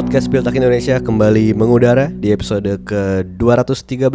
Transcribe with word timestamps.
Podcast 0.00 0.32
Piltak 0.32 0.56
Indonesia 0.56 0.96
kembali 0.96 1.52
mengudara 1.52 2.08
di 2.08 2.32
episode 2.32 2.64
ke-213 2.88 4.08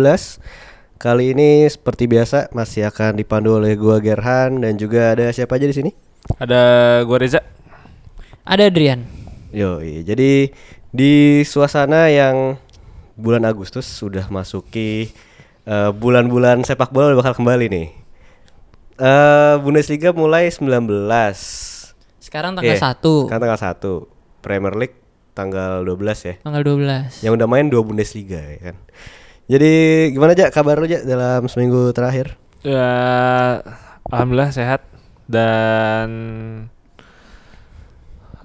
Kali 0.98 1.30
ini 1.30 1.70
seperti 1.70 2.10
biasa 2.10 2.50
masih 2.58 2.90
akan 2.90 3.22
dipandu 3.22 3.62
oleh 3.62 3.78
gua 3.78 4.02
Gerhan 4.02 4.66
dan 4.66 4.82
juga 4.82 5.14
ada 5.14 5.30
siapa 5.30 5.62
aja 5.62 5.70
di 5.70 5.78
sini? 5.78 5.94
Ada 6.42 6.62
gua 7.06 7.22
Reza. 7.22 7.38
Ada 8.42 8.74
Adrian. 8.74 9.06
Yo, 9.54 9.78
jadi 9.86 10.50
di 10.90 11.46
suasana 11.46 12.10
yang 12.10 12.58
bulan 13.14 13.46
Agustus 13.46 13.86
sudah 13.86 14.26
masuki 14.34 15.14
eh, 15.70 15.92
bulan-bulan 15.94 16.66
sepak 16.66 16.90
bola 16.90 17.14
bakal 17.14 17.38
kembali 17.38 17.70
nih. 17.70 17.88
Eh 19.06 19.56
Bundesliga 19.62 20.18
mulai 20.18 20.50
19. 20.50 20.82
Sekarang 22.18 22.58
tanggal 22.58 22.74
Iya, 22.74 22.82
1 22.82 23.30
Sekarang 23.30 23.42
tanggal 23.46 23.62
1. 23.62 24.42
Premier 24.42 24.74
League 24.74 25.05
tanggal 25.36 25.84
12 25.84 26.00
ya. 26.32 26.36
Tanggal 26.42 26.64
12 26.64 27.22
Yang 27.28 27.34
udah 27.36 27.48
main 27.52 27.68
dua 27.68 27.84
Bundesliga 27.84 28.40
ya 28.40 28.72
kan. 28.72 28.76
Jadi 29.46 29.74
gimana 30.16 30.34
aja 30.34 30.50
kabar 30.50 30.82
lu 30.82 30.90
aja 30.90 31.06
dalam 31.06 31.46
seminggu 31.46 31.94
terakhir? 31.94 32.34
Ya, 32.66 33.62
alhamdulillah 34.10 34.50
sehat 34.50 34.82
dan 35.30 36.10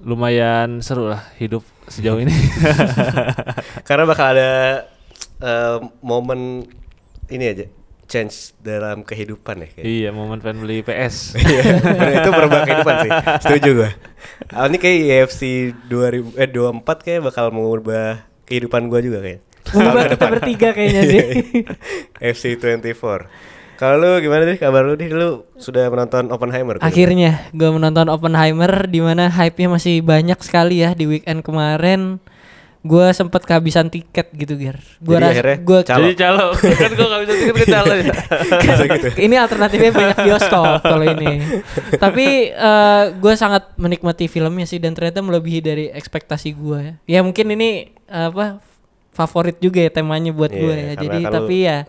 lumayan 0.03 0.85
seru 0.85 1.09
lah 1.09 1.25
hidup 1.41 1.65
sejauh 1.89 2.21
ini. 2.21 2.35
Karena 3.87 4.05
bakal 4.05 4.37
ada 4.37 4.51
eh, 5.41 5.77
momen 6.05 6.69
ini 7.33 7.45
aja 7.49 7.65
change 8.11 8.51
dalam 8.59 9.07
kehidupan 9.07 9.63
ya 9.63 9.67
kayak. 9.71 9.85
iya, 9.87 10.09
momen 10.11 10.43
pengen 10.43 10.67
beli 10.67 10.83
PS. 10.83 11.39
Iya, 11.39 11.79
itu 12.19 12.29
berubah 12.29 12.59
kehidupan 12.67 12.95
sih. 13.07 13.11
Setuju 13.39 13.69
gua. 13.71 13.89
Ah, 14.51 14.67
ini 14.67 14.75
kayak 14.75 15.31
UFC 15.31 15.71
2000 15.87 16.35
eh 16.35 16.49
24 16.51 16.83
kayak 17.07 17.21
bakal 17.31 17.55
mengubah 17.55 18.27
kehidupan 18.43 18.91
gua 18.91 18.99
juga 18.99 19.23
kayak. 19.23 19.39
Mengubah 19.71 20.03
kita 20.11 20.25
bertiga 20.27 20.69
kayaknya 20.75 21.03
sih. 21.11 21.23
FC 22.19 22.59
24. 22.59 23.31
Kalau 23.81 23.97
lu 23.97 24.13
gimana 24.21 24.45
sih 24.45 24.61
kabar 24.61 24.85
lu 24.85 24.93
nih? 24.93 25.09
Lu 25.09 25.49
sudah 25.57 25.89
menonton 25.89 26.29
Oppenheimer? 26.29 26.77
kan? 26.77 26.85
Akhirnya 26.85 27.49
gue 27.49 27.65
menonton 27.73 28.13
Oppenheimer 28.13 28.85
di 28.85 29.01
mana 29.01 29.25
hype-nya 29.33 29.73
masih 29.73 30.05
banyak 30.05 30.37
sekali 30.45 30.85
ya 30.85 30.93
di 30.93 31.09
weekend 31.09 31.41
kemarin. 31.41 32.21
Gue 32.81 33.13
sempat 33.13 33.45
kehabisan 33.45 33.93
tiket 33.93 34.33
gitu, 34.33 34.57
Ger. 34.57 34.81
Gua 34.97 35.17
Jadi 35.17 35.23
ras- 35.23 35.33
akhirnya 35.37 35.57
gua 35.61 35.79
calo. 35.85 36.01
Jadi 36.01 36.15
calo, 36.17 36.45
kan 36.81 36.91
gua 36.97 37.07
gak 37.07 37.21
bisa 37.21 37.33
tiket 37.37 37.55
ke 37.55 37.67
calo 37.69 37.93
ya. 37.93 38.05
Gitu. 38.81 39.07
ini 39.21 39.35
alternatifnya 39.37 39.91
banyak 39.93 40.17
bioskop 40.25 40.81
kalau 40.81 41.05
ini. 41.05 41.33
Tapi 41.95 42.25
eh, 42.49 43.03
gue 43.13 43.33
sangat 43.37 43.77
menikmati 43.77 44.25
filmnya 44.25 44.65
sih 44.65 44.81
dan 44.81 44.97
ternyata 44.97 45.21
melebihi 45.21 45.59
dari 45.61 45.85
ekspektasi 45.87 46.49
gue 46.51 46.79
ya. 46.81 46.93
Ya 47.05 47.19
mungkin 47.21 47.53
ini 47.53 47.69
eh, 47.93 48.27
apa 48.27 48.57
favorit 49.13 49.61
juga 49.61 49.83
ya 49.83 49.91
temanya 49.93 50.33
buat 50.33 50.49
Iya, 50.49 50.59
gue 50.59 50.75
ya. 50.75 50.93
Jadi 50.97 51.19
tapi 51.23 51.55
ya 51.61 51.79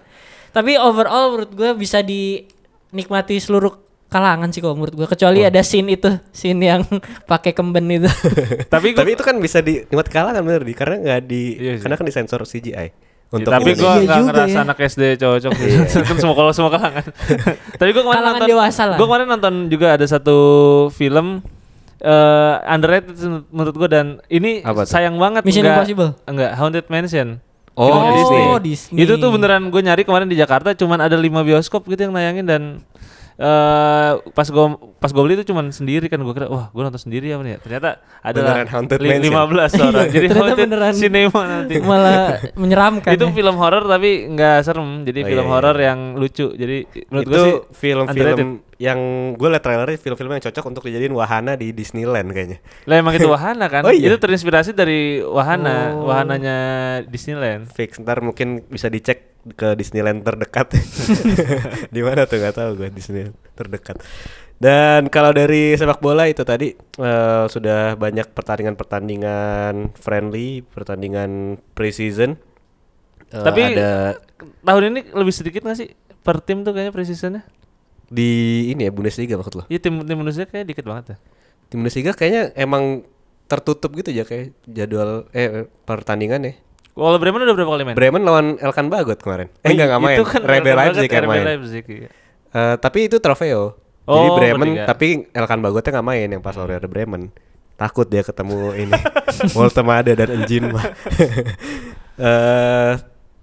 tapi 0.52 0.76
overall 0.76 1.32
menurut 1.32 1.52
gue 1.56 1.70
bisa 1.72 2.04
dinikmati 2.04 3.40
seluruh 3.40 3.81
kalangan 4.12 4.48
sih 4.48 4.60
kalau 4.60 4.77
menurut 4.77 4.92
gue 4.94 5.08
kecuali 5.08 5.41
Oh. 5.41 5.48
ada 5.48 5.60
scene 5.60 5.88
itu 5.91 6.06
scene 6.30 6.60
yang 6.62 6.84
pakai 7.27 7.50
kemben 7.50 7.88
itu. 7.88 8.06
Tapi 8.69 8.92
gua, 8.92 9.00
Tapi 9.00 9.10
itu 9.10 9.22
kan 9.22 9.36
bisa 9.36 9.58
di 9.58 9.80
nikmat 9.82 10.06
kalangan 10.06 10.38
bener 10.41 10.60
di 10.60 10.72
karena 10.72 10.96
nggak 10.98 11.20
di 11.22 11.42
Iya 11.56 11.72
sih. 11.74 11.82
karena 11.82 11.96
kan 11.96 12.04
disensor 12.04 12.41
CGI 12.42 12.88
Ya, 13.32 13.41
untuk 13.41 13.48
tapi 13.48 13.72
gua 13.72 13.96
Iya 13.96 14.04
gak 14.06 14.20
ngerasa 14.28 14.52
ya. 14.52 14.62
anak 14.62 14.77
SD 14.78 15.02
cocok 15.16 15.52
sih. 15.56 15.72
kan 16.04 16.16
semua 16.16 16.36
kalau 16.36 16.52
semua 16.52 16.70
kalangan. 16.70 17.04
tapi 17.72 17.91
gua 17.91 18.03
kemarin 18.03 18.20
Kalangan 18.20 18.37
nonton 18.37 18.50
dewasa 18.53 18.82
lah. 18.84 18.97
Gua 18.97 19.06
kemarin 19.09 19.26
nonton 19.26 19.54
juga 19.66 19.87
ada 19.91 20.04
satu 20.04 20.37
film 20.91 21.41
eh 21.98 22.54
underrated 22.66 23.14
menurut 23.48 23.75
gua 23.75 23.88
dan 23.88 24.06
ini 24.28 24.60
Apa 24.60 24.82
tuh? 24.82 24.91
sayang 24.91 25.16
banget 25.16 25.42
Mission 25.42 25.62
enggak, 25.62 25.76
Impossible? 25.78 26.10
Enggak, 26.25 26.50
Haunted 26.53 26.87
Mansion. 26.87 27.28
Oh, 27.72 27.88
Filmnya 27.88 28.12
Disney. 28.12 28.42
Disney. 28.66 28.98
Itu 29.00 29.16
tuh 29.16 29.31
beneran 29.31 29.64
gue 29.64 29.81
nyari 29.81 30.03
kemarin 30.03 30.26
di 30.26 30.37
Jakarta 30.37 30.75
cuman 30.75 31.00
ada 31.00 31.16
lima 31.16 31.41
bioskop 31.41 31.87
gitu 31.87 32.03
yang 32.03 32.12
nayangin 32.12 32.44
dan 32.44 32.62
eh 33.42 34.10
pas 34.30 34.47
gue 34.47 34.64
pas 34.97 35.10
gue 35.10 35.19
beli 35.20 35.34
itu 35.34 35.50
cuman 35.50 35.69
sendiri 35.69 36.06
kan 36.06 36.16
gue 36.16 36.30
kira 36.30 36.47
wah 36.47 36.70
gue 36.70 36.78
nonton 36.80 37.03
sendiri 37.03 37.26
apa 37.28 37.42
nih 37.42 37.53
ya 37.53 37.58
ternyata 37.58 37.88
ada 38.22 38.38
Mansion. 38.62 38.86
15 38.86 39.82
orang 39.82 40.06
jadi 40.14 40.26
Ternyata 40.28 40.54
beneran. 40.56 40.92
cinema 40.94 41.41
nanti 41.42 41.75
Malah 41.76 42.38
menyeramkan. 42.62 43.10
itu 43.10 43.25
ya. 43.25 43.32
film 43.32 43.54
horor 43.56 43.84
tapi 43.84 44.10
nggak 44.28 44.56
serem 44.62 45.02
jadi 45.02 45.20
Oh, 45.20 45.26
film 45.26 45.38
iya, 45.41 45.48
iya. 45.48 45.54
horor 45.58 45.76
yang 45.76 45.98
lucu 46.14 46.47
jadi 46.52 46.76
menurut 47.08 47.25
gue 47.25 47.32
itu 47.32 47.42
sih 47.42 47.54
film-film 47.75 48.48
yang 48.78 48.98
gue 49.34 49.48
liat 49.48 49.60
trailernya 49.60 49.94
film-film 49.97 50.31
yang 50.32 50.42
cocok 50.42 50.64
untuk 50.64 50.82
dijadiin 50.84 51.10
wahana 51.12 51.54
di 51.54 51.70
Disneyland 51.70 52.31
kayaknya. 52.31 52.58
lah 52.84 52.97
emang 52.97 53.14
itu 53.14 53.26
wahana 53.31 53.66
kan 53.66 53.82
Oh, 53.82 53.91
iya? 53.91 54.06
itu 54.06 54.16
terinspirasi 54.16 54.70
dari 54.72 55.00
wahana 55.20 55.94
Oh. 55.94 56.06
wahananya 56.06 56.56
Disneyland 57.04 57.66
Fix 57.69 57.98
ntar 57.98 58.19
mungkin 58.19 58.62
bisa 58.64 58.86
dicek 58.86 59.31
ke 59.58 59.75
Disneyland 59.75 60.22
terdekat. 60.22 60.75
di 61.94 62.00
mana 62.00 62.26
tuh 62.28 62.38
nggak 62.38 62.56
tahu 62.56 62.70
gue 62.78 62.88
Disneyland 62.94 63.36
terdekat. 63.58 63.98
Dan 64.62 65.10
kalau 65.10 65.34
dari 65.34 65.75
sepak 65.75 65.98
bola 65.98 66.30
itu 66.30 66.47
tadi 66.47 66.70
eh, 66.78 67.44
sudah 67.50 67.98
banyak 67.98 68.31
pertandingan-pertandingan 68.31 69.91
friendly, 69.98 70.62
pertandingan 70.62 71.58
preseason. 71.75 72.38
Eh, 73.34 73.42
Tapi 73.42 73.75
ada 73.75 74.22
tahun 74.62 74.94
ini 74.94 75.00
lebih 75.10 75.34
sedikit 75.34 75.66
nggak 75.66 75.78
sih 75.78 75.91
per 76.22 76.38
tim 76.38 76.62
tuh 76.62 76.70
kayaknya 76.70 76.94
precisionnya 76.94 77.42
di 78.12 78.31
ini 78.69 78.86
ya 78.86 78.92
Bundesliga 78.92 79.41
maksud 79.41 79.54
lo? 79.56 79.64
Iya 79.72 79.81
tim 79.81 80.04
tim 80.04 80.16
Indonesia 80.20 80.44
kayak 80.44 80.66
dikit 80.69 80.84
banget 80.84 81.04
ya 81.14 81.16
Di 81.72 81.75
Bundesliga 81.81 82.12
kayaknya 82.12 82.52
emang 82.54 83.08
tertutup 83.48 83.92
gitu 83.97 84.12
ya 84.12 84.28
kayak 84.28 84.52
jadwal 84.69 85.28
eh 85.32 85.66
pertandingan 85.88 86.44
ya. 86.44 86.54
Kalau 86.92 87.16
Bremen 87.16 87.41
udah 87.41 87.54
berapa 87.56 87.70
kali 87.72 87.82
main? 87.84 87.97
Bremen 87.97 88.22
lawan 88.22 88.47
Elkan 88.60 88.86
Bagot 88.86 89.16
kemarin. 89.19 89.48
Eh 89.64 89.72
enggak 89.72 89.88
enggak 89.88 90.03
main. 90.04 90.16
Itu 90.20 90.25
kan 90.25 90.41
Elkan 90.44 90.76
Leipzig 90.76 91.08
RB 91.08 91.25
main. 91.26 91.44
Leipzig, 91.44 91.84
iya. 91.88 92.08
Eh, 92.53 92.75
tapi 92.76 93.08
itu 93.08 93.16
trofeo. 93.16 93.80
Jadi 94.03 94.28
Oh, 94.28 94.36
Bremen 94.36 94.69
bertiga. 94.76 94.84
tapi 94.84 95.08
Elkan 95.31 95.60
Bagotnya 95.60 95.91
nggak 95.94 96.06
main 96.06 96.28
yang 96.28 96.42
pas 96.42 96.52
RB 96.52 96.84
Bremen. 96.84 97.32
Takut 97.72 98.04
dia 98.04 98.20
ketemu 98.20 98.76
ini 98.76 98.92
Woltemade 99.56 100.12
dan 100.12 100.28
Enjin 100.31 100.69
mah. 100.69 100.84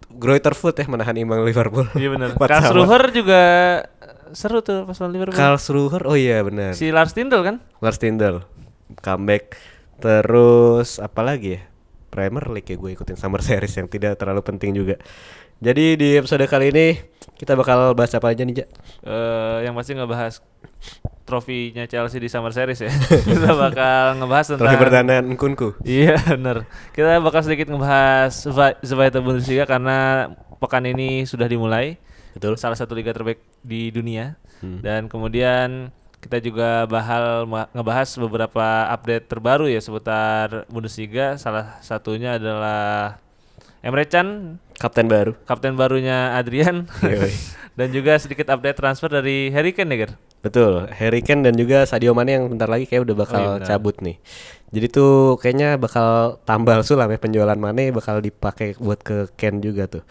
Greuther 0.10 0.54
Foot 0.54 0.76
ya 0.78 0.86
menahan 0.86 1.16
imbang 1.16 1.42
Liverpool. 1.42 1.88
Iya 1.94 2.10
benar. 2.12 2.30
Karlsruher 2.40 3.04
juga 3.10 3.42
seru 4.34 4.62
tuh 4.62 4.86
pas 4.86 4.98
lawan 5.00 5.14
Liverpool. 5.14 5.38
Karlsruher 5.38 6.02
oh 6.06 6.14
iya 6.14 6.42
benar. 6.42 6.74
Si 6.74 6.90
Lars 6.90 7.14
Tindel 7.14 7.42
kan? 7.42 7.56
Lars 7.80 7.98
Tindel 7.98 8.46
comeback 9.02 9.54
terus 10.02 10.98
apa 10.98 11.22
lagi 11.22 11.60
ya 11.60 11.62
Premier 12.10 12.44
League 12.50 12.66
ya 12.66 12.76
gue 12.76 12.92
ikutin 12.92 13.16
Summer 13.16 13.40
Series 13.40 13.72
yang 13.72 13.86
tidak 13.86 14.18
terlalu 14.18 14.42
penting 14.42 14.74
juga 14.74 14.98
jadi 15.60 15.94
di 15.94 16.16
episode 16.16 16.44
kali 16.44 16.70
ini 16.70 16.88
kita 17.36 17.54
bakal 17.54 17.94
bahas 17.94 18.12
apa 18.12 18.28
aja 18.28 18.42
nih 18.42 18.64
Jak? 18.64 18.70
Eh 19.02 19.58
yang 19.64 19.74
pasti 19.74 19.92
ngebahas 19.92 20.44
trofinya 21.24 21.86
Chelsea 21.86 22.18
di 22.18 22.28
Summer 22.28 22.50
Series 22.50 22.80
ya. 22.80 22.92
Kita 23.30 23.54
bakal 23.54 24.18
ngebahas 24.18 24.46
tentang 24.50 24.66
Trofi 24.66 24.82
bertahan 24.82 25.26
Kunku 25.36 25.78
Iya 25.84 26.18
bener 26.28 26.66
Kita 26.90 27.22
bakal 27.22 27.46
sedikit 27.46 27.70
ngebahas 27.70 28.34
Zwe- 28.34 28.80
Zweite 28.82 29.22
Bundesliga 29.22 29.64
karena 29.64 30.32
pekan 30.58 30.84
ini 30.84 31.24
sudah 31.24 31.46
dimulai 31.46 32.02
betul 32.34 32.58
Salah 32.58 32.76
satu 32.76 32.98
liga 32.98 33.14
terbaik 33.14 33.40
di 33.62 33.92
dunia 33.92 34.36
Hmm. 34.60 34.84
Dan 34.84 35.08
kemudian 35.08 35.88
kita 36.20 36.38
juga 36.44 36.84
bahal 36.86 37.48
ngebahas 37.72 38.10
beberapa 38.20 38.66
update 38.92 39.26
terbaru 39.32 39.72
ya 39.72 39.80
seputar 39.80 40.68
Bundesliga. 40.68 41.40
Salah 41.40 41.80
satunya 41.80 42.36
adalah 42.36 43.18
Emre 43.80 44.04
Can. 44.04 44.60
Kapten 44.76 45.08
baru. 45.08 45.36
Kapten 45.48 45.76
barunya 45.80 46.36
Adrian. 46.36 46.88
Dan 47.80 47.96
juga 47.96 48.20
sedikit 48.20 48.52
update 48.52 48.76
transfer 48.76 49.08
dari 49.08 49.48
Harry 49.56 49.72
Kane 49.72 49.96
ya 49.96 49.98
Ger? 50.04 50.12
betul. 50.40 50.88
Harry 50.96 51.20
Kane 51.20 51.44
dan 51.44 51.56
juga 51.56 51.84
Sadio 51.84 52.16
Mane 52.16 52.40
yang 52.40 52.48
bentar 52.48 52.68
lagi 52.68 52.88
kayak 52.88 53.04
udah 53.08 53.16
bakal 53.16 53.44
Oh, 53.44 53.56
iya 53.60 53.64
cabut 53.68 53.96
nih. 54.00 54.16
Jadi 54.72 54.88
tuh 54.88 55.36
kayaknya 55.40 55.76
bakal 55.76 56.40
tambal 56.48 56.80
sulam 56.84 57.12
ya 57.12 57.20
penjualan 57.20 57.56
Mane 57.60 57.92
bakal 57.92 58.20
dipakai 58.24 58.76
buat 58.80 59.00
ke 59.00 59.32
Kane 59.36 59.60
juga 59.64 59.88
tuh. 59.88 60.04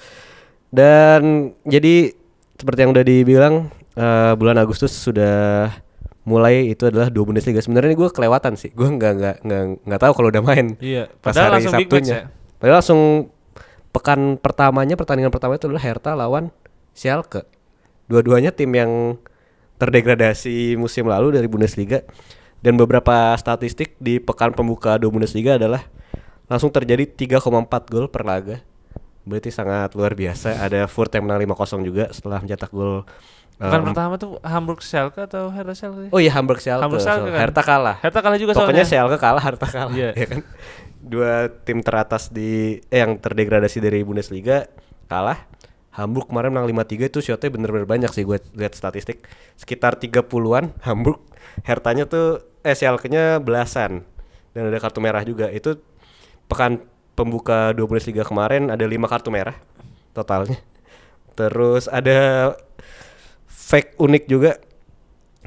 Dan 0.69 1.53
jadi 1.65 2.13
seperti 2.57 2.79
yang 2.85 2.93
udah 2.93 3.05
dibilang 3.05 3.55
eh, 3.97 4.33
bulan 4.37 4.57
Agustus 4.61 4.93
sudah 4.93 5.73
mulai 6.29 6.69
itu 6.69 6.85
adalah 6.85 7.09
dua 7.09 7.25
Bundesliga. 7.25 7.65
Sebenarnya 7.65 7.97
gue 7.97 8.09
kelewatan 8.13 8.61
sih. 8.61 8.69
Gue 8.77 8.85
nggak 8.87 9.13
nggak 9.17 9.37
nggak 9.49 9.63
nggak 9.89 10.01
taug 10.05 10.13
kalau 10.13 10.29
udah 10.29 10.45
main 10.45 10.77
Iya. 10.77 11.09
pas 11.25 11.33
hari 11.33 11.65
Sabtunya. 11.65 12.13
ya? 12.13 12.23
Padahal 12.61 12.85
langsung 12.85 13.01
pekan 13.89 14.37
pertamanya 14.37 14.95
pertandingan 14.95 15.33
pertama 15.33 15.57
itu 15.57 15.65
adalah 15.65 15.81
Hertha 15.81 16.13
lawan 16.13 16.53
Schalke. 16.93 17.49
Dua-duanya 18.05 18.53
tim 18.53 18.69
yang 18.71 19.17
terdegradasi 19.79 20.77
musim 20.77 21.09
lalu 21.09 21.33
dari 21.33 21.49
Bundesliga. 21.49 22.05
Dan 22.59 22.75
beberapa 22.75 23.33
statistik 23.39 23.95
di 24.03 24.19
pekan 24.19 24.51
pembuka 24.51 24.99
dua 24.99 25.15
Bundesliga 25.15 25.55
adalah 25.55 25.87
langsung 26.51 26.75
terjadi 26.75 27.07
3,4 27.07 27.39
gol 27.87 28.11
per 28.11 28.27
laga. 28.27 28.57
Berarti 29.23 29.55
sangat 29.55 29.95
luar 29.95 30.19
biasa. 30.19 30.59
Ada 30.59 30.91
Furt 30.91 31.15
yang 31.15 31.29
menang 31.31 31.39
5-0 31.47 31.87
juga 31.87 32.11
setelah 32.11 32.43
mencetak 32.43 32.75
gol 32.75 33.07
Bukan 33.59 33.81
Eh, 33.83 33.87
pertama 33.91 34.15
tuh 34.15 34.39
Hamburg 34.47 34.79
Schalke 34.87 35.19
atau 35.27 35.51
Hertha 35.51 35.75
Schalke? 35.75 36.15
Oh 36.15 36.23
iya 36.23 36.31
Hamburg 36.31 36.63
Schalke. 36.63 36.87
Hamburg 36.87 37.03
Schalke 37.03 37.27
so, 37.27 37.35
kan? 37.35 37.41
Hertha 37.43 37.63
kalah. 37.67 37.97
Hertha 37.99 38.21
kalah 38.23 38.39
juga 38.39 38.53
Pokoknya 38.55 38.87
soalnya. 38.87 39.11
Schalke 39.11 39.17
kalah, 39.19 39.43
Hertha 39.43 39.67
kalah. 39.67 39.95
Iya. 39.99 40.11
ya 40.15 40.27
kan? 40.31 40.41
Dua 41.03 41.51
tim 41.67 41.83
teratas 41.83 42.31
di 42.31 42.79
eh, 42.87 42.99
yang 43.03 43.19
terdegradasi 43.19 43.83
dari 43.83 44.07
Bundesliga 44.07 44.71
kalah. 45.11 45.51
Hamburg 45.91 46.31
kemarin 46.31 46.55
menang 46.55 46.71
5-3 46.71 47.11
itu 47.11 47.19
shotnya 47.19 47.51
bener-bener 47.51 47.83
banyak 47.83 48.15
sih 48.15 48.23
gue 48.23 48.39
lihat 48.55 48.79
statistik. 48.79 49.27
Sekitar 49.59 49.99
30-an 49.99 50.71
Hamburg. 50.87 51.19
Hertanya 51.67 52.07
tuh 52.07 52.47
eh 52.63 52.79
Schalke-nya 52.79 53.43
belasan. 53.43 54.07
Dan 54.55 54.71
ada 54.71 54.79
kartu 54.79 55.03
merah 55.03 55.27
juga. 55.27 55.51
Itu 55.51 55.83
pekan 56.47 56.87
pembuka 57.19 57.75
dua 57.75 57.91
Bundesliga 57.91 58.23
kemarin 58.23 58.71
ada 58.71 58.87
lima 58.87 59.11
kartu 59.11 59.35
merah 59.35 59.59
totalnya. 60.15 60.63
Terus 61.35 61.91
ada 61.91 62.55
fake 63.49 63.97
unik 63.97 64.25
juga. 64.29 64.53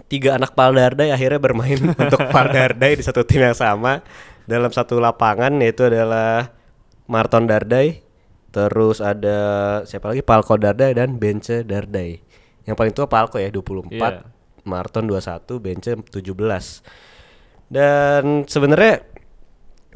Tiga 0.10 0.36
anak 0.36 0.58
Paldardai 0.58 1.14
akhirnya 1.14 1.40
bermain 1.40 1.78
untuk 2.04 2.20
Paldardai 2.28 3.00
di 3.00 3.04
satu 3.06 3.24
tim 3.24 3.46
yang 3.46 3.56
sama. 3.56 4.04
Dalam 4.44 4.74
satu 4.74 5.00
lapangan 5.00 5.54
yaitu 5.62 5.88
adalah 5.88 6.52
Marton 7.08 7.46
Dardai 7.48 8.02
terus 8.52 9.00
ada 9.00 9.40
siapa 9.88 10.12
lagi? 10.12 10.20
Palko 10.20 10.60
Dardai 10.60 10.92
dan 10.92 11.16
Bence 11.16 11.64
Dardai. 11.64 12.20
Yang 12.68 12.76
paling 12.76 12.94
tua 12.94 13.08
Palko 13.08 13.40
ya 13.40 13.48
24 13.48 13.96
Iya. 13.96 14.28
Marton 14.62 15.08
21 15.08 15.58
Bence 15.58 15.92
17 15.96 16.22
dan 17.72 18.46
sebenarnya 18.46 19.02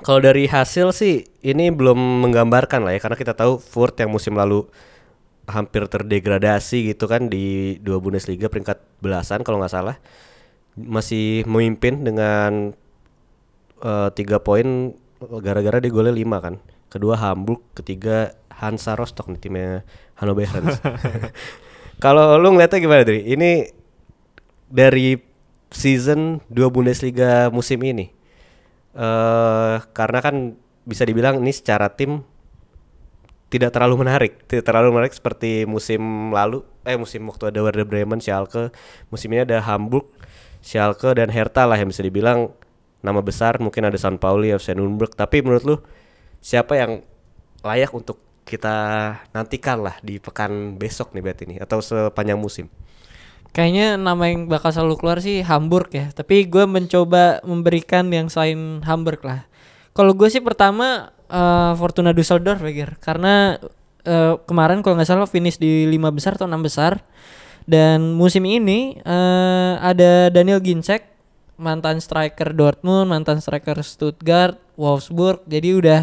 kalau 0.01 0.24
dari 0.24 0.48
hasil 0.48 0.96
sih 0.96 1.28
ini 1.44 1.69
belum 1.69 2.24
menggambarkan 2.25 2.81
lah 2.81 2.96
ya 2.96 3.00
karena 3.04 3.18
kita 3.19 3.36
tahu 3.36 3.60
Furt 3.60 4.00
yang 4.00 4.10
musim 4.10 4.34
lalu 4.34 4.66
hampir 5.46 5.86
terdegradasi 5.86 6.94
gitu 6.94 7.06
kan 7.06 7.30
di 7.30 7.78
dua 7.82 8.02
Bundesliga 8.02 8.50
peringkat 8.50 8.82
belasan 9.02 9.46
kalau 9.46 9.62
nggak 9.62 9.74
salah. 9.74 9.98
Masih 10.76 11.48
memimpin 11.48 12.04
dengan 12.04 12.76
eh, 13.82 14.10
tiga 14.14 14.42
poin 14.44 14.94
gara-gara 15.42 15.80
dia 15.80 15.92
golnya 15.94 16.14
lima 16.14 16.42
kan. 16.42 16.60
Kedua 16.90 17.18
Hamburg 17.20 17.62
ketiga 17.76 18.36
Hansa 18.56 18.96
Rostock 18.96 19.28
nih 19.28 19.40
timnya 19.42 19.72
Hannover 20.16 20.48
kalau 22.04 22.40
lu 22.40 22.56
ngeliatnya 22.56 22.80
gimana 22.80 23.04
Dri? 23.04 23.28
Ini 23.28 23.68
dari 24.72 25.20
season 25.76 26.40
dua 26.48 26.72
Bundesliga 26.72 27.52
musim 27.52 27.84
ini 27.84 28.16
eh 28.96 29.76
karena 29.92 30.20
kan 30.24 30.56
bisa 30.88 31.04
dibilang 31.04 31.44
ini 31.44 31.52
secara 31.52 31.92
tim 31.92 32.24
tidak 33.50 33.72
terlalu 33.72 34.02
menarik, 34.02 34.46
tidak 34.50 34.66
terlalu 34.66 34.90
menarik 34.96 35.14
seperti 35.14 35.70
musim 35.70 36.34
lalu, 36.34 36.66
eh 36.84 36.98
musim 36.98 37.24
waktu 37.30 37.54
ada 37.54 37.60
Werder 37.62 37.86
Bremen, 37.86 38.20
Schalke, 38.20 38.74
musim 39.14 39.30
ini 39.32 39.46
ada 39.46 39.62
Hamburg, 39.62 40.10
Schalke 40.66 41.14
dan 41.14 41.30
Hertha 41.30 41.70
lah 41.70 41.78
yang 41.78 41.94
bisa 41.94 42.02
dibilang 42.02 42.52
nama 43.06 43.22
besar, 43.22 43.62
mungkin 43.62 43.86
ada 43.86 43.96
San 44.02 44.18
Pauli, 44.18 44.50
FC 44.50 44.74
Nuremberg, 44.74 45.14
tapi 45.14 45.46
menurut 45.46 45.64
lu 45.64 45.76
siapa 46.42 46.74
yang 46.74 47.06
layak 47.62 47.94
untuk 47.94 48.22
kita 48.46 48.76
nantikan 49.34 49.82
lah 49.82 49.98
di 50.06 50.22
pekan 50.22 50.78
besok 50.78 51.14
nih 51.18 51.22
berarti 51.26 51.44
nih 51.50 51.58
atau 51.62 51.82
sepanjang 51.82 52.38
musim? 52.38 52.70
Kayaknya 53.56 53.96
nama 53.96 54.28
yang 54.28 54.52
bakal 54.52 54.70
selalu 54.76 55.00
keluar 55.00 55.18
sih 55.24 55.40
Hamburg 55.40 55.88
ya. 55.96 56.12
Tapi 56.12 56.44
gue 56.44 56.68
mencoba 56.68 57.40
memberikan 57.48 58.04
yang 58.12 58.28
selain 58.28 58.84
Hamburg 58.84 59.24
lah. 59.24 59.48
Kalau 59.96 60.12
gue 60.12 60.28
sih 60.28 60.44
pertama 60.44 61.15
eh, 61.30 61.74
Fortuna 61.77 62.12
Düsseldorf 62.12 62.62
ya 62.63 62.72
Gir. 62.72 62.92
Karena 63.01 63.57
eh, 64.06 64.33
kemarin 64.45 64.81
kalau 64.86 65.00
nggak 65.00 65.10
salah 65.10 65.30
finish 65.30 65.57
di 65.57 65.89
lima 65.89 66.10
besar 66.13 66.38
atau 66.38 66.50
enam 66.50 66.63
besar. 66.63 67.01
Dan 67.66 68.13
musim 68.13 68.45
ini 68.45 68.98
eh, 69.01 69.74
ada 69.81 70.30
Daniel 70.30 70.62
Ginczek 70.62 71.16
mantan 71.56 72.04
striker 72.04 72.51
Dortmund, 72.51 73.10
mantan 73.10 73.39
striker 73.39 73.80
Stuttgart, 73.81 74.60
Wolfsburg. 74.75 75.44
Jadi 75.48 75.69
udah 75.75 76.01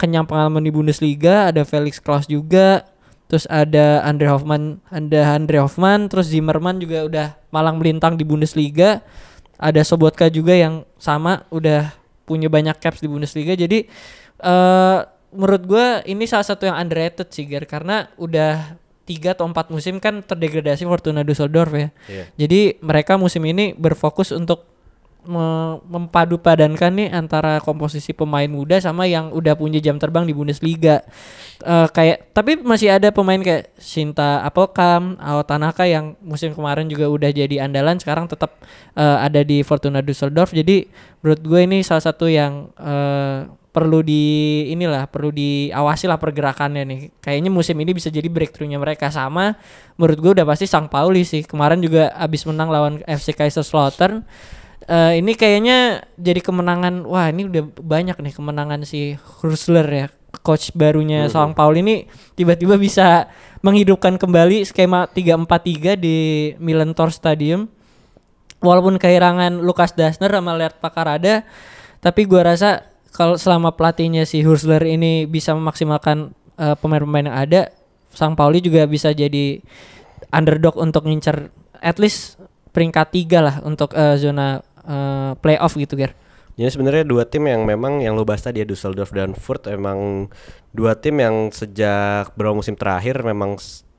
kenyang 0.00 0.26
pengalaman 0.26 0.64
di 0.64 0.72
Bundesliga. 0.72 1.48
Ada 1.48 1.62
Felix 1.68 2.02
Klaus 2.02 2.26
juga. 2.26 2.88
Terus 3.30 3.46
ada 3.46 4.02
Andre 4.02 4.26
Hoffman, 4.26 4.82
ada 4.90 5.38
Andre 5.38 5.62
Hoffman, 5.62 6.10
terus 6.10 6.34
Zimmerman 6.34 6.82
juga 6.82 7.06
udah 7.06 7.26
malang 7.54 7.78
melintang 7.78 8.18
di 8.18 8.26
Bundesliga. 8.26 9.06
Ada 9.54 9.86
Sobotka 9.86 10.26
juga 10.26 10.50
yang 10.50 10.82
sama 10.98 11.46
udah 11.54 11.94
punya 12.26 12.50
banyak 12.50 12.74
caps 12.82 12.98
di 12.98 13.06
Bundesliga. 13.06 13.54
Jadi 13.54 13.86
eh 14.40 14.98
menurut 15.30 15.62
gua 15.62 15.86
ini 16.08 16.26
salah 16.26 16.42
satu 16.42 16.66
yang 16.66 16.74
underrated 16.74 17.30
sih 17.30 17.46
Gar 17.46 17.62
karena 17.68 18.10
udah 18.18 18.74
tiga 19.06 19.34
atau 19.34 19.46
empat 19.46 19.74
musim 19.74 19.98
kan 19.98 20.22
terdegradasi 20.22 20.86
Fortuna 20.86 21.26
Düsseldorf 21.26 21.74
ya. 21.74 21.88
Iya. 22.06 22.24
Jadi 22.46 22.60
mereka 22.78 23.18
musim 23.18 23.42
ini 23.42 23.74
berfokus 23.74 24.30
untuk 24.30 24.70
me- 25.26 25.82
mempadu 25.90 26.38
padankan 26.40 26.94
nih 26.94 27.08
antara 27.12 27.58
komposisi 27.60 28.14
pemain 28.14 28.48
muda 28.48 28.78
sama 28.80 29.04
yang 29.04 29.34
udah 29.34 29.58
punya 29.58 29.82
jam 29.82 29.98
terbang 29.98 30.24
di 30.24 30.32
Bundesliga. 30.32 31.02
Eh, 31.60 31.88
kayak 31.92 32.32
tapi 32.32 32.56
masih 32.62 32.96
ada 32.96 33.12
pemain 33.12 33.36
kayak 33.42 33.74
Shinta 33.76 34.40
Appelkamp, 34.46 35.20
Ao 35.20 35.42
Tanaka 35.44 35.84
yang 35.84 36.16
musim 36.24 36.56
kemarin 36.56 36.88
juga 36.88 37.10
udah 37.10 37.30
jadi 37.34 37.66
andalan 37.66 38.00
sekarang 38.00 38.30
tetap 38.30 38.56
eh, 38.96 39.18
ada 39.20 39.42
di 39.42 39.60
Fortuna 39.66 40.00
Düsseldorf. 40.00 40.54
Jadi 40.54 40.88
menurut 41.20 41.40
gue 41.42 41.60
ini 41.66 41.78
salah 41.84 42.04
satu 42.04 42.30
yang 42.30 42.72
eh, 42.78 43.58
perlu 43.70 44.02
di 44.02 44.66
inilah 44.74 45.06
perlu 45.06 45.30
diawasi 45.30 46.10
lah 46.10 46.18
pergerakannya 46.18 46.82
nih. 46.82 47.00
Kayaknya 47.22 47.50
musim 47.54 47.78
ini 47.78 47.94
bisa 47.94 48.10
jadi 48.10 48.26
breakthrough-nya 48.26 48.82
mereka 48.82 49.08
sama. 49.14 49.54
Menurut 49.94 50.18
gue 50.18 50.30
udah 50.42 50.46
pasti 50.46 50.66
Sang 50.66 50.90
Pauli 50.90 51.22
sih. 51.22 51.46
Kemarin 51.46 51.78
juga 51.78 52.10
abis 52.18 52.42
menang 52.50 52.68
lawan 52.68 52.94
FC 53.06 53.34
Kaiserslautern. 53.34 54.26
Eh 54.90 55.22
ini 55.22 55.38
kayaknya 55.38 56.02
jadi 56.18 56.42
kemenangan. 56.42 57.06
Wah 57.06 57.30
ini 57.30 57.46
udah 57.46 57.62
banyak 57.78 58.18
nih 58.18 58.34
kemenangan 58.34 58.82
si 58.82 59.14
Hursler 59.38 59.86
ya. 59.86 60.06
Coach 60.42 60.74
barunya 60.74 61.30
Sang 61.30 61.54
Pauli 61.54 61.82
ini 61.82 61.96
tiba-tiba 62.34 62.74
bisa 62.78 63.30
menghidupkan 63.60 64.16
kembali 64.16 64.62
skema 64.62 65.10
3-4-3 65.10 65.98
di 65.98 66.16
Milan 66.62 66.94
Tor 66.94 67.10
Stadium 67.10 67.66
walaupun 68.62 68.96
kehilangan 68.96 69.60
Lukas 69.60 69.92
Dasner 69.92 70.30
sama 70.32 70.54
Lert 70.56 70.78
Pakarada 70.78 71.44
tapi 72.00 72.24
gua 72.24 72.54
rasa 72.54 72.89
kalau 73.10 73.34
selama 73.34 73.70
pelatihnya 73.70 74.22
si 74.22 74.40
Hursler 74.40 74.82
ini 74.82 75.24
bisa 75.24 75.52
memaksimalkan 75.52 76.30
eh, 76.56 76.76
pemain-pemain 76.76 77.26
yang 77.26 77.38
ada 77.38 77.60
Sang 78.10 78.34
Pauli 78.34 78.58
juga 78.58 78.84
bisa 78.84 79.10
jadi 79.10 79.62
underdog 80.30 80.74
untuk 80.74 81.04
ngincer 81.04 81.50
at 81.76 81.96
least 81.96 82.38
peringkat 82.70 83.10
tiga 83.10 83.38
lah 83.40 83.56
untuk 83.62 83.92
eh, 83.92 84.14
zona 84.16 84.58
eh, 84.80 85.32
playoff 85.36 85.74
gitu 85.74 85.94
Ger 85.94 86.14
Jadi 86.52 86.70
sebenarnya 86.70 87.04
dua 87.04 87.24
tim 87.24 87.46
yang 87.46 87.64
memang 87.64 88.04
yang 88.04 88.12
lo 88.12 88.22
bahas 88.22 88.44
tadi 88.44 88.60
ya 88.60 88.66
Düsseldorf 88.66 89.10
dan 89.10 89.32
Furt 89.32 89.64
emang 89.64 90.28
dua 90.70 90.92
tim 90.92 91.16
yang 91.16 91.48
sejak 91.48 92.34
beberapa 92.34 92.52
musim 92.54 92.76
terakhir 92.76 93.22
memang 93.22 93.56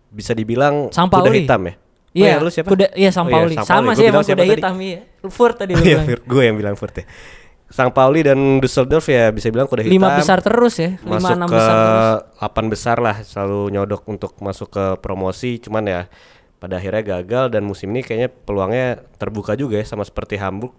bisa 0.08 0.32
dibilang 0.32 0.94
Sang 0.94 1.10
kuda 1.10 1.26
Pauli. 1.26 1.42
hitam 1.42 1.62
ya. 1.66 1.74
Oh 1.74 1.80
Iya, 2.12 2.28
ya, 2.28 2.36
lu 2.38 2.52
siapa? 2.52 2.68
Kuda, 2.68 2.86
iya 2.94 3.10
Sang 3.10 3.26
Oh 3.26 3.32
iya, 3.32 3.36
Pauli. 3.40 3.56
Sang 3.56 3.66
Sama 3.66 3.82
Pauli. 3.82 3.98
sih 3.98 4.06
emang 4.06 4.22
kuda 4.22 4.36
tadi? 4.38 4.52
hitam 4.52 4.76
iya. 4.78 5.00
Furt 5.26 5.56
tadi 5.58 5.72
lu 5.74 5.82
Iya, 5.82 5.98
bilang. 6.04 6.22
Gue 6.28 6.44
yang 6.44 6.58
bilang 6.60 6.76
Furt 6.76 6.94
ya. 6.94 7.06
Sang 7.72 7.90
Pauli 7.96 8.22
dan 8.28 8.60
Düsseldorf 8.60 9.08
ya 9.08 9.32
bisa 9.32 9.48
bilang 9.48 9.66
kuda 9.66 9.88
hitam. 9.88 9.96
Lima 9.96 10.20
besar 10.20 10.44
terus 10.44 10.76
ya, 10.76 11.00
lima 11.08 11.24
masuk 11.24 11.36
enam 11.40 11.48
ke 11.48 11.56
besar 11.56 11.76
terus. 11.76 11.96
delapan 12.36 12.66
besar 12.68 12.98
lah 13.00 13.16
selalu 13.24 13.62
nyodok 13.72 14.04
untuk 14.12 14.32
masuk 14.44 14.68
ke 14.76 14.86
promosi 15.00 15.56
cuman 15.64 15.84
ya 15.88 16.02
pada 16.60 16.78
akhirnya 16.78 17.18
gagal 17.18 17.50
dan 17.50 17.64
musim 17.64 17.90
ini 17.96 18.04
kayaknya 18.04 18.30
peluangnya 18.30 19.02
terbuka 19.18 19.56
juga 19.56 19.80
ya 19.80 19.86
sama 19.88 20.04
seperti 20.04 20.36
Hamburg 20.38 20.76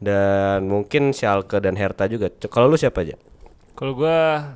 dan 0.00 0.64
mungkin 0.64 1.12
Schalke 1.12 1.60
dan 1.60 1.76
Hertha 1.76 2.08
juga. 2.08 2.32
Kalau 2.48 2.72
lu 2.72 2.80
siapa 2.80 3.04
aja? 3.04 3.20
Kalau 3.76 3.92
gua 3.92 4.54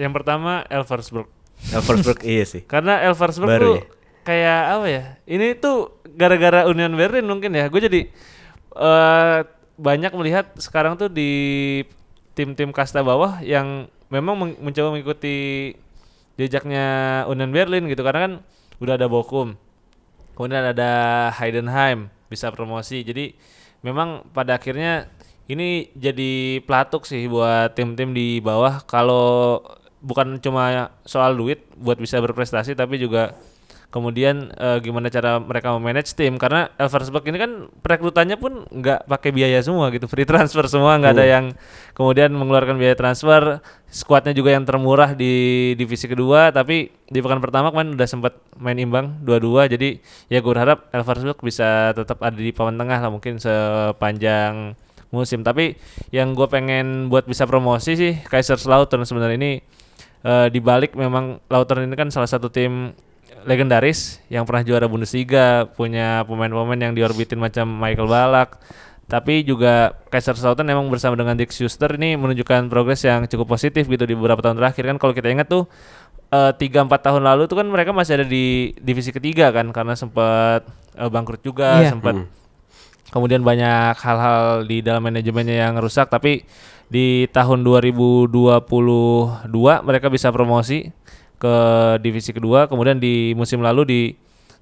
yang 0.00 0.14
pertama 0.16 0.64
Elversberg. 0.72 1.28
Elversberg 1.74 2.20
iya 2.24 2.44
sih. 2.48 2.64
Karena 2.72 3.04
Elversberg 3.04 3.52
Baru 3.52 3.64
tuh 3.66 3.76
ya? 3.76 3.84
kayak 4.24 4.60
apa 4.70 4.86
ya? 4.88 5.04
Ini 5.28 5.60
tuh 5.60 6.00
gara-gara 6.16 6.64
Union 6.70 6.96
Berlin 6.96 7.28
mungkin 7.28 7.52
ya. 7.52 7.68
Gue 7.68 7.84
jadi 7.84 8.00
eh 8.76 9.38
banyak 9.76 10.12
melihat 10.16 10.52
sekarang 10.56 10.96
tuh 10.96 11.12
di 11.12 11.84
tim-tim 12.36 12.72
kasta 12.72 13.00
bawah 13.00 13.40
yang 13.40 13.88
memang 14.12 14.34
men- 14.36 14.58
mencoba 14.60 14.92
mengikuti 14.92 15.72
jejaknya 16.36 17.24
Union 17.28 17.52
Berlin 17.52 17.88
gitu 17.88 18.04
karena 18.04 18.20
kan 18.28 18.32
udah 18.80 18.94
ada 19.00 19.08
Bochum. 19.08 19.56
Kemudian 20.36 20.68
ada 20.68 20.92
Heidenheim 21.32 22.12
bisa 22.28 22.52
promosi. 22.52 23.00
Jadi 23.00 23.32
memang 23.80 24.28
pada 24.36 24.60
akhirnya 24.60 25.08
ini 25.48 25.88
jadi 25.96 26.60
pelatuk 26.66 27.06
sih 27.08 27.24
buat 27.30 27.72
tim-tim 27.72 28.12
di 28.12 28.42
bawah 28.42 28.82
kalau 28.84 29.62
bukan 30.02 30.42
cuma 30.42 30.92
soal 31.06 31.38
duit 31.38 31.64
buat 31.78 31.96
bisa 31.96 32.18
berprestasi 32.18 32.74
tapi 32.74 32.98
juga 32.98 33.38
kemudian 33.96 34.52
eh, 34.52 34.76
gimana 34.84 35.08
cara 35.08 35.40
mereka 35.40 35.72
memanage 35.72 36.12
tim? 36.12 36.36
Karena 36.36 36.68
Elversberg 36.76 37.24
ini 37.32 37.40
kan 37.40 37.72
perekrutannya 37.80 38.36
pun 38.36 38.68
nggak 38.68 39.08
pakai 39.08 39.32
biaya 39.32 39.64
semua 39.64 39.88
gitu. 39.88 40.04
Free 40.04 40.28
transfer 40.28 40.68
semua 40.68 41.00
nggak 41.00 41.16
ada 41.16 41.24
yang 41.24 41.44
kemudian 41.96 42.28
mengeluarkan 42.36 42.76
biaya 42.76 42.92
transfer. 42.92 43.64
Skuadnya 43.88 44.36
juga 44.36 44.52
yang 44.52 44.68
termurah 44.68 45.16
di 45.16 45.72
divisi 45.80 46.04
kedua. 46.04 46.52
Tapi 46.52 46.92
di 47.08 47.18
pekan 47.24 47.40
pertama 47.40 47.72
kemarin 47.72 47.96
udah 47.96 48.08
sempat 48.08 48.36
main 48.60 48.76
imbang 48.76 49.16
dua-dua. 49.24 49.64
Jadi 49.64 49.96
ya 50.28 50.44
gue 50.44 50.52
berharap 50.52 50.92
Elversberg 50.92 51.40
bisa 51.40 51.96
tetap 51.96 52.20
ada 52.20 52.36
di 52.36 52.52
papan 52.52 52.76
tengah 52.76 53.00
lah 53.00 53.08
mungkin 53.08 53.40
sepanjang 53.40 54.76
musim. 55.08 55.40
Tapi 55.40 55.72
yang 56.12 56.36
gue 56.36 56.44
pengen 56.52 57.08
buat 57.08 57.24
bisa 57.24 57.48
promosi 57.48 57.96
sih 57.96 58.12
Kaiserslautern 58.28 59.08
sebenarnya 59.08 59.40
ini 59.40 59.52
eh, 60.26 60.46
di 60.52 60.60
balik 60.60 60.98
memang 60.98 61.40
Lautern 61.48 61.86
ini 61.86 61.94
kan 61.96 62.10
salah 62.10 62.28
satu 62.28 62.50
tim 62.50 62.92
legendaris 63.46 64.18
yang 64.26 64.42
pernah 64.42 64.66
juara 64.66 64.90
Bundesliga, 64.90 65.70
punya 65.78 66.26
pemain-pemain 66.26 66.90
yang 66.90 66.92
diorbitin 66.92 67.38
macam 67.38 67.64
Michael 67.70 68.10
Ballack. 68.10 68.58
Tapi 69.06 69.46
juga 69.46 69.94
Kaiserslautern 70.10 70.66
memang 70.66 70.90
bersama 70.90 71.14
dengan 71.14 71.38
Dick 71.38 71.54
Schuster 71.54 71.94
ini 71.94 72.18
menunjukkan 72.18 72.66
progres 72.66 73.06
yang 73.06 73.22
cukup 73.30 73.54
positif 73.54 73.86
gitu 73.86 74.02
di 74.02 74.18
beberapa 74.18 74.42
tahun 74.42 74.58
terakhir 74.58 74.82
kan 74.90 74.96
kalau 74.98 75.14
kita 75.14 75.30
ingat 75.30 75.46
tuh 75.46 75.70
eh, 76.34 76.50
tiga 76.58 76.82
empat 76.82 77.06
tahun 77.06 77.22
lalu 77.22 77.46
tuh 77.46 77.62
kan 77.62 77.70
mereka 77.70 77.94
masih 77.94 78.18
ada 78.18 78.26
di 78.26 78.74
divisi 78.82 79.14
ketiga 79.14 79.54
kan 79.54 79.70
karena 79.70 79.94
sempat 79.94 80.66
eh, 80.98 81.06
bangkrut 81.06 81.38
juga, 81.38 81.86
Iya. 81.86 81.94
sempat 81.94 82.18
kemudian 83.14 83.46
banyak 83.46 83.94
hal-hal 83.94 84.66
di 84.66 84.82
dalam 84.82 85.06
manajemennya 85.06 85.70
yang 85.70 85.78
rusak 85.78 86.10
tapi 86.10 86.42
di 86.90 87.30
tahun 87.30 87.62
2022 87.62 88.26
mereka 89.86 90.06
bisa 90.10 90.34
promosi 90.34 90.90
ke 91.36 91.56
divisi 92.00 92.32
kedua 92.32 92.64
kemudian 92.68 92.96
di 92.96 93.36
musim 93.36 93.60
lalu 93.60 93.82
di 93.84 94.00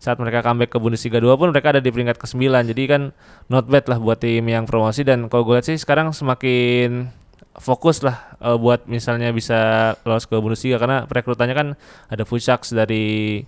saat 0.04 0.20
mereka 0.20 0.44
comeback 0.44 0.76
ke 0.76 0.76
Bundesliga 0.76 1.16
2 1.16 1.40
pun 1.40 1.48
mereka 1.48 1.72
ada 1.72 1.80
di 1.80 1.88
peringkat 1.88 2.20
ke-9 2.20 2.44
jadi 2.44 2.82
kan 2.84 3.02
not 3.48 3.64
bad 3.72 3.88
lah 3.88 3.96
buat 3.96 4.20
tim 4.20 4.44
yang 4.44 4.68
promosi. 4.68 5.00
Dan 5.00 5.32
kalau 5.32 5.48
gue 5.48 5.56
lihat 5.56 5.64
sih 5.64 5.80
sekarang 5.80 6.12
semakin 6.12 7.08
fokus 7.56 8.04
lah 8.04 8.36
eh, 8.44 8.56
buat 8.60 8.84
misalnya 8.84 9.32
bisa 9.32 9.94
lolos 10.04 10.28
ke 10.28 10.36
Bundesliga. 10.36 10.76
Karena 10.76 11.08
perekrutannya 11.08 11.56
kan 11.56 11.68
ada 12.12 12.22
Fuchs 12.28 12.76
dari 12.76 13.40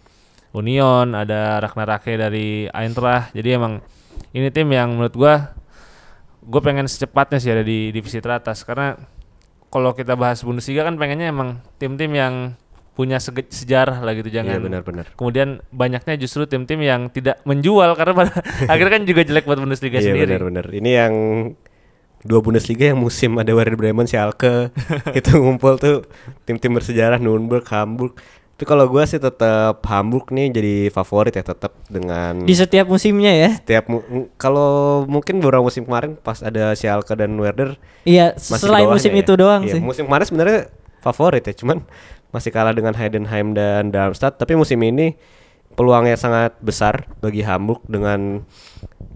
Union, 0.56 1.12
ada 1.12 1.60
Ragnar 1.60 2.00
Ake 2.00 2.16
dari 2.16 2.72
Eintracht. 2.72 3.36
Jadi 3.36 3.48
emang 3.52 3.84
ini 4.32 4.48
tim 4.48 4.72
yang 4.72 4.96
menurut 4.96 5.12
gua 5.12 5.52
gue 6.46 6.60
pengen 6.62 6.88
secepatnya 6.88 7.36
sih 7.36 7.52
ada 7.52 7.60
di 7.60 7.92
divisi 7.92 8.16
teratas. 8.16 8.64
Karena 8.64 8.96
kalau 9.68 9.92
kita 9.92 10.16
bahas 10.16 10.40
Bundesliga 10.40 10.88
kan 10.88 10.96
pengennya 10.96 11.28
emang 11.28 11.60
tim-tim 11.76 12.08
yang 12.16 12.56
punya 12.96 13.20
sejarah 13.20 14.00
lah 14.00 14.12
gitu 14.12 14.26
Iya 14.26 14.40
jangan 14.40 14.58
benar-benar. 14.62 15.06
kemudian 15.12 15.48
banyaknya 15.68 16.16
justru 16.16 16.44
tim-tim 16.44 16.80
yang 16.80 17.06
tidak 17.06 17.38
menjual 17.42 17.92
karena 17.92 18.12
pada 18.16 18.32
akhirnya 18.72 18.92
kan 18.94 19.02
juga 19.04 19.20
jelek 19.20 19.44
buat 19.44 19.60
Bundesliga 19.60 20.00
Iya 20.00 20.10
sendiri. 20.10 20.32
benar-benar. 20.32 20.66
Ini 20.72 20.90
yang 20.96 21.14
dua 22.22 22.40
Bundesliga 22.40 22.88
yang 22.88 22.98
musim 22.98 23.36
ada 23.36 23.52
Werder 23.52 23.76
Bremen, 23.76 24.04
Schalke 24.04 24.72
itu 25.14 25.30
ngumpul 25.30 25.76
tuh 25.76 26.08
tim-tim 26.42 26.72
bersejarah 26.72 27.16
Nuremberg, 27.16 27.62
Hamburg. 27.66 28.16
Tapi 28.56 28.64
kalau 28.64 28.88
gua 28.88 29.04
sih 29.04 29.20
tetap 29.20 29.84
Hamburg 29.84 30.32
nih 30.32 30.48
jadi 30.48 30.74
favorit 30.88 31.30
ya 31.30 31.44
tetap 31.44 31.76
dengan 31.86 32.40
Di 32.40 32.56
setiap 32.56 32.88
musimnya 32.88 33.28
ya. 33.28 33.50
setiap 33.54 33.84
mu- 33.86 34.00
kalau 34.34 35.04
mungkin 35.04 35.38
beberapa 35.38 35.60
musim 35.60 35.84
kemarin 35.84 36.16
pas 36.16 36.40
ada 36.40 36.72
Schalke 36.72 37.12
dan 37.12 37.36
Werder 37.36 37.76
Iya, 38.02 38.32
selain 38.34 38.88
musim 38.88 39.12
ya. 39.12 39.20
itu 39.20 39.32
doang 39.36 39.60
Iya, 39.62 39.76
sih. 39.76 39.80
Musim 39.84 40.08
kemarin 40.08 40.24
sebenarnya 40.24 40.60
favorit 40.98 41.44
ya, 41.44 41.54
cuman 41.54 41.84
masih 42.34 42.50
kalah 42.50 42.74
dengan 42.74 42.94
Heidenheim 42.96 43.54
dan 43.54 43.94
Darmstadt. 43.94 44.38
Tapi 44.38 44.58
musim 44.58 44.80
ini 44.82 45.14
peluangnya 45.76 46.16
sangat 46.16 46.56
besar 46.64 47.04
bagi 47.20 47.44
Hamburg 47.44 47.84
dengan 47.86 48.42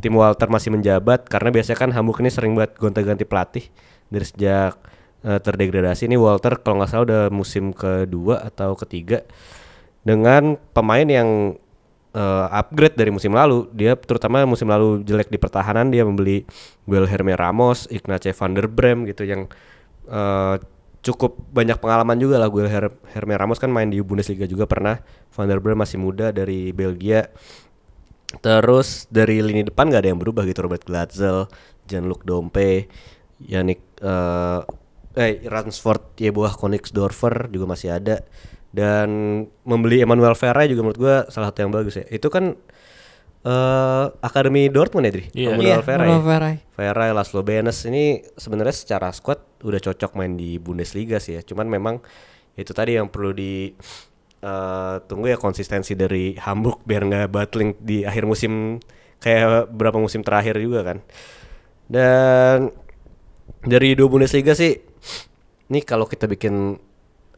tim 0.01 0.15
Walter 0.17 0.49
masih 0.53 0.73
menjabat 0.77 1.29
karena 1.29 1.49
biasanya 1.49 1.79
kan 1.81 1.91
Hamburg 1.93 2.21
ini 2.21 2.31
sering 2.33 2.53
buat 2.53 2.77
gonta-ganti 2.77 3.25
pelatih 3.25 3.65
dari 4.13 4.25
sejak 4.29 4.77
eh, 5.25 5.41
terdegradasi 5.41 6.09
ini 6.09 6.21
Walter 6.21 6.61
kalau 6.61 6.81
nggak 6.81 6.91
salah 6.91 7.05
udah 7.09 7.23
musim 7.33 7.73
kedua 7.73 8.45
atau 8.45 8.77
ketiga 8.77 9.25
dengan 10.05 10.57
pemain 10.77 11.05
yang 11.05 11.57
eh, 12.13 12.47
upgrade 12.53 12.97
dari 12.97 13.13
musim 13.13 13.33
lalu. 13.33 13.69
Dia 13.73 13.97
terutama 13.97 14.45
musim 14.45 14.69
lalu 14.69 15.05
jelek 15.05 15.33
di 15.33 15.41
pertahanan 15.41 15.89
dia 15.89 16.05
membeli 16.05 16.45
Wilhelm 16.85 17.33
Ramos, 17.37 17.89
Ignace 17.89 18.37
van 18.37 18.53
der 18.57 18.69
Brem 18.69 19.09
gitu 19.09 19.25
yang 19.25 19.49
eh, 20.09 20.57
cukup 21.01 21.41
banyak 21.53 21.81
pengalaman 21.81 22.21
juga 22.21 22.37
lah 22.37 22.53
Wilhelm 22.53 22.93
Herme 23.09 23.35
Ramos 23.37 23.57
kan 23.57 23.73
main 23.73 23.89
di 23.89 24.01
Bundesliga 24.05 24.45
juga 24.45 24.69
pernah. 24.69 25.01
Van 25.33 25.49
der 25.49 25.61
Brem 25.61 25.81
masih 25.81 25.97
muda 25.97 26.33
dari 26.33 26.77
Belgia. 26.77 27.33
Terus 28.45 29.11
dari 29.11 29.43
lini 29.43 29.67
depan 29.67 29.91
nggak 29.91 30.07
ada 30.07 30.11
yang 30.13 30.21
berubah 30.21 30.47
gitu 30.47 30.63
Robert 30.63 30.87
Glatzel, 30.87 31.51
Jean-Luc 31.91 32.23
Dompe, 32.23 32.87
Yannick 33.43 33.83
eh 34.01 34.61
eh 35.19 35.43
Ransford 35.43 36.15
Yeboah 36.23 36.55
Konigsdorfer 36.55 37.51
juga 37.51 37.67
masih 37.67 37.99
ada 37.99 38.23
dan 38.71 39.11
membeli 39.67 39.99
Emmanuel 39.99 40.39
Ferrari 40.39 40.71
juga 40.71 40.87
menurut 40.87 41.01
gua 41.01 41.17
salah 41.27 41.51
satu 41.51 41.67
yang 41.67 41.75
bagus 41.75 41.99
ya. 41.99 42.07
Itu 42.07 42.31
kan 42.31 42.55
eh 43.41 44.07
akademi 44.21 44.69
Dortmund 44.69 45.09
ya, 45.09 45.13
Dri? 45.13 45.25
Iya. 45.33 45.57
Manuel 45.57 45.81
Ferrari. 45.81 46.61
Ferrari, 46.77 47.13
Laszlo 47.17 47.41
Benes 47.41 47.81
ini 47.89 48.21
sebenarnya 48.37 48.77
secara 48.77 49.09
squad 49.17 49.41
udah 49.65 49.81
cocok 49.81 50.13
main 50.17 50.37
di 50.37 50.61
Bundesliga 50.61 51.17
sih 51.17 51.41
ya. 51.41 51.43
Cuman 51.45 51.69
memang 51.69 52.05
itu 52.57 52.77
tadi 52.77 53.01
yang 53.01 53.09
perlu 53.09 53.33
di 53.33 53.73
eh, 54.45 54.97
tunggu 55.09 55.33
ya 55.33 55.41
konsistensi 55.41 55.97
dari 55.97 56.37
Hamburg 56.37 56.85
biar 56.85 57.03
nggak 57.09 57.29
battling 57.33 57.71
di 57.81 58.05
akhir 58.05 58.29
musim 58.29 58.77
kayak 59.21 59.73
beberapa 59.73 60.01
musim 60.01 60.21
terakhir 60.21 60.61
juga 60.61 60.85
kan. 60.85 60.99
Dan 61.89 62.71
dari 63.65 63.97
dua 63.97 64.09
Bundesliga 64.09 64.53
sih, 64.57 64.77
nih 65.69 65.85
kalau 65.85 66.05
kita 66.05 66.29
bikin 66.29 66.77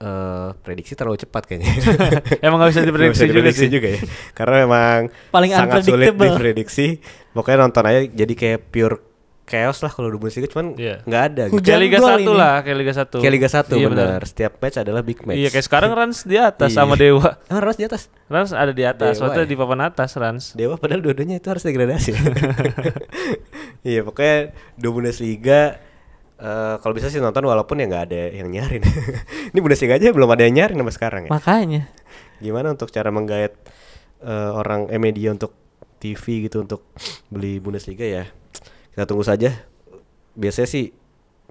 eh, 0.02 0.48
prediksi 0.58 0.92
terlalu 0.92 1.16
cepat 1.16 1.42
kayaknya. 1.44 1.70
Emang 2.44 2.58
nggak 2.58 2.70
bisa 2.70 2.82
diprediksi 2.82 3.22
juga 3.22 3.30
diprediksi 3.32 3.60
sih. 3.60 3.70
juga 3.70 3.88
ya. 3.88 4.00
Karena 4.32 4.56
memang 4.60 4.98
Paling 5.30 5.50
sangat 5.50 5.82
sulit 5.82 6.10
unpredictable. 6.10 6.34
diprediksi. 6.34 6.86
Pokoknya 7.30 7.58
nonton 7.60 7.84
aja 7.84 8.00
jadi 8.04 8.34
kayak 8.34 8.60
pure 8.68 8.96
chaos 9.42 9.78
lah 9.78 9.90
kalau 9.90 10.06
di 10.06 10.16
Bundesliga 10.16 10.46
cuman 10.46 10.66
Iya. 10.74 11.02
nggak 11.02 11.22
ada 11.24 11.42
gitu. 11.44 11.54
Hujan 11.54 11.66
Kayak 11.68 11.82
Liga 11.82 11.98
gol 11.98 12.08
1 12.08 12.22
ini. 12.22 12.32
lah, 12.32 12.54
kayak 12.62 12.76
Liga 12.78 12.92
1. 12.94 13.18
Kayak 13.20 13.34
Liga 13.34 13.48
1 13.50 13.74
Iya, 13.74 13.88
benar. 13.90 14.20
Setiap 14.22 14.52
match 14.56 14.76
adalah 14.78 15.02
big 15.02 15.18
match. 15.20 15.36
Iya, 15.36 15.48
kayak 15.50 15.66
sekarang 15.66 15.90
Rans 15.92 16.18
di 16.22 16.36
atas 16.36 16.68
Iya. 16.68 16.78
sama 16.78 16.94
Dewa. 16.94 17.30
Emang 17.44 17.62
Rans 17.62 17.76
di 17.76 17.84
atas. 17.84 18.02
Rans 18.26 18.50
ada 18.54 18.72
di 18.72 18.84
atas, 18.86 19.14
Dewa 19.14 19.24
waktu 19.28 19.40
ya? 19.40 19.46
di 19.46 19.56
papan 19.58 19.80
atas 19.82 20.10
Rans. 20.14 20.44
Dewa 20.54 20.74
padahal 20.76 21.00
dua-duanya 21.00 21.36
itu 21.36 21.48
harus 21.48 21.60
degradasi. 21.60 22.10
iya, 23.82 24.00
pokoknya 24.00 24.36
dua 24.74 24.92
Bundesliga 24.92 25.60
eh 26.38 26.74
kalau 26.78 26.92
bisa 26.92 27.06
sih 27.06 27.18
nonton 27.18 27.42
walaupun 27.42 27.76
ya 27.76 27.86
nggak 27.86 28.04
ada 28.06 28.20
yang 28.32 28.48
nyarin. 28.48 28.82
Ini 29.52 29.58
Bundesliga 29.58 29.96
aja 29.96 30.10
belum 30.10 30.28
ada 30.28 30.42
yang 30.42 30.54
nyarin 30.56 30.76
sampai 30.78 30.94
sekarang 30.94 31.22
ya. 31.26 31.30
Makanya. 31.30 31.82
Gimana 32.38 32.72
untuk 32.72 32.88
cara 32.88 33.08
menggait 33.08 33.52
eh, 34.20 34.50
orang 34.52 34.88
eh, 34.88 34.98
media 34.98 35.30
untuk 35.30 35.52
TV 35.98 36.46
gitu 36.46 36.62
untuk 36.62 36.88
beli 37.28 37.58
Bundesliga 37.58 38.02
ya? 38.02 38.24
Kita 38.90 39.04
tunggu 39.04 39.22
saja. 39.22 39.52
Biasanya 40.32 40.66
sih 40.66 40.90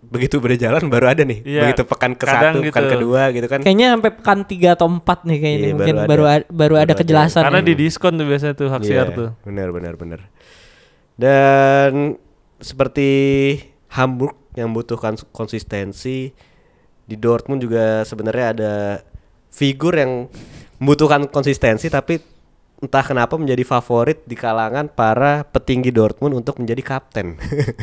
begitu 0.02 0.42
berjalan 0.42 0.82
baru 0.90 1.14
ada 1.14 1.22
nih. 1.22 1.46
Iya, 1.46 1.62
Begitu 1.70 1.86
pekan 1.86 2.18
ke 2.18 2.26
kadang 2.26 2.58
satu, 2.58 2.66
pekan 2.66 2.84
gitu. 2.84 2.94
kedua 2.98 3.22
gitu 3.30 3.46
kan. 3.46 3.60
Kayaknya 3.62 3.88
sampai 3.94 4.12
pekan 4.18 4.40
3 4.50 4.74
atau 4.74 4.88
4 4.90 5.30
nih 5.30 5.38
kayaknya 5.38 5.62
Iya, 5.62 5.76
mungkin 5.78 5.96
baru 5.96 6.06
baru 6.10 6.24
ada. 6.26 6.34
baru 6.34 6.42
ada 6.42 6.66
Baru 6.74 6.76
ada. 6.82 6.94
kejelasan. 6.98 7.42
Karena 7.46 7.62
ya. 7.62 7.68
di 7.70 7.74
diskon 7.78 8.14
tuh 8.18 8.26
biasanya 8.26 8.56
tuh 8.58 8.68
hak 8.68 8.82
siar 8.82 9.08
Iya, 9.08 9.14
tuh. 9.14 9.30
Benar 9.46 9.68
benar 9.70 9.94
benar. 9.96 10.20
Dan 11.14 12.18
seperti 12.58 13.10
Hamburg 13.94 14.41
yang 14.56 14.72
membutuhkan 14.72 15.16
konsistensi 15.32 16.32
di 17.08 17.16
Dortmund 17.20 17.64
juga 17.64 18.08
sebenarnya 18.08 18.46
ada 18.56 18.74
figur 19.52 19.96
yang 19.96 20.32
membutuhkan 20.80 21.28
konsistensi 21.28 21.92
tapi 21.92 22.20
entah 22.82 23.06
kenapa 23.06 23.38
menjadi 23.38 23.62
favorit 23.62 24.26
di 24.26 24.34
kalangan 24.34 24.90
para 24.90 25.46
petinggi 25.46 25.94
Dortmund 25.94 26.34
untuk 26.34 26.58
menjadi 26.58 26.82
kapten. 26.82 27.38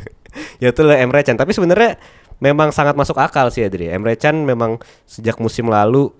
Yaitu 0.62 0.82
Emre 0.90 1.22
Can. 1.22 1.38
Tapi 1.38 1.54
sebenarnya 1.54 1.96
memang 2.42 2.74
sangat 2.74 2.98
masuk 2.98 3.14
akal 3.14 3.54
sih 3.54 3.62
Adri. 3.62 3.86
Emre 3.86 4.18
Can 4.18 4.42
memang 4.42 4.82
sejak 5.06 5.38
musim 5.38 5.70
lalu 5.70 6.10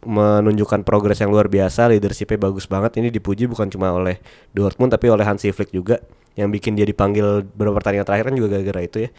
menunjukkan 0.00 0.80
progres 0.80 1.20
yang 1.20 1.28
luar 1.28 1.52
biasa, 1.52 1.92
leadershipnya 1.92 2.40
bagus 2.40 2.64
banget. 2.64 2.96
Ini 2.96 3.12
dipuji 3.12 3.44
bukan 3.44 3.68
cuma 3.68 3.92
oleh 3.92 4.20
Dortmund 4.56 4.96
tapi 4.96 5.12
oleh 5.12 5.24
Hansi 5.24 5.52
Flick 5.52 5.72
juga 5.76 6.00
yang 6.38 6.48
bikin 6.48 6.78
dia 6.78 6.88
dipanggil 6.88 7.44
beberapa 7.44 7.82
pertandingan 7.82 8.06
terakhir 8.08 8.32
kan 8.32 8.36
juga 8.38 8.48
gara-gara 8.56 8.80
itu 8.80 8.96
ya 9.04 9.10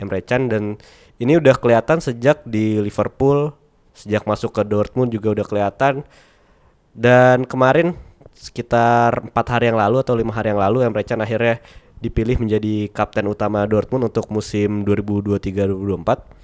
Emre 0.00 0.24
Can. 0.24 0.48
Dan 0.48 0.80
ini 1.20 1.36
udah 1.36 1.54
kelihatan 1.60 2.00
sejak 2.00 2.40
di 2.48 2.80
Liverpool, 2.80 3.52
sejak 3.92 4.24
masuk 4.24 4.56
ke 4.56 4.62
Dortmund 4.64 5.12
juga 5.12 5.36
udah 5.36 5.44
kelihatan. 5.44 6.08
Dan 6.96 7.44
kemarin 7.44 7.94
sekitar 8.32 9.28
empat 9.28 9.46
hari 9.52 9.68
yang 9.68 9.76
lalu 9.76 10.00
atau 10.00 10.16
lima 10.16 10.32
hari 10.32 10.56
yang 10.56 10.60
lalu 10.60 10.88
Emre 10.88 11.04
Can 11.04 11.20
akhirnya 11.20 11.60
dipilih 12.00 12.40
menjadi 12.40 12.88
kapten 12.96 13.28
utama 13.28 13.68
Dortmund 13.68 14.08
untuk 14.08 14.32
musim 14.32 14.88
2023-2024 14.88 16.39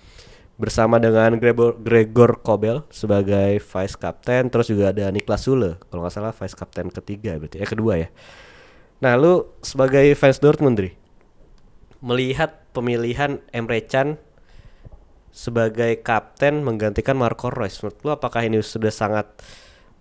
bersama 0.57 0.97
dengan 0.97 1.37
Gregor, 1.37 1.77
Gregor 1.77 2.41
Kobel 2.41 2.89
sebagai 2.89 3.61
vice 3.61 3.97
captain 3.97 4.49
terus 4.49 4.73
juga 4.73 4.89
ada 4.89 5.13
Niklas 5.13 5.45
Sule 5.45 5.77
kalau 5.93 6.05
nggak 6.05 6.15
salah 6.17 6.33
vice 6.33 6.57
captain 6.57 6.89
ketiga 6.89 7.37
berarti 7.37 7.61
eh 7.61 7.69
kedua 7.69 7.93
ya 8.01 8.09
nah 9.05 9.13
lu 9.21 9.45
sebagai 9.61 10.17
fans 10.17 10.41
Dortmund 10.41 10.81
Dri 10.81 10.97
melihat 12.01 12.65
pemilihan 12.73 13.45
Emre 13.53 13.85
Can 13.85 14.17
sebagai 15.29 16.01
kapten 16.01 16.65
menggantikan 16.65 17.13
Marco 17.13 17.53
Reus 17.53 17.77
menurut 17.85 18.01
lu 18.01 18.11
apakah 18.17 18.49
ini 18.49 18.65
sudah 18.65 18.89
sangat 18.89 19.29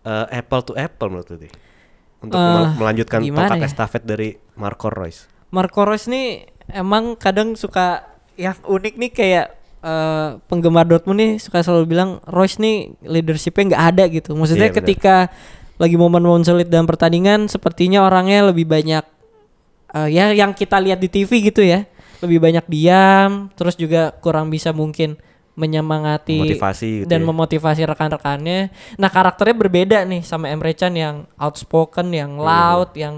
eh, 0.07 0.39
apple 0.39 0.63
to 0.63 0.73
apple 0.79 1.11
menurut 1.11 1.27
lu 1.35 1.37
Dri? 1.43 1.51
untuk 2.23 2.39
mel- 2.39 2.79
melanjutkan 2.79 3.19
tongkat 3.19 3.59
ya? 3.59 3.67
estafet 3.67 4.03
dari 4.07 4.39
Marco 4.55 4.87
Reus 4.87 5.27
Marco 5.51 5.83
Reus 5.83 6.07
nih 6.07 6.47
emang 6.71 7.19
kadang 7.19 7.59
suka 7.59 8.07
yang 8.39 8.55
unik 8.63 8.93
nih 8.95 9.11
kayak 9.11 9.47
eh, 9.85 10.29
penggemar 10.49 10.89
Dortmund 10.89 11.21
nih 11.21 11.31
suka 11.37 11.61
selalu 11.61 11.85
bilang 11.85 12.17
Reus 12.25 12.57
nih 12.57 12.97
leadershipnya 13.05 13.63
nggak 13.71 13.83
ada 13.93 14.03
gitu. 14.09 14.33
Maksudnya 14.33 14.69
Iya, 14.69 14.73
benar. 14.73 14.81
ketika 14.81 15.15
lagi 15.77 15.95
momen-momen 15.95 16.41
sulit 16.41 16.71
dalam 16.71 16.89
pertandingan 16.89 17.45
sepertinya 17.45 18.01
orangnya 18.01 18.49
lebih 18.49 18.65
banyak 18.65 19.05
eh, 19.93 20.09
ya 20.09 20.33
yang 20.33 20.51
kita 20.51 20.81
lihat 20.81 20.97
di 20.97 21.07
TV 21.07 21.29
gitu 21.45 21.61
ya. 21.61 21.85
Lebih 22.23 22.41
banyak 22.41 22.65
diam, 22.65 23.51
terus 23.53 23.75
juga 23.77 24.09
kurang 24.17 24.49
bisa 24.49 24.73
mungkin 24.73 25.19
menyemangati 25.55 26.35
Motivasi 26.43 26.87
gitu 27.03 27.07
dan 27.07 27.23
ya. 27.23 27.27
memotivasi 27.31 27.81
rekan-rekannya. 27.87 28.59
Nah, 28.99 29.09
karakternya 29.11 29.55
berbeda 29.55 29.97
nih 30.03 30.19
sama 30.19 30.51
Emre 30.51 30.75
Can 30.75 30.99
yang 30.99 31.23
outspoken, 31.39 32.11
yang 32.11 32.35
Iya, 32.35 32.43
loud, 32.43 32.89
yang 32.99 33.15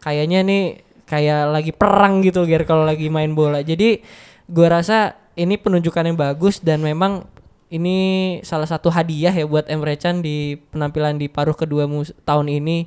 kayaknya 0.00 0.40
nih 0.44 0.64
kayak 1.04 1.52
lagi 1.52 1.72
perang 1.76 2.24
gitu 2.24 2.48
Ger 2.48 2.64
kalau 2.64 2.88
lagi 2.88 3.12
main 3.12 3.36
bola. 3.36 3.60
Jadi 3.60 4.00
gua 4.48 4.80
rasa 4.80 5.12
ini 5.34 5.54
penunjukan 5.58 6.06
yang 6.06 6.18
bagus 6.18 6.62
dan 6.62 6.82
memang 6.82 7.26
ini 7.70 8.38
salah 8.46 8.70
satu 8.70 8.86
hadiah 8.90 9.34
ya 9.34 9.44
buat 9.46 9.66
Emre 9.66 9.98
Can 9.98 10.22
di 10.22 10.58
penampilan 10.70 11.18
di 11.18 11.26
paruh 11.26 11.56
kedua 11.56 11.90
tahun 12.22 12.46
ini 12.46 12.86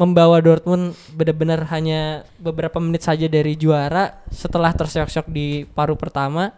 membawa 0.00 0.40
Dortmund 0.40 0.96
benar-benar 1.14 1.68
hanya 1.68 2.24
beberapa 2.40 2.80
menit 2.80 3.04
saja 3.04 3.28
dari 3.28 3.54
juara 3.54 4.24
setelah 4.32 4.72
tersyok-syok 4.72 5.28
di 5.28 5.68
paruh 5.68 5.94
pertama. 5.94 6.56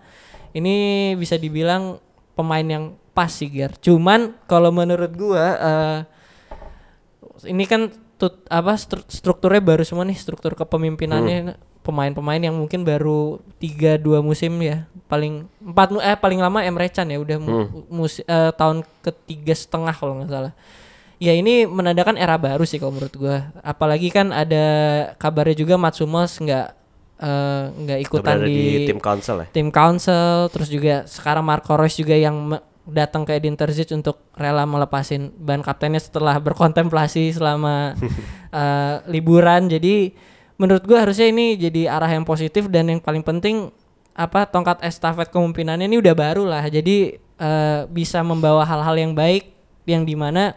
Ini 0.54 1.12
bisa 1.18 1.34
dibilang 1.34 1.98
pemain 2.38 2.62
yang 2.62 2.94
pas 3.10 3.28
sih 3.28 3.50
Ger. 3.50 3.74
Cuman 3.82 4.38
kalau 4.46 4.70
menurut 4.70 5.10
gua 5.18 5.46
eh, 5.58 5.98
ini 7.50 7.66
kan 7.66 7.90
tut, 8.16 8.46
apa 8.46 8.78
stru- 8.78 9.06
strukturnya 9.10 9.60
baru 9.60 9.82
semua 9.82 10.06
nih 10.06 10.16
struktur 10.16 10.54
kepemimpinannya 10.54 11.58
pemain-pemain 11.84 12.40
yang 12.40 12.56
mungkin 12.56 12.80
baru 12.80 13.36
tiga 13.60 13.94
dua 13.94 14.18
musim 14.18 14.56
ya 14.58 14.88
paling 15.04 15.44
empat 15.60 15.88
mu- 15.92 16.00
eh 16.00 16.16
paling 16.16 16.40
lama 16.40 16.64
Emre 16.64 16.88
Can 16.88 17.12
ya 17.12 17.20
udah 17.20 17.36
mu- 17.36 17.68
mus- 17.92 18.24
eh, 18.24 18.50
tahun 18.50 18.80
ketiga 19.00 19.52
setengah 19.52 19.92
kalau 19.92 20.16
nggak 20.18 20.32
salah. 20.32 20.52
Ya 21.20 21.30
ini 21.30 21.62
menandakan 21.64 22.16
era 22.16 22.34
baru 22.34 22.64
sih 22.64 22.80
kalau 22.80 22.96
menurut 22.96 23.14
gua. 23.14 23.52
Apalagi 23.60 24.08
kan 24.08 24.32
ada 24.32 24.64
kabarnya 25.14 25.54
juga 25.54 25.76
Mats 25.76 26.00
Hummels 26.00 26.40
nggak 26.40 26.66
eh, 27.20 27.64
nggak 27.70 27.98
ikutan 28.02 28.40
berada 28.40 28.48
di, 28.48 28.56
di 28.56 28.88
tim 28.88 28.98
council 28.98 29.36
ya? 29.38 29.46
tim 29.52 29.68
council 29.70 30.48
terus 30.50 30.66
juga 30.66 31.04
sekarang 31.04 31.44
Marco 31.44 31.76
Reus 31.76 31.94
juga 31.94 32.16
yang 32.16 32.58
datang 32.84 33.24
ke 33.24 33.32
Edin 33.32 33.56
Terzic 33.56 33.88
untuk 33.92 34.20
rela 34.34 34.64
melepasin 34.64 35.32
ban 35.36 35.60
kaptennya 35.60 36.00
setelah 36.00 36.36
berkontemplasi 36.36 37.32
selama 37.32 37.92
eh, 38.50 38.94
liburan. 39.06 39.68
Jadi 39.68 40.12
menurut 40.60 40.84
gua 40.86 41.06
harusnya 41.06 41.30
ini 41.30 41.58
jadi 41.58 41.90
arah 41.90 42.10
yang 42.10 42.22
positif 42.22 42.70
dan 42.70 42.90
yang 42.90 43.00
paling 43.02 43.22
penting 43.26 43.74
apa 44.14 44.46
tongkat 44.46 44.78
estafet 44.86 45.26
kepemimpinannya 45.30 45.90
ini 45.90 45.98
udah 45.98 46.14
baru 46.14 46.46
lah 46.46 46.62
jadi 46.70 47.18
eh, 47.18 47.80
bisa 47.90 48.22
membawa 48.22 48.62
hal-hal 48.62 48.94
yang 48.94 49.12
baik 49.12 49.50
yang 49.84 50.06
di 50.06 50.14
mana 50.14 50.54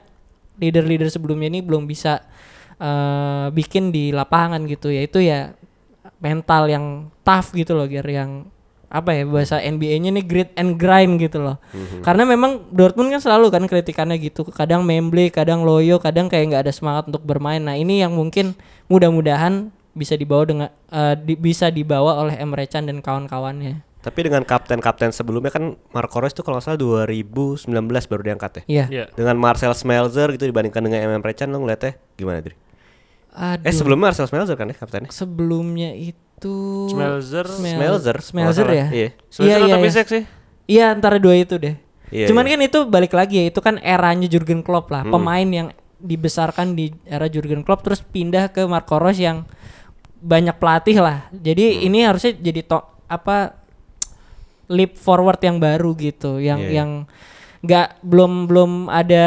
leader-leader 0.61 1.09
sebelumnya 1.09 1.49
ini 1.49 1.65
belum 1.65 1.89
bisa 1.89 2.21
eh, 2.77 3.47
bikin 3.49 3.89
di 3.89 4.13
lapangan 4.13 4.61
gitu 4.69 4.93
yaitu 4.93 5.25
ya 5.25 5.57
mental 6.21 6.69
yang 6.69 7.09
tough 7.25 7.53
gitu 7.53 7.73
loh 7.73 7.89
Ger 7.89 8.05
yang 8.05 8.45
apa 8.87 9.11
ya 9.11 9.27
bahasa 9.27 9.59
NBA-nya 9.59 10.15
nih 10.15 10.23
grit 10.23 10.51
and 10.55 10.79
grind 10.79 11.19
gitu 11.19 11.43
loh. 11.43 11.59
Karena 12.07 12.23
memang 12.23 12.71
Dortmund 12.71 13.11
kan 13.11 13.19
selalu 13.19 13.51
kan 13.51 13.63
kritikannya 13.67 14.15
gitu. 14.15 14.47
Kadang 14.47 14.87
memble, 14.87 15.27
kadang 15.27 15.67
loyo, 15.67 15.99
kadang 15.99 16.31
kayak 16.31 16.55
nggak 16.55 16.63
ada 16.67 16.73
semangat 16.73 17.11
untuk 17.11 17.19
bermain. 17.27 17.59
Nah, 17.59 17.75
ini 17.75 17.99
yang 17.99 18.15
mungkin 18.15 18.55
mudah-mudahan 18.87 19.75
bisa 19.97 20.13
dibawa 20.13 20.43
dengan 20.45 20.69
eh, 20.87 21.15
di- 21.17 21.35
bisa 21.35 21.67
dibawa 21.67 22.21
oleh 22.21 22.37
Emre 22.37 22.63
Can 22.65 22.85
dan 22.85 23.01
kawan-kawannya. 23.01 23.81
Tapi 23.97 24.23
dengan 24.23 24.39
kapten-kapten 24.41 25.11
sebelumnya 25.11 25.49
kan 25.49 25.75
Marco 25.91 26.21
Reus 26.21 26.31
tuh 26.31 26.39
kalau 26.39 26.55
nggak 26.55 26.69
salah 26.69 26.79
2019 26.79 27.67
baru 28.05 28.21
diangkat 28.23 28.51
ya. 28.53 28.63
Iya. 28.63 28.85
Iya. 28.87 29.03
Dengan 29.11 29.35
Marcel 29.35 29.73
Smelzer 29.73 30.31
gitu 30.31 30.45
dibandingkan 30.45 30.79
dengan 30.79 31.03
MM 31.03 31.25
Recan 31.25 31.49
lo 31.49 31.59
ngeliatnya 31.59 31.97
gimana 32.13 32.39
Dri? 32.39 32.55
Aduh. 33.33 33.65
Eh 33.67 33.73
sebelumnya 33.73 34.09
Marcel 34.09 34.29
Smelzer 34.29 34.55
kan 34.55 34.69
ya 34.69 34.77
kaptennya? 34.77 35.09
sebelumnya 35.11 35.91
itu 35.91 36.55
Smelzer. 36.87 37.45
Smel- 37.49 37.75
Smelzer, 37.75 38.17
Smelzer 38.21 38.67
ya. 38.69 38.85
Iya. 38.87 39.09
Smelzer 39.27 39.59
iya, 39.59 39.65
atau 39.65 39.79
iya. 39.81 39.85
Pisek 39.89 40.07
sih? 40.07 40.23
Iya 40.67 40.85
antara 40.93 41.17
dua 41.17 41.35
itu 41.35 41.57
deh. 41.57 41.75
Iya, 42.07 42.31
Cuman 42.31 42.47
iya. 42.47 42.55
kan 42.55 42.61
itu 42.63 42.79
balik 42.87 43.11
lagi 43.11 43.43
ya 43.43 43.45
itu 43.51 43.59
kan 43.59 43.75
eranya 43.83 44.31
Jurgen 44.31 44.63
Klopp 44.63 44.87
lah, 44.87 45.03
pemain 45.03 45.43
yang 45.43 45.67
dibesarkan 45.97 46.71
di 46.71 46.95
era 47.03 47.27
Jurgen 47.27 47.67
Klopp 47.67 47.83
terus 47.83 47.99
pindah 47.99 48.47
ke 48.47 48.63
Marco 48.63 48.95
Reus 48.95 49.19
yang 49.19 49.43
banyak 50.21 50.55
pelatih 50.57 50.97
lah. 50.99 51.29
Jadi 51.31 51.85
ini 51.85 52.03
harusnya 52.03 52.33
jadi 52.33 52.61
to 52.65 52.79
apa 53.07 53.55
leap 54.67 54.99
forward 54.99 55.39
yang 55.39 55.57
baru 55.63 55.95
gitu, 55.95 56.43
yang 56.43 56.59
Iya. 56.59 56.83
yang 56.83 56.89
nggak 57.57 58.05
belum 58.05 58.45
belum 58.45 58.71
ada 58.85 59.25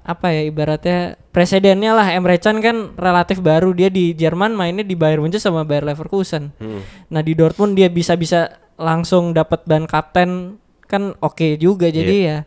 apa 0.00 0.32
ya 0.32 0.48
ibaratnya 0.48 1.20
presidennya 1.28 1.92
lah 1.92 2.08
Emre 2.08 2.40
Can 2.40 2.64
kan 2.64 2.96
relatif 2.96 3.44
baru 3.44 3.76
dia 3.76 3.92
di 3.92 4.16
Jerman 4.16 4.56
mainnya 4.56 4.80
di 4.80 4.96
Bayern 4.96 5.20
Munchen 5.20 5.42
sama 5.42 5.62
Bayer 5.66 5.84
Leverkusen. 5.84 6.56
Hmm. 6.56 6.80
Nah 7.12 7.20
di 7.20 7.36
Dortmund 7.36 7.76
dia 7.76 7.92
bisa 7.92 8.16
bisa 8.16 8.56
langsung 8.80 9.36
dapat 9.36 9.64
ban 9.68 9.84
kapten 9.84 10.56
kan 10.86 11.12
oke 11.20 11.58
juga 11.58 11.90
jadi 11.90 12.16
ya 12.16 12.38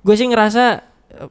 gue 0.00 0.14
sih 0.14 0.28
ngerasa 0.30 0.80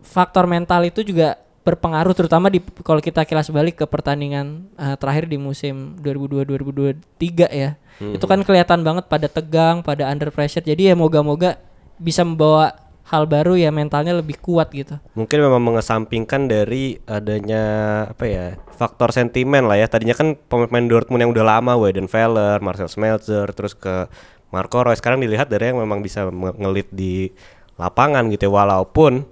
faktor 0.03 0.45
mental 0.45 0.85
itu 0.85 1.01
juga 1.01 1.39
berpengaruh 1.69 2.13
terutama 2.13 2.49
di 2.49 2.59
kalau 2.81 2.99
kita 2.99 3.23
kilas 3.23 3.49
balik 3.49 3.81
ke 3.81 3.85
pertandingan 3.85 4.65
eh, 4.75 4.95
terakhir 4.97 5.29
di 5.29 5.37
musim 5.37 5.97
2002-2023 6.01 7.49
ya 7.51 7.77
itu 7.99 8.25
kan 8.25 8.39
kelihatan 8.47 8.79
banget 8.81 9.11
pada 9.11 9.27
tegang 9.27 9.83
pada 9.83 10.07
under 10.07 10.31
pressure 10.31 10.63
jadi 10.63 10.91
ya 10.91 10.95
moga-moga 10.95 11.59
bisa 11.99 12.23
membawa 12.23 12.71
hal 13.09 13.25
baru 13.25 13.57
ya 13.57 13.73
mentalnya 13.73 14.13
lebih 14.13 14.37
kuat 14.39 14.69
gitu 14.71 14.95
Mungkin 15.17 15.37
memang 15.41 15.59
mengesampingkan 15.59 16.45
dari 16.45 17.01
adanya 17.09 17.63
apa 18.07 18.23
ya 18.29 18.45
faktor 18.77 19.11
sentimen 19.11 19.65
lah 19.65 19.75
ya. 19.75 19.89
Tadinya 19.89 20.15
kan 20.15 20.37
pemain 20.37 20.85
Dortmund 20.87 21.19
yang 21.25 21.33
udah 21.35 21.43
lama, 21.43 21.75
Weidenfeller, 21.75 22.63
Marcel 22.63 22.87
Smeltzer, 22.87 23.49
terus 23.51 23.75
ke 23.75 24.07
Marco 24.53 24.79
Reus. 24.79 25.03
Sekarang 25.03 25.19
dilihat 25.19 25.51
dari 25.51 25.73
yang 25.73 25.83
memang 25.83 25.99
bisa 25.99 26.29
nge- 26.31 26.55
ngelit 26.55 26.87
di 26.93 27.27
lapangan 27.75 28.29
gitu 28.31 28.47
ya. 28.47 28.51
Walaupun 28.55 29.27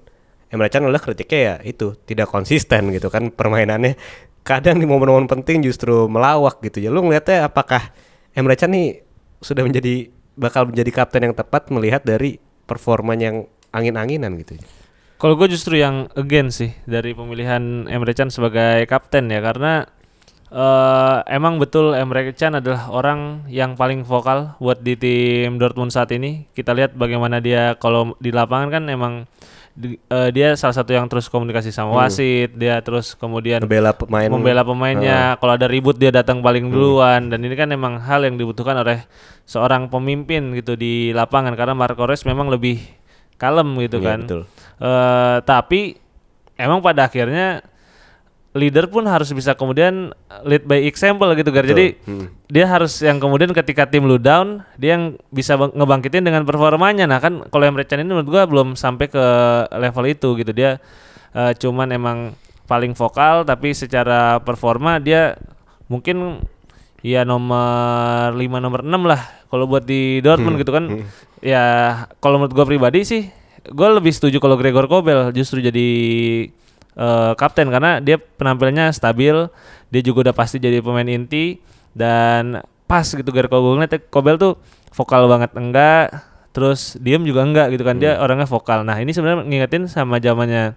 Emre 0.48 0.72
Can 0.72 0.88
udah 0.88 1.02
kritiknya 1.02 1.40
ya 1.40 1.56
itu 1.68 1.96
tidak 2.08 2.32
konsisten 2.32 2.96
gitu 2.96 3.12
kan 3.12 3.32
permainannya. 3.32 4.00
Kadang 4.48 4.80
di 4.80 4.88
momen-momen 4.88 5.28
penting 5.28 5.60
justru 5.60 6.08
melawak 6.08 6.64
gitu 6.64 6.80
ya. 6.80 6.88
Lu 6.88 7.04
ngeliatnya 7.04 7.52
apakah 7.52 7.92
Emre 8.32 8.56
Can 8.56 8.72
nih 8.72 9.04
sudah 9.44 9.68
menjadi 9.68 10.08
bakal 10.38 10.70
menjadi 10.70 10.92
kapten 11.04 11.28
yang 11.28 11.36
tepat 11.36 11.68
melihat 11.74 12.06
dari 12.06 12.40
performanya 12.70 13.34
yang 13.34 13.40
angin-anginan 13.76 14.40
gitu. 14.40 14.56
Kalau 15.18 15.34
gue 15.34 15.50
justru 15.50 15.82
yang 15.82 16.14
again 16.14 16.54
sih 16.54 16.78
dari 16.86 17.18
pemilihan 17.18 17.90
Emre 17.90 18.14
Can 18.14 18.30
sebagai 18.30 18.86
kapten 18.86 19.34
ya 19.34 19.42
karena 19.42 19.90
eh 20.48 21.18
emang 21.28 21.60
betul 21.60 21.92
Emre 21.92 22.32
Can 22.38 22.56
adalah 22.56 22.88
orang 22.88 23.50
yang 23.52 23.76
paling 23.76 24.08
vokal 24.08 24.56
buat 24.64 24.80
di 24.80 24.96
tim 24.96 25.58
Dortmund 25.58 25.92
saat 25.92 26.14
ini. 26.14 26.48
Kita 26.54 26.72
lihat 26.72 26.94
bagaimana 26.96 27.42
dia 27.42 27.76
kalau 27.82 28.16
di 28.22 28.30
lapangan 28.32 28.70
kan 28.70 28.84
emang 28.88 29.28
di- 29.78 30.02
eh, 30.02 30.30
dia 30.32 30.58
salah 30.58 30.74
satu 30.74 30.90
yang 30.90 31.06
terus 31.06 31.30
komunikasi 31.30 31.70
sama 31.70 31.94
wasit, 31.96 32.50
dia 32.52 32.82
terus 32.82 33.14
kemudian 33.14 33.62
Membela 33.62 33.94
pemain 33.94 34.26
membela 34.26 34.66
pemainnya. 34.66 35.38
Kalau 35.38 35.54
ada 35.54 35.70
ribut 35.70 35.94
dia 35.94 36.10
datang 36.10 36.42
paling 36.42 36.66
duluan 36.68 37.30
dan 37.30 37.40
ini 37.40 37.54
kan 37.54 37.70
memang 37.70 38.02
hal 38.02 38.26
yang 38.26 38.36
dibutuhkan 38.36 38.74
oleh 38.76 39.06
seorang 39.46 39.86
pemimpin 39.88 40.50
gitu 40.52 40.74
di 40.74 41.14
lapangan 41.14 41.54
karena 41.54 41.72
Marco 41.72 42.04
Reus 42.04 42.26
memang 42.26 42.50
lebih 42.50 42.82
kalem 43.38 43.70
gitu 43.80 44.02
Iya, 44.02 44.08
kan. 44.10 44.20
betul. 44.26 44.42
Eh, 44.78 45.38
tapi 45.46 45.82
emang 46.58 46.82
pada 46.82 47.06
akhirnya 47.06 47.62
leader 48.58 48.90
pun 48.90 49.06
harus 49.06 49.30
bisa 49.30 49.54
kemudian 49.54 50.10
lead 50.42 50.66
by 50.66 50.82
example 50.84 51.30
gitu 51.32 51.48
Gar. 51.48 51.64
Jadi 51.64 51.96
Hmm. 52.04 52.28
dia 52.46 52.66
harus 52.66 53.00
yang 53.00 53.18
kemudian 53.18 53.54
ketika 53.54 53.86
tim 53.86 54.04
lu 54.04 54.18
down 54.18 54.66
dia 54.76 54.98
yang 54.98 55.16
bisa 55.30 55.54
bang- 55.54 55.72
ngebangkitin 55.72 56.26
dengan 56.26 56.42
performanya. 56.42 57.06
Nah 57.06 57.18
kan 57.18 57.46
kalau 57.48 57.64
Emre 57.64 57.84
Can 57.84 58.02
ini 58.02 58.10
menurut 58.10 58.28
gua 58.28 58.44
belum 58.44 58.74
sampai 58.74 59.06
ke 59.06 59.26
level 59.72 60.06
itu 60.08 60.30
gitu. 60.36 60.52
Dia 60.52 60.82
eh, 61.32 61.54
cuman 61.54 61.88
emang 61.90 62.18
paling 62.66 62.92
vokal 62.92 63.44
tapi 63.44 63.72
secara 63.72 64.42
performa 64.42 64.98
dia 64.98 65.38
mungkin 65.86 66.44
ya 67.00 67.22
nomor 67.22 68.34
5 68.34 68.58
nomor 68.58 68.82
6 68.82 69.00
lah 69.04 69.22
kalau 69.48 69.64
buat 69.64 69.82
di 69.82 70.20
Dortmund 70.20 70.58
gitu 70.58 70.72
kan. 70.72 71.06
Ya 71.40 71.64
kalau 72.18 72.42
menurut 72.42 72.52
gua 72.52 72.66
pribadi 72.66 73.06
sih 73.06 73.30
gua 73.70 73.92
lebih 73.92 74.10
setuju 74.10 74.40
kalau 74.40 74.56
Gregor 74.56 74.88
Kobel 74.88 75.30
justru 75.32 75.60
jadi 75.60 75.88
eh, 76.98 77.32
kapten 77.38 77.70
karena 77.70 78.02
dia 78.02 78.18
penampilannya 78.18 78.90
stabil, 78.92 79.48
dia 79.94 80.02
juga 80.02 80.30
udah 80.30 80.36
pasti 80.36 80.58
jadi 80.58 80.82
pemain 80.82 81.06
inti 81.06 81.62
dan 81.94 82.66
pas 82.90 83.06
gitu 83.06 83.30
Gregor 83.30 83.52
Kobel 83.52 83.86
Kobel 84.10 84.36
tuh 84.42 84.54
vokal 84.96 85.30
banget 85.30 85.54
enggak 85.54 86.24
terus 86.56 86.98
diem 86.98 87.22
juga 87.22 87.46
enggak 87.46 87.70
gitu 87.70 87.86
kan 87.86 88.02
dia 88.02 88.18
orangnya 88.18 88.50
vokal. 88.50 88.82
Nah 88.82 88.98
ini 88.98 89.14
sebenarnya 89.14 89.46
ngingetin 89.46 89.86
sama 89.86 90.18
zamannya 90.18 90.74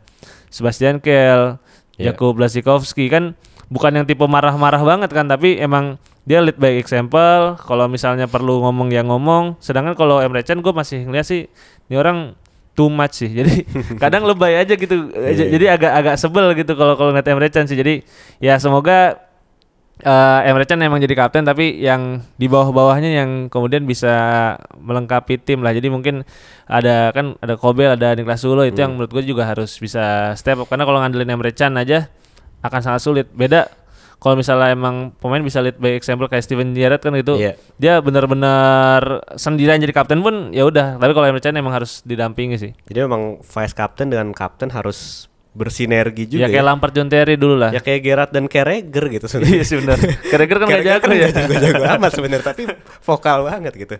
Sebastian 0.52 1.00
Kehl 1.00 1.56
Iya. 2.00 2.16
Jakub 2.16 2.32
Blasikowski 2.40 3.12
kan 3.12 3.36
bukan 3.68 3.92
yang 3.92 4.08
tipe 4.08 4.24
marah-marah 4.24 4.80
banget 4.80 5.12
kan 5.12 5.28
tapi 5.28 5.60
emang 5.60 6.00
dia 6.24 6.40
lead 6.40 6.56
by 6.56 6.80
example 6.80 7.60
kalau 7.60 7.84
misalnya 7.92 8.24
perlu 8.24 8.64
ngomong 8.64 8.88
ya 8.88 9.04
ngomong. 9.04 9.60
Sedangkan 9.60 9.92
kalau 9.92 10.24
Emre 10.24 10.40
Can 10.40 10.64
gue 10.64 10.72
masih 10.72 11.04
ngeliat 11.04 11.28
sih 11.28 11.52
ini 11.92 11.94
orang 12.00 12.32
too 12.80 12.88
much 12.88 13.20
sih 13.20 13.28
jadi 13.28 13.68
kadang 14.02 14.24
lebay 14.24 14.56
aja 14.56 14.72
gitu 14.72 15.12
Iya. 15.12 15.52
jadi 15.52 15.66
agak 15.76 15.92
agak 15.92 16.14
sebel 16.16 16.56
gitu 16.56 16.72
kalau 16.72 16.96
kalau 16.96 17.12
ngeliat 17.12 17.28
Emre 17.28 17.52
Can 17.52 17.68
sih 17.68 17.76
jadi 17.76 18.00
ya 18.40 18.56
semoga 18.56 19.20
eh 20.00 20.40
Emre 20.48 20.64
Can 20.64 20.80
emang 20.80 20.96
jadi 20.96 21.12
kapten 21.12 21.44
tapi 21.44 21.76
yang 21.76 22.24
di 22.34 22.48
bawah-bawahnya 22.48 23.20
yang 23.20 23.30
kemudian 23.46 23.84
bisa 23.84 24.08
melengkapi 24.72 25.36
tim 25.36 25.60
lah. 25.60 25.76
Jadi 25.76 25.92
mungkin 25.92 26.24
ada 26.64 27.12
kan 27.12 27.36
ada 27.36 27.60
Kobel, 27.60 27.92
ada 27.92 28.16
Niklas 28.16 28.40
Sulo 28.40 28.64
itu 28.64 28.80
yang 28.80 28.96
menurut 28.96 29.12
gue 29.12 29.28
juga 29.28 29.44
harus 29.44 29.76
bisa 29.76 30.32
step 30.40 30.64
up 30.64 30.72
karena 30.72 30.88
kalau 30.88 31.04
ngandelin 31.04 31.28
Emre 31.28 31.52
Can 31.52 31.76
aja 31.76 32.08
akan 32.64 32.80
sangat 32.80 33.00
sulit. 33.04 33.26
Beda 33.28 33.68
kalau 34.20 34.36
misalnya 34.36 34.70
emang 34.70 35.16
pemain 35.16 35.40
bisa 35.40 35.58
lead 35.58 35.74
by 35.74 35.96
example 35.96 36.28
kayak 36.28 36.44
Steven 36.44 36.70
Gerrard 36.70 37.00
kan 37.00 37.16
gitu. 37.16 37.34
Iya. 37.34 37.56
Dia 37.74 37.98
benar-benar 37.98 39.24
sendirian 39.34 39.80
jadi 39.80 39.90
kapten 39.90 40.20
pun 40.20 40.52
ya 40.52 40.62
udah. 40.62 41.00
Tapi 41.00 41.10
kalau 41.10 41.24
Emre 41.24 41.40
Can 41.40 41.56
emang 41.56 41.72
harus 41.72 42.04
didampingi 42.04 42.56
sih. 42.56 42.72
Jadi 42.84 42.98
memang 43.00 43.40
vice 43.40 43.72
captain 43.72 44.12
dengan 44.12 44.30
kapten 44.30 44.68
harus 44.68 45.24
bersinergi 45.50 46.30
juga 46.30 46.46
ya 46.46 46.48
kayak 46.48 46.62
Lampard 46.62 46.94
John 46.94 47.10
Terry 47.10 47.34
dulu 47.34 47.58
lah. 47.58 47.74
ya 47.74 47.82
kayak 47.82 48.06
Gerard 48.06 48.30
dan 48.30 48.46
Carragher 48.46 49.10
gitu 49.10 49.26
Iya 49.34 49.34
sebenarnya. 49.34 49.64
sih 49.66 49.76
benar. 49.82 49.98
Carragher 50.30 50.56
kan 50.56 50.66
gak 50.68 50.70
Carragher 50.70 50.92
jago 50.94 51.10
ya. 51.10 51.26
nggak 51.26 51.32
jago-jago 51.34 51.82
amat 51.98 52.10
sebenarnya 52.14 52.46
tapi 52.46 52.62
vokal 53.02 53.38
banget 53.42 53.72
gitu. 53.74 53.94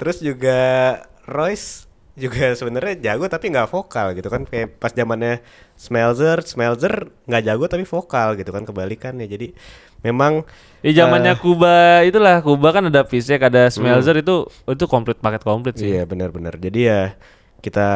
Terus 0.00 0.16
juga 0.18 0.58
Royce 1.28 1.83
juga 2.14 2.54
sebenarnya 2.54 2.94
jago 3.10 3.26
tapi 3.26 3.50
nggak 3.50 3.70
vokal 3.74 4.14
gitu 4.14 4.30
kan 4.30 4.46
kayak 4.46 4.78
pas 4.78 4.94
zamannya 4.94 5.42
Smelzer, 5.74 6.38
Smelzer 6.46 7.10
nggak 7.26 7.42
jago 7.42 7.66
tapi 7.66 7.82
vokal 7.82 8.38
gitu 8.38 8.54
kan 8.54 8.62
kebalikannya. 8.62 9.26
Jadi 9.26 9.50
memang 10.06 10.46
Di 10.78 10.94
zamannya 10.94 11.34
eh, 11.34 11.40
Kuba 11.42 12.06
itulah 12.06 12.38
Kuba 12.38 12.70
kan 12.70 12.86
ada 12.86 13.02
Fisek, 13.02 13.42
ada 13.42 13.66
Smelzer 13.66 14.14
itu 14.22 14.46
itu 14.46 14.84
komplit 14.86 15.18
paket 15.18 15.42
komplit 15.42 15.74
sih. 15.74 15.90
Iya 15.90 16.06
benar-benar. 16.06 16.54
Jadi 16.54 16.80
ya 16.86 17.18
kita 17.58 17.88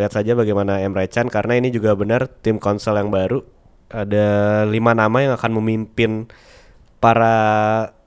lihat 0.00 0.16
saja 0.16 0.32
bagaimana 0.32 0.80
Emre 0.80 1.04
Can 1.12 1.28
karena 1.28 1.60
ini 1.60 1.68
juga 1.68 1.92
benar 1.92 2.30
tim 2.40 2.56
konsol 2.56 2.96
yang 2.96 3.12
baru 3.12 3.44
ada 3.92 4.64
lima 4.64 4.96
nama 4.96 5.16
yang 5.20 5.32
akan 5.36 5.52
memimpin 5.60 6.24
para 7.04 7.36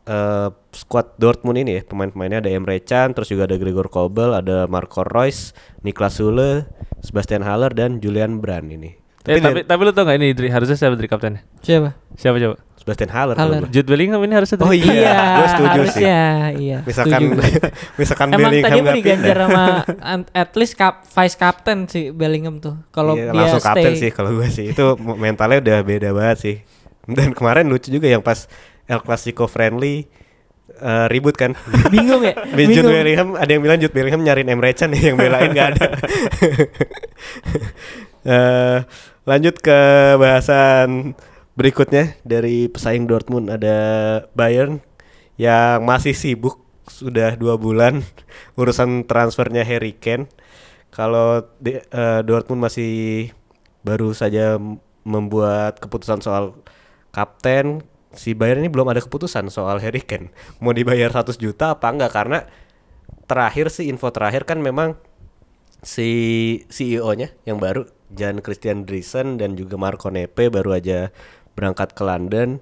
eh, 0.09 0.49
squad 0.71 1.15
Dortmund 1.15 1.57
ini 1.57 1.77
ya 1.77 1.83
pemain-pemainnya 1.83 2.39
ada 2.39 2.49
Emre 2.49 2.79
Can, 2.79 3.11
terus 3.11 3.27
juga 3.27 3.43
ada 3.43 3.55
Gregor 3.55 3.87
Kobel, 3.87 4.31
ada 4.31 4.65
Marco 4.65 5.03
Reus, 5.03 5.51
Niklas 5.81 6.15
Sule, 6.15 6.65
Sebastian 6.99 7.41
Haller 7.41 7.71
dan 7.71 7.99
Julian 7.99 8.39
Brand 8.39 8.65
ini. 8.65 8.95
Eh, 9.21 9.37
Tapi, 9.37 9.39
tapi 9.39 9.59
tapi 9.69 9.81
lu 9.85 9.93
tau 9.93 10.01
gak 10.01 10.17
ini 10.17 10.33
Idri 10.33 10.49
harusnya 10.49 10.73
siapa 10.73 10.97
dari 10.97 11.05
kaptennya? 11.05 11.45
Siapa? 11.61 11.93
Siapa 12.17 12.41
coba? 12.41 12.57
Sebastian 12.73 13.11
Haller. 13.13 13.35
Haller. 13.37 13.69
Jude 13.69 13.85
Bellingham 13.85 14.17
ini 14.23 14.33
harusnya 14.33 14.57
Oh 14.57 14.73
dari- 14.73 14.81
iya, 14.81 15.21
gue 15.37 15.47
setuju 15.47 15.81
sih. 15.93 16.03
iya. 16.57 16.77
Misalkan 16.81 17.21
misalkan 18.01 18.27
Emang 18.31 18.49
Bellingham 18.49 18.71
tadi 18.73 18.79
mau 18.81 18.93
diganjar 18.95 19.37
sama 19.37 19.65
at 20.41 20.51
least 20.57 20.73
cap, 20.73 21.05
vice 21.05 21.37
captain 21.37 21.85
si 21.85 22.09
Bellingham 22.09 22.57
tuh. 22.57 22.81
Kalau 22.89 23.13
Iya, 23.13 23.29
dia 23.29 23.37
langsung 23.37 23.61
kapten 23.61 23.93
stay 23.93 24.01
sih 24.01 24.09
kalau 24.09 24.33
gue 24.33 24.49
sih 24.49 24.73
itu 24.73 24.85
mentalnya 24.97 25.61
udah 25.61 25.77
beda 25.83 26.09
banget 26.11 26.37
sih 26.39 26.55
dan 27.05 27.29
kemarin 27.31 27.69
lucu 27.69 27.93
juga 27.93 28.09
yang 28.09 28.25
pas 28.25 28.49
El 28.85 28.97
Clasico 28.99 29.45
friendly 29.45 30.09
eh, 30.79 31.05
ribut 31.11 31.35
kan 31.35 31.51
bingung 31.93 32.23
ya. 32.23 32.33
Jude 32.55 32.87
bingung. 32.87 32.91
Bellingham 32.91 33.29
ada 33.35 33.51
yang 33.51 33.61
bilang 33.63 33.77
Jude 33.81 33.93
Bellingham 33.93 34.23
nyariin 34.23 34.47
Emre 34.47 34.71
Can 34.71 34.95
yang 34.95 35.19
belain 35.19 35.51
nggak 35.51 35.69
ada 35.77 35.85
Eh, 38.21 38.79
lanjut 39.25 39.57
ke 39.65 39.79
bahasan 40.21 41.17
berikutnya 41.57 42.13
dari 42.21 42.69
pesaing 42.69 43.09
Dortmund 43.09 43.49
ada 43.49 43.77
Bayern 44.37 44.77
yang 45.41 45.81
masih 45.89 46.13
sibuk 46.13 46.61
sudah 46.85 47.33
dua 47.33 47.57
bulan 47.57 48.05
urusan 48.61 49.09
transfernya 49.09 49.65
Harry 49.65 49.97
Kane 49.97 50.29
kalau 50.93 51.41
eh, 51.65 52.21
Dortmund 52.21 52.61
masih 52.61 53.33
baru 53.81 54.13
saja 54.13 54.61
membuat 55.01 55.81
keputusan 55.81 56.21
soal 56.21 56.61
kapten 57.09 57.81
si 58.15 58.35
Bayern 58.35 58.63
ini 58.63 58.69
belum 58.71 58.91
ada 58.91 58.99
keputusan 58.99 59.47
soal 59.47 59.79
Harry 59.79 60.03
Kane 60.03 60.31
mau 60.59 60.75
dibayar 60.75 61.11
100 61.11 61.39
juta 61.39 61.75
apa 61.75 61.87
enggak 61.91 62.11
karena 62.11 62.39
terakhir 63.27 63.71
sih 63.71 63.87
info 63.87 64.11
terakhir 64.11 64.43
kan 64.43 64.59
memang 64.59 64.99
si 65.81 66.09
CEO-nya 66.69 67.33
yang 67.47 67.57
baru 67.57 67.89
Jan 68.13 68.43
Christian 68.43 68.83
Driessen 68.85 69.39
dan 69.39 69.55
juga 69.57 69.79
Marco 69.79 70.11
Nepe 70.11 70.51
baru 70.51 70.77
aja 70.77 71.09
berangkat 71.55 71.95
ke 71.97 72.03
London 72.05 72.61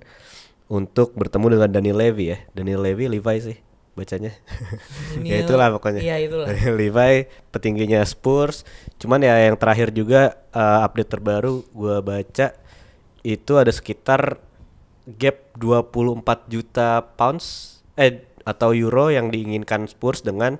untuk 0.70 1.18
bertemu 1.18 1.58
dengan 1.58 1.70
Daniel 1.74 1.98
Levy 1.98 2.26
ya. 2.32 2.38
Daniel 2.54 2.86
Levy 2.86 3.10
Levi 3.10 3.38
sih 3.42 3.58
bacanya. 3.98 4.32
ya 5.28 5.42
itulah 5.42 5.74
pokoknya. 5.76 6.00
iya, 6.00 6.22
itulah. 6.22 6.48
Daniel 6.48 6.78
Levi 6.86 7.28
petingginya 7.52 8.06
Spurs. 8.06 8.64
Cuman 9.02 9.26
ya 9.26 9.36
yang 9.42 9.58
terakhir 9.58 9.92
juga 9.92 10.40
uh, 10.54 10.86
update 10.86 11.12
terbaru 11.12 11.66
gua 11.74 12.00
baca 12.00 12.56
itu 13.26 13.54
ada 13.60 13.74
sekitar 13.74 14.40
gap 15.17 15.58
24 15.58 16.52
juta 16.52 17.04
pounds 17.17 17.80
eh 17.98 18.30
atau 18.45 18.74
euro 18.74 19.13
yang 19.13 19.30
diinginkan 19.30 19.86
Spurs 19.86 20.26
dengan 20.26 20.58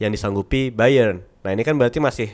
yang 0.00 0.12
disanggupi 0.12 0.72
Bayern. 0.72 1.24
Nah, 1.44 1.52
ini 1.52 1.62
kan 1.64 1.76
berarti 1.76 2.00
masih 2.00 2.32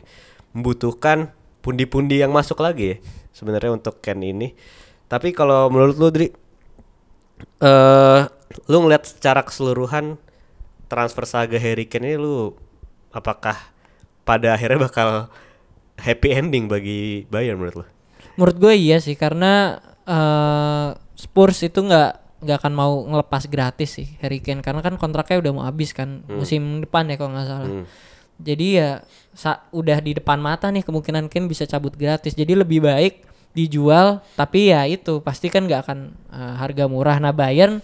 membutuhkan 0.55 1.31
pundi-pundi 1.63 2.19
yang 2.19 2.35
masuk 2.35 2.59
lagi 2.59 2.95
ya 2.95 2.97
sebenarnya 3.31 3.75
untuk 3.75 4.03
Ken 4.03 4.21
ini. 4.21 4.55
Tapi 5.07 5.31
kalau 5.35 5.71
menurut 5.71 5.97
lu 5.99 6.09
Dri 6.11 6.29
eh 7.63 8.21
lu 8.69 8.77
ngeliat 8.85 9.09
secara 9.09 9.43
keseluruhan 9.43 10.21
transfer 10.87 11.25
saga 11.25 11.57
Harry 11.57 11.89
Kane 11.89 12.15
ini 12.15 12.19
lu 12.21 12.53
apakah 13.17 13.57
pada 14.29 14.55
akhirnya 14.55 14.87
bakal 14.87 15.33
happy 15.99 16.37
ending 16.37 16.69
bagi 16.69 17.25
Bayern 17.33 17.59
menurut 17.59 17.77
lu? 17.83 17.87
Menurut 18.37 18.57
gue 18.61 18.75
iya 18.77 19.01
sih 19.01 19.17
karena 19.17 19.81
eh, 20.05 20.89
Spurs 21.15 21.61
itu 21.61 21.79
nggak 21.79 22.11
nggak 22.43 22.59
akan 22.59 22.73
mau 22.75 22.93
ngelepas 23.07 23.47
gratis 23.47 23.95
sih 23.95 24.09
Harry 24.19 24.43
Kane 24.43 24.61
karena 24.61 24.83
kan 24.83 24.97
kontraknya 24.97 25.39
udah 25.39 25.53
mau 25.53 25.63
habis 25.63 25.95
kan 25.95 26.27
musim 26.29 26.83
depan 26.83 27.07
ya 27.07 27.15
kalau 27.15 27.31
nggak 27.33 27.47
salah. 27.47 27.69
Hmm. 27.69 27.87
Jadi 28.43 28.67
ya 28.75 28.91
sa- 29.31 29.63
udah 29.71 29.99
di 29.99 30.13
depan 30.13 30.37
mata 30.37 30.67
nih 30.67 30.83
kemungkinan 30.83 31.31
Kane 31.31 31.47
bisa 31.47 31.63
cabut 31.65 31.95
gratis. 31.95 32.35
Jadi 32.35 32.59
lebih 32.59 32.83
baik 32.83 33.23
dijual 33.53 34.25
tapi 34.33 34.73
ya 34.73 34.83
itu 34.85 35.21
pasti 35.21 35.47
kan 35.47 35.65
nggak 35.65 35.81
akan 35.83 35.99
eh, 36.29 36.55
harga 36.57 36.85
murah. 36.87 37.17
Nah 37.17 37.31
Bayern 37.31 37.79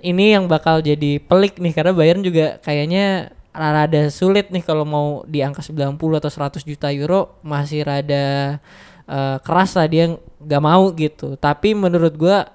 ini 0.00 0.34
yang 0.34 0.46
bakal 0.46 0.78
jadi 0.78 1.18
pelik 1.18 1.58
nih 1.58 1.72
karena 1.72 1.90
Bayern 1.90 2.20
juga 2.20 2.58
kayaknya 2.60 3.30
rada 3.50 4.10
sulit 4.10 4.50
nih 4.50 4.62
kalau 4.62 4.82
mau 4.82 5.06
di 5.24 5.38
angka 5.38 5.62
90 5.62 5.94
atau 5.94 6.26
100 6.26 6.62
juta 6.64 6.90
euro 6.90 7.38
masih 7.40 7.86
rada 7.86 8.58
eh, 9.06 9.36
keras 9.40 9.76
lah 9.76 9.86
dia 9.88 10.16
nggak 10.16 10.62
mau 10.62 10.90
gitu. 10.94 11.36
Tapi 11.36 11.72
menurut 11.76 12.14
gua 12.16 12.48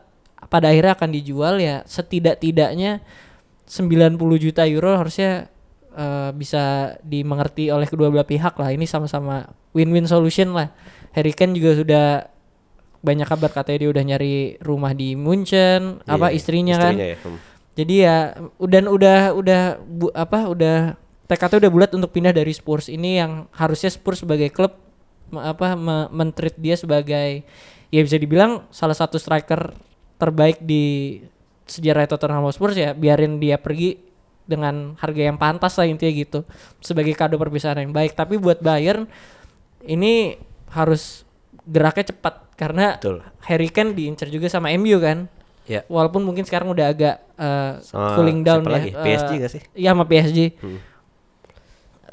pada 0.49 0.71
akhirnya 0.73 0.97
akan 0.97 1.09
dijual 1.13 1.61
ya 1.61 1.85
setidak-tidaknya 1.85 3.05
90 3.69 4.17
juta 4.41 4.65
euro 4.65 4.97
harusnya 4.97 5.47
eh, 5.93 6.29
bisa 6.33 6.95
dimengerti 7.05 7.69
oleh 7.69 7.85
kedua 7.85 8.09
belah 8.09 8.25
pihak 8.25 8.57
lah. 8.57 8.69
Ini 8.73 8.85
sama-sama 8.89 9.45
win-win 9.73 10.09
solution 10.09 10.53
lah. 10.57 10.73
Harry 11.13 11.33
Kane 11.33 11.53
juga 11.57 11.73
sudah 11.77 12.05
banyak 12.99 13.27
kabar 13.29 13.49
katanya 13.53 13.79
dia 13.87 13.89
udah 13.95 14.03
nyari 14.03 14.35
rumah 14.59 14.91
di 14.91 15.15
Munchen, 15.15 16.03
apa 16.03 16.29
Iya, 16.29 16.35
istrinya, 16.35 16.75
kan. 16.77 16.93
ya. 16.99 17.15
Hmm. 17.15 17.39
Jadi 17.79 17.95
ya 18.03 18.35
dan 18.59 18.91
udah 18.91 19.31
udah 19.31 19.61
bu, 19.79 20.11
apa 20.11 20.51
udah 20.51 20.77
tekadnya 21.31 21.63
udah 21.63 21.71
bulat 21.71 21.91
untuk 21.95 22.11
pindah 22.11 22.35
dari 22.35 22.51
Spurs 22.51 22.91
ini 22.91 23.21
yang 23.23 23.47
harusnya 23.55 23.87
Spurs 23.87 24.19
sebagai 24.25 24.51
klub 24.51 24.75
apa 25.35 25.77
me- 25.77 26.09
mentreat 26.09 26.57
dia 26.57 26.73
sebagai 26.73 27.43
ya 27.89 28.01
bisa 28.01 28.17
dibilang 28.17 28.65
salah 28.69 28.97
satu 28.97 29.17
striker 29.17 29.73
terbaik 30.17 30.61
di 30.61 31.17
sejarah 31.65 32.09
Tottenham 32.09 32.45
Hotspur 32.45 32.73
ya 32.73 32.93
biarin 32.93 33.37
dia 33.37 33.61
pergi 33.61 33.97
dengan 34.49 34.97
harga 34.97 35.21
yang 35.29 35.37
pantas 35.37 35.77
lah 35.77 35.85
intinya 35.85 36.09
gitu 36.09 36.41
sebagai 36.81 37.13
kado 37.13 37.37
perpisahan 37.37 37.85
yang 37.85 37.93
baik 37.93 38.17
tapi 38.17 38.41
buat 38.41 38.57
Bayern 38.57 39.05
ini 39.85 40.37
harus 40.73 41.21
geraknya 41.69 42.09
cepat 42.09 42.49
karena 42.57 42.97
Betul. 42.97 43.21
Harry 43.45 43.69
Kane 43.69 43.93
diincar 43.93 44.27
juga 44.27 44.49
sama 44.49 44.73
MU 44.73 44.97
kan 44.97 45.29
Ya. 45.69 45.85
Walaupun 45.85 46.25
mungkin 46.25 46.49
sekarang 46.49 46.73
udah 46.73 46.89
agak 46.89 47.21
Sama 47.85 48.17
cooling 48.17 48.41
down 48.41 48.65
ya. 48.65 48.73
lagi? 48.73 48.89
Eh, 48.89 48.97
PSG 49.05 49.29
nggak 49.37 49.51
sih? 49.53 49.61
Iya 49.77 49.93
sama 49.93 50.09
PSG. 50.09 50.39
Hmm. 50.57 50.81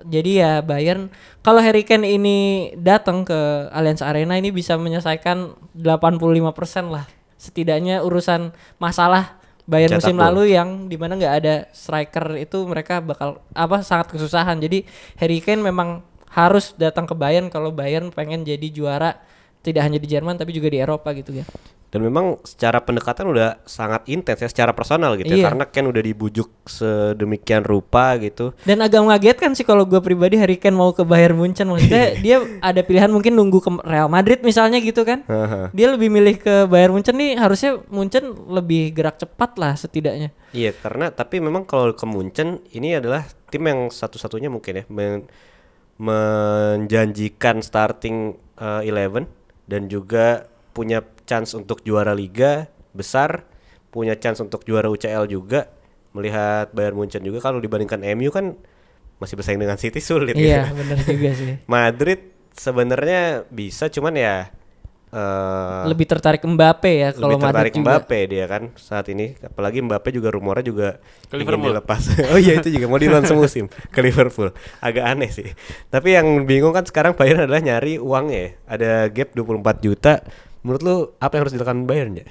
Jadi 0.04 0.42
ya 0.42 0.60
Bayern 0.60 1.08
kalau 1.40 1.64
Harry 1.64 1.86
Kane 1.86 2.04
ini 2.04 2.70
datang 2.76 3.24
ke 3.24 3.70
Allianz 3.72 4.04
Arena 4.04 4.36
ini 4.36 4.52
bisa 4.52 4.76
menyelesaikan 4.76 5.56
85% 5.78 6.92
lah. 6.92 7.04
Setidaknya 7.40 8.04
urusan 8.04 8.52
masalah 8.76 9.40
Bayern 9.66 9.98
Cetak 9.98 10.12
musim 10.12 10.16
gol. 10.16 10.24
lalu 10.30 10.42
yang 10.54 10.86
di 10.86 10.96
mana 11.00 11.18
nggak 11.18 11.34
ada 11.42 11.54
striker 11.74 12.38
itu 12.38 12.62
mereka 12.68 13.02
bakal 13.02 13.42
apa 13.56 13.82
sangat 13.82 14.12
kesusahan. 14.14 14.60
Jadi 14.62 14.86
Harry 15.18 15.42
Kane 15.42 15.62
memang 15.64 16.06
harus 16.30 16.76
datang 16.76 17.08
ke 17.08 17.16
Bayern 17.16 17.48
kalau 17.48 17.72
Bayern 17.72 18.12
pengen 18.12 18.44
jadi 18.44 18.68
juara 18.68 19.16
tidak 19.64 19.82
hanya 19.82 19.98
di 19.98 20.06
Jerman 20.06 20.38
tapi 20.38 20.54
juga 20.54 20.70
di 20.70 20.78
Eropa 20.78 21.10
gitu 21.16 21.34
ya. 21.34 21.46
Dan 21.96 22.04
memang 22.04 22.36
secara 22.44 22.84
pendekatan 22.84 23.24
udah 23.24 23.64
sangat 23.64 24.04
intens 24.04 24.36
ya 24.36 24.52
secara 24.52 24.76
personal 24.76 25.16
gitu 25.16 25.32
Iya. 25.32 25.40
ya 25.40 25.44
karena 25.48 25.64
Ken 25.64 25.88
udah 25.88 26.04
dibujuk 26.04 26.52
sedemikian 26.68 27.64
rupa 27.64 28.20
gitu. 28.20 28.52
Dan 28.68 28.84
agak 28.84 29.00
mengagetkan 29.00 29.56
sih 29.56 29.64
kalau 29.64 29.88
gue 29.88 29.96
pribadi 29.98 30.36
Harry 30.36 30.60
Kane 30.60 30.76
mau 30.76 30.92
ke 30.92 31.00
Bayern 31.02 31.40
Munchen 31.40 31.64
maksudnya 31.66 32.12
dia 32.24 32.36
ada 32.60 32.84
pilihan 32.84 33.08
mungkin 33.08 33.32
nunggu 33.32 33.58
ke 33.58 33.70
Real 33.80 34.12
Madrid 34.12 34.44
misalnya 34.44 34.76
gitu 34.76 35.08
kan. 35.08 35.24
Dia 35.72 35.88
lebih 35.88 36.12
milih 36.12 36.36
ke 36.36 36.68
Bayern 36.68 36.92
Munchen 36.92 37.16
nih 37.16 37.40
harusnya 37.40 37.80
Munchen 37.88 38.28
lebih 38.46 38.92
gerak 38.92 39.16
cepat 39.16 39.56
lah 39.56 39.72
setidaknya. 39.72 40.36
Iya 40.52 40.76
karena 40.76 41.08
tapi 41.08 41.40
memang 41.40 41.64
kalau 41.64 41.96
ke 41.96 42.04
Munchen 42.04 42.60
ini 42.70 42.92
adalah 42.92 43.24
tim 43.48 43.64
yang 43.64 43.88
satu-satunya 43.88 44.52
mungkin 44.52 44.76
ya 44.76 44.84
men- 44.92 45.24
menjanjikan 45.96 47.64
starting 47.64 48.36
uh, 48.56 48.84
11 48.84 49.24
dan 49.64 49.88
juga 49.88 50.44
punya 50.70 51.00
chance 51.26 51.52
untuk 51.52 51.82
juara 51.82 52.14
liga 52.14 52.70
besar, 52.90 53.44
punya 53.90 54.14
chance 54.14 54.38
untuk 54.38 54.62
juara 54.62 54.86
UCL 54.86 55.26
juga. 55.26 55.68
Melihat 56.10 56.72
Bayern 56.72 56.96
Munchen 56.96 57.20
juga 57.20 57.42
kalau 57.42 57.60
dibandingkan 57.60 58.00
MU 58.14 58.30
kan 58.30 58.56
masih 59.16 59.34
bersaing 59.34 59.56
dengan 59.56 59.76
City 59.76 59.98
sulit 59.98 60.32
Iya 60.32 60.64
ya. 60.64 60.72
benar 60.78 60.98
juga 61.02 61.30
sih. 61.32 61.60
Madrid 61.68 62.20
sebenarnya 62.52 63.44
bisa 63.48 63.88
cuman 63.88 64.14
ya 64.14 64.36
eh 65.06 65.82
lebih 65.86 66.02
tertarik 66.04 66.42
Mbappe 66.42 66.90
ya 66.90 67.08
kalau 67.14 67.38
lebih 67.38 67.46
tertarik 67.46 67.70
Madrid 67.70 67.72
juga. 67.78 67.86
Mbappe 67.94 68.18
dia 68.26 68.44
kan 68.44 68.62
saat 68.74 69.06
ini 69.06 69.38
apalagi 69.38 69.78
Mbappe 69.78 70.08
juga 70.10 70.28
rumornya 70.28 70.66
juga 70.66 70.88
Ke 71.30 71.38
ingin 71.38 71.46
Liverpool. 71.46 71.70
dilepas 71.70 72.02
oh 72.34 72.38
iya 72.40 72.58
itu 72.58 72.68
juga 72.68 72.86
mau 72.90 72.98
di 72.98 73.06
loan 73.06 73.22
semusim 73.22 73.70
ke 73.70 74.00
Liverpool 74.02 74.50
agak 74.82 75.04
aneh 75.06 75.30
sih 75.30 75.46
tapi 75.88 76.18
yang 76.18 76.26
bingung 76.42 76.74
kan 76.74 76.82
sekarang 76.82 77.14
Bayern 77.14 77.46
adalah 77.46 77.62
nyari 77.62 78.02
uangnya 78.02 78.40
ya. 78.40 78.50
ada 78.66 78.90
gap 79.06 79.30
24 79.32 79.78
juta 79.78 80.12
menurut 80.66 80.82
lu 80.82 80.96
apa 81.22 81.38
yang 81.38 81.42
harus 81.46 81.54
dilakukan 81.54 81.86
Bayern 81.86 82.18
ya 82.18 82.26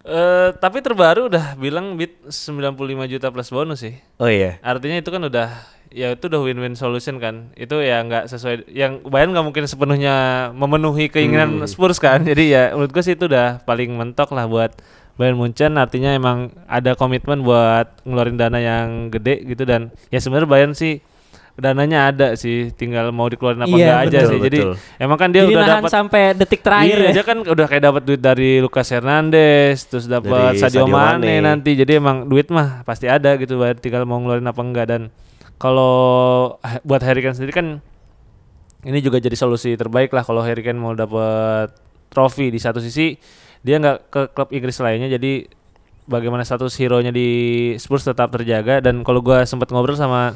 Eh, 0.00 0.48
tapi 0.56 0.80
terbaru 0.80 1.28
udah 1.28 1.60
bilang 1.60 1.92
bid 2.00 2.24
95 2.24 3.04
juta 3.04 3.28
plus 3.28 3.52
bonus 3.52 3.84
sih. 3.84 4.00
oh 4.16 4.32
iya 4.32 4.56
Artinya 4.64 4.96
itu 4.96 5.12
kan 5.12 5.20
udah 5.20 5.52
ya 5.92 6.16
itu 6.16 6.24
udah 6.24 6.40
win-win 6.40 6.72
solution 6.72 7.20
kan. 7.20 7.52
Itu 7.52 7.84
ya 7.84 8.00
nggak 8.00 8.32
sesuai 8.32 8.72
yang 8.72 9.04
Bayern 9.04 9.36
nggak 9.36 9.44
mungkin 9.44 9.68
sepenuhnya 9.68 10.48
memenuhi 10.56 11.12
keinginan 11.12 11.60
Spurs 11.68 12.00
kan. 12.00 12.24
Jadi 12.32 12.48
ya 12.48 12.72
menurut 12.72 12.96
gue 12.96 13.04
sih 13.04 13.12
itu 13.12 13.28
udah 13.28 13.60
paling 13.68 13.92
mentok 13.92 14.32
lah 14.32 14.48
buat 14.48 14.72
Bayern 15.20 15.36
Munchen 15.36 15.76
artinya 15.76 16.16
emang 16.16 16.56
ada 16.64 16.96
komitmen 16.96 17.44
buat 17.44 18.00
ngeluarin 18.08 18.40
dana 18.40 18.56
yang 18.56 19.12
gede 19.12 19.44
gitu 19.52 19.68
dan 19.68 19.92
ya 20.08 20.16
sebenarnya 20.16 20.48
Bayern 20.48 20.72
sih 20.72 21.04
dananya 21.58 22.12
ada 22.12 22.28
sih 22.38 22.70
tinggal 22.72 23.10
mau 23.10 23.26
dikeluarin 23.26 23.64
apa 23.64 23.70
Iya, 23.70 23.76
enggak 23.76 24.00
aja 24.00 24.18
betul, 24.18 24.30
sih. 24.30 24.38
Jadi 24.46 24.58
betul. 24.62 24.74
emang 25.00 25.18
kan 25.18 25.28
dia 25.30 25.42
Jadi 25.42 25.54
udah 25.54 25.66
dapat 25.66 25.90
sampai 25.92 26.22
detik 26.36 26.60
terakhir 26.62 26.96
iya, 26.96 27.06
ya. 27.08 27.12
dia 27.16 27.24
kan 27.26 27.38
udah 27.42 27.66
kayak 27.66 27.84
dapat 27.84 28.02
duit 28.06 28.20
dari 28.22 28.50
Lucas 28.62 28.88
Hernandez, 28.90 29.76
terus 29.88 30.06
dapat 30.06 30.56
Dari 30.56 30.58
Sadio, 30.62 30.84
Sadio 30.84 30.94
Mane, 30.94 31.26
Mane. 31.26 31.34
nanti. 31.42 31.70
Jadi 31.74 31.92
emang 31.98 32.28
duit 32.28 32.48
mah 32.48 32.86
pasti 32.86 33.10
ada 33.10 33.34
gitu, 33.36 33.58
tinggal 33.80 34.06
mau 34.06 34.20
ngeluarin 34.22 34.46
apa 34.46 34.60
enggak 34.62 34.86
dan 34.88 35.02
kalau 35.60 36.56
buat 36.88 37.04
Harry 37.04 37.20
Kane 37.20 37.36
sendiri 37.36 37.52
kan 37.52 37.66
ini 38.80 38.98
juga 39.04 39.20
jadi 39.20 39.36
solusi 39.36 39.76
terbaik 39.76 40.08
lah 40.16 40.24
kalau 40.24 40.40
Harry 40.40 40.64
Kane 40.64 40.80
mau 40.80 40.96
dapat 40.96 41.68
trofi 42.08 42.48
di 42.48 42.56
satu 42.56 42.80
sisi 42.80 43.20
dia 43.60 43.76
nggak 43.76 43.98
ke 44.08 44.20
klub 44.32 44.48
Inggris 44.56 44.80
lainnya 44.80 45.12
jadi 45.20 45.44
bagaimana 46.08 46.42
status 46.42 46.74
hero-nya 46.80 47.12
di 47.12 47.28
Spurs 47.76 48.08
tetap 48.08 48.32
terjaga 48.32 48.80
dan 48.80 49.04
kalau 49.04 49.20
gua 49.20 49.44
sempat 49.44 49.68
ngobrol 49.68 50.00
sama 50.00 50.34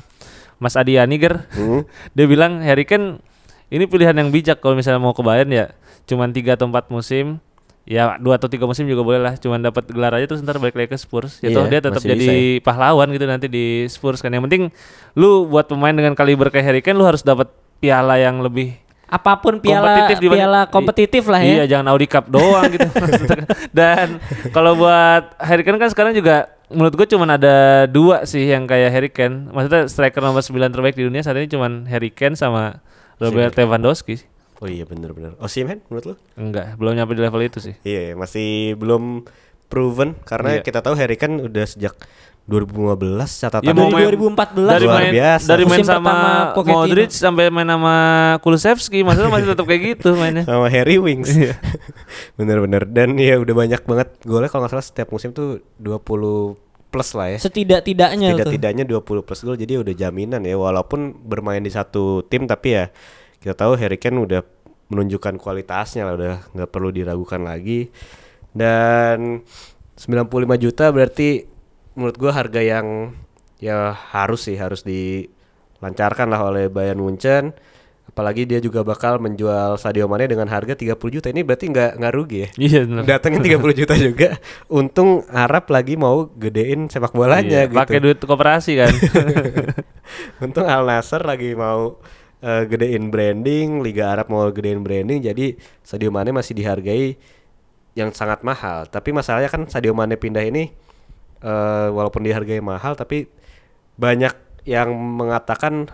Mas 0.56 0.74
Adi 0.74 0.96
Aniger 0.96 1.46
Hmm. 1.50 1.82
dia 2.16 2.24
bilang 2.24 2.60
Harry 2.60 2.82
Kane 2.82 3.18
ini 3.66 3.84
pilihan 3.84 4.12
yang 4.12 4.28
bijak 4.28 4.58
kalau 4.58 4.74
misalnya 4.74 4.98
mau 4.98 5.10
ke 5.10 5.20
Bayern 5.20 5.48
ya 5.48 5.72
cuman 6.04 6.30
tiga 6.30 6.52
atau 6.52 6.66
empat 6.66 6.88
musim 6.88 7.40
ya 7.82 8.16
dua 8.16 8.36
atau 8.36 8.46
tiga 8.46 8.64
musim 8.64 8.84
juga 8.84 9.00
boleh 9.00 9.18
lah 9.18 9.34
cuman 9.34 9.60
dapat 9.62 9.84
gelar 9.86 10.12
aja 10.14 10.24
terus 10.26 10.40
ntar 10.40 10.56
balik 10.56 10.72
lagi 10.74 10.88
ke 10.88 10.96
Spurs 10.96 11.36
ya 11.38 11.48
Iya, 11.48 11.54
toh 11.54 11.64
dia 11.66 11.80
tetap 11.80 12.00
jadi 12.00 12.16
bisa 12.16 12.32
pahlawan 12.62 13.08
gitu 13.08 13.24
nanti 13.24 13.46
di 13.46 13.64
Spurs 13.86 14.18
kan 14.18 14.30
yang 14.30 14.40
penting 14.42 14.72
lu 15.12 15.44
buat 15.44 15.64
pemain 15.64 15.92
dengan 15.92 16.12
kaliber 16.12 16.48
kayak 16.48 16.64
Harry 16.64 16.80
Kane 16.80 16.94
lu 16.94 17.04
harus 17.04 17.20
dapat 17.20 17.48
piala 17.78 18.16
yang 18.16 18.40
lebih 18.40 18.80
Apa 19.04 19.36
pun 19.36 19.60
piala 19.60 19.84
kompetitif 19.84 20.16
dibanding- 20.18 20.40
piala 20.40 20.60
kompetitif 20.66 21.22
lah 21.24 21.38
ya. 21.38 21.52
Iya, 21.54 21.64
jangan 21.68 21.86
Audi 21.88 22.08
Cup 22.08 22.24
doang 22.26 22.66
gitu. 22.66 22.88
Dan 23.78 24.16
kalau 24.50 24.74
buat 24.74 25.36
Harry 25.38 25.62
Kane 25.62 25.76
kan 25.76 25.86
sekarang 25.86 26.12
juga 26.12 26.50
menurut 26.74 26.94
gue 26.94 27.06
cuman 27.08 27.30
ada 27.32 27.54
dua 27.86 28.22
sih 28.22 28.44
yang 28.44 28.64
kayak 28.64 28.90
Harry 28.90 29.08
Kane. 29.08 29.48
Maksudnya 29.48 29.86
striker 29.86 30.20
nomor 30.20 30.40
9 30.40 30.50
terbaik 30.68 30.92
di 30.92 31.02
dunia 31.02 31.20
saat 31.20 31.34
ini 31.34 31.46
cuman 31.46 31.86
Harry 31.86 32.10
Kane 32.10 32.34
sama 32.34 32.82
Robert 33.16 33.54
Lewandowski. 33.54 34.20
oh 34.56 34.66
iya 34.66 34.82
bener-bener 34.82 35.34
Osimhen 35.38 35.82
menurut 35.84 36.04
lu 36.06 36.14
Enggak, 36.34 36.74
belum 36.74 36.94
nyampe 36.94 37.12
di 37.12 37.20
level 37.20 37.42
itu 37.42 37.58
sih. 37.58 37.74
iya 37.82 38.14
masih 38.14 38.72
belum 38.74 39.26
proven 39.66 40.14
karena 40.22 40.56
Iya. 40.56 40.62
kita 40.62 40.78
tahu 40.80 40.94
Harry 40.94 41.14
kan 41.14 41.36
udah 41.36 41.64
sejak 41.64 41.92
2015 42.44 42.94
catatan 43.40 43.60
Iya, 43.62 43.72
mau 43.72 43.88
Dari 43.88 43.94
main- 43.94 44.06
2014 44.14 44.70
Dari 44.70 44.84
Luar 44.84 44.96
main 44.96 45.12
biasa. 45.12 45.46
dari 45.48 45.64
main 45.64 45.70
Musim 45.74 45.84
sama 45.86 46.12
Pochettino. 46.52 46.76
Modric 46.78 47.10
sampai 47.10 47.44
main 47.48 47.66
sama 47.66 47.94
Kulusevski, 48.40 48.98
maksudnya 49.00 49.28
masih 49.28 49.46
tetap 49.48 49.64
kayak 49.64 49.82
gitu 49.90 50.08
mainnya. 50.14 50.44
sama 50.48 50.66
Harry 50.68 50.96
Wings. 50.96 51.28
Iya. 51.30 51.56
Bener-bener 52.38 52.82
dan 52.84 53.16
ya 53.16 53.36
udah 53.36 53.54
banyak 53.54 53.82
banget 53.82 54.08
golnya 54.22 54.48
kalau 54.48 54.64
nggak 54.64 54.72
salah 54.72 54.86
setiap 54.86 55.08
musim 55.08 55.30
tuh 55.30 55.60
20 55.76 56.56
plus 56.94 57.10
lah 57.18 57.34
ya. 57.34 57.38
Setidak-tidaknya 57.42 58.38
tuh. 58.38 58.54
Tidak-tidaknya 58.54 58.84
20 58.86 59.26
plus 59.26 59.40
gol 59.42 59.58
jadi 59.58 59.82
udah 59.82 59.94
jaminan 59.98 60.46
ya 60.46 60.54
walaupun 60.54 61.26
bermain 61.26 61.58
di 61.58 61.74
satu 61.74 62.22
tim 62.30 62.46
tapi 62.46 62.78
ya 62.78 62.94
kita 63.42 63.58
tahu 63.58 63.74
Harry 63.74 63.98
Kane 63.98 64.22
udah 64.22 64.46
menunjukkan 64.94 65.42
kualitasnya 65.42 66.06
lah 66.06 66.14
udah 66.14 66.34
nggak 66.54 66.70
perlu 66.70 66.94
diragukan 66.94 67.42
lagi. 67.42 67.90
Dan 68.54 69.42
95 69.98 70.62
juta 70.62 70.94
berarti 70.94 71.42
menurut 71.98 72.14
gua 72.14 72.30
harga 72.30 72.62
yang 72.62 73.10
ya 73.58 73.90
harus 73.90 74.46
sih 74.46 74.54
harus 74.54 74.86
dilancarkan 74.86 76.30
lah 76.30 76.46
oleh 76.46 76.70
Bayern 76.70 77.02
Munchen. 77.02 77.50
Apalagi 78.14 78.46
dia 78.46 78.62
juga 78.62 78.86
bakal 78.86 79.18
menjual 79.18 79.74
Sadio 79.74 80.06
Mane 80.06 80.30
dengan 80.30 80.46
harga 80.46 80.78
30 80.78 80.94
juta. 80.94 81.26
Ini 81.34 81.42
berarti 81.42 81.66
nggak 81.66 81.98
nggak 81.98 82.12
rugi 82.14 82.38
ya? 82.46 82.48
Iya. 82.54 82.80
Datangnya 83.02 83.42
30 83.42 83.74
juta 83.74 83.94
juga. 83.98 84.38
Untung 84.70 85.26
Arab 85.34 85.66
lagi 85.74 85.98
mau 85.98 86.30
gedein 86.30 86.86
sepak 86.86 87.10
bolanya 87.10 87.66
Iya, 87.66 87.74
gitu. 87.74 87.82
Pakai 87.82 87.98
duit 87.98 88.22
koperasi 88.22 88.78
kan. 88.78 88.94
Untung 90.46 90.62
Al 90.70 90.86
Nasser 90.86 91.26
lagi 91.26 91.58
mau 91.58 91.98
eh, 92.38 92.62
gedein 92.70 93.10
branding, 93.10 93.82
Liga 93.82 94.14
Arab 94.14 94.30
mau 94.30 94.46
gedein 94.54 94.86
branding, 94.86 95.18
jadi 95.18 95.58
Sadio 95.82 96.14
Mane 96.14 96.30
masih 96.30 96.54
dihargai 96.54 97.18
yang 97.98 98.14
sangat 98.14 98.46
mahal. 98.46 98.86
Tapi 98.86 99.10
masalahnya 99.10 99.50
kan 99.50 99.66
Sadio 99.66 99.90
Mane 99.90 100.14
pindah 100.14 100.46
ini 100.46 100.70
eh, 101.42 101.88
walaupun 101.90 102.22
dihargai 102.22 102.62
mahal, 102.62 102.94
tapi 102.94 103.26
banyak 103.98 104.38
yang 104.70 104.94
mengatakan 104.94 105.90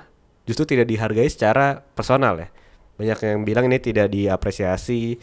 justru 0.51 0.67
tidak 0.67 0.91
dihargai 0.91 1.31
secara 1.31 1.79
personal 1.95 2.43
ya. 2.43 2.51
Banyak 2.99 3.19
yang 3.23 3.41
bilang 3.47 3.71
ini 3.71 3.79
tidak 3.79 4.11
diapresiasi 4.11 5.15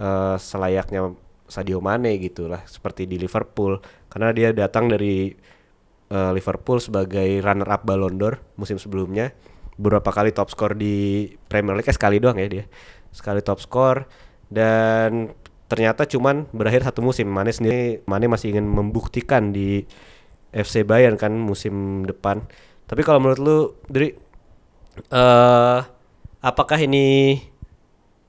eh, 0.00 0.36
selayaknya 0.40 1.12
Sadio 1.44 1.84
Mane 1.84 2.16
gitulah, 2.16 2.64
seperti 2.64 3.04
di 3.04 3.20
Liverpool, 3.20 3.76
karena 4.08 4.32
dia 4.32 4.48
datang 4.56 4.88
dari 4.88 5.28
eh, 6.08 6.30
Liverpool 6.32 6.80
sebagai 6.80 7.44
runner 7.44 7.68
up 7.68 7.84
Ballon 7.84 8.16
d'Or 8.16 8.40
musim 8.56 8.80
sebelumnya. 8.80 9.36
Beberapa 9.76 10.08
kali 10.08 10.32
top 10.32 10.48
skor 10.48 10.72
di 10.72 11.28
Premier 11.52 11.76
League 11.76 11.92
eh, 11.92 11.92
sekali 11.92 12.16
doang 12.16 12.40
ya 12.40 12.48
dia. 12.48 12.64
Sekali 13.12 13.44
top 13.44 13.60
skor 13.60 14.08
dan 14.48 15.36
ternyata 15.68 16.08
cuman 16.08 16.48
berakhir 16.56 16.88
satu 16.88 17.04
musim. 17.04 17.28
Mane 17.28 17.52
sendiri 17.52 18.00
Mane 18.08 18.24
masih 18.32 18.56
ingin 18.56 18.64
membuktikan 18.64 19.52
di 19.52 19.84
FC 20.52 20.88
Bayern 20.88 21.20
kan 21.20 21.36
musim 21.36 22.08
depan. 22.08 22.44
Tapi 22.88 23.00
kalau 23.04 23.20
menurut 23.20 23.40
lu 23.40 23.58
dari 23.88 24.12
eh 25.08 25.78
apakah 26.40 26.78
ini 26.78 27.38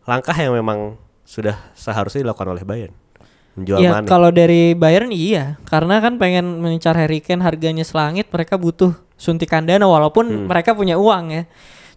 langkah 0.04 0.36
yang 0.36 0.54
memang 0.54 0.96
sudah 1.24 1.56
seharusnya 1.74 2.28
dilakukan 2.28 2.52
oleh 2.52 2.64
Bayern 2.64 2.96
menjual 3.54 3.80
Ya 3.80 3.90
Mane 3.94 4.08
kalau 4.10 4.30
dari 4.30 4.74
Bayern 4.74 5.14
iya, 5.14 5.62
karena 5.70 6.02
kan 6.02 6.18
pengen 6.18 6.58
mengincar 6.60 6.98
Harry 6.98 7.22
Kane 7.22 7.46
harganya 7.46 7.86
selangit, 7.86 8.26
mereka 8.34 8.58
butuh 8.58 8.98
suntikan 9.14 9.64
dana 9.64 9.86
walaupun 9.86 10.26
Hmm. 10.26 10.46
mereka 10.50 10.74
punya 10.74 10.98
uang 10.98 11.26
ya. 11.30 11.44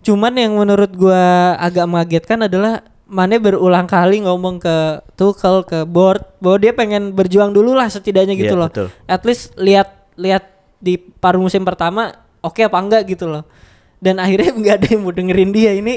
Cuman 0.05 0.37
yang 0.37 0.53
menurut 0.53 0.93
gua 0.95 1.57
agak 1.57 1.89
mengagetkan 1.89 2.45
adalah 2.45 2.85
Mane 3.07 3.39
berulang 3.39 3.87
kali 3.87 4.21
ngomong 4.21 4.59
ke 4.59 5.01
Tuchel 5.15 5.63
ke 5.63 5.87
board 5.87 6.27
bahwa 6.43 6.59
dia 6.59 6.75
pengen 6.75 7.15
berjuang 7.15 7.55
dulu 7.55 7.73
lah 7.73 7.87
setidaknya 7.87 8.35
gitu 8.35 8.53
Iya, 8.53 8.63
loh. 8.67 8.71
betul. 8.71 8.89
At 9.07 9.23
least 9.23 9.55
lihat 9.57 9.89
lihat 10.19 10.43
di 10.77 10.99
paruh 10.99 11.39
musim 11.39 11.63
pertama 11.63 12.11
oke 12.43 12.61
apa 12.61 12.77
enggak 12.77 13.07
gitu 13.09 13.31
loh. 13.31 13.47
Dan 14.07 14.23
akhirnya 14.23 14.55
nggak 14.63 14.75
ada 14.79 14.87
yang 14.95 15.03
mau 15.03 15.11
dengerin 15.11 15.51
dia. 15.51 15.75
Ini 15.75 15.95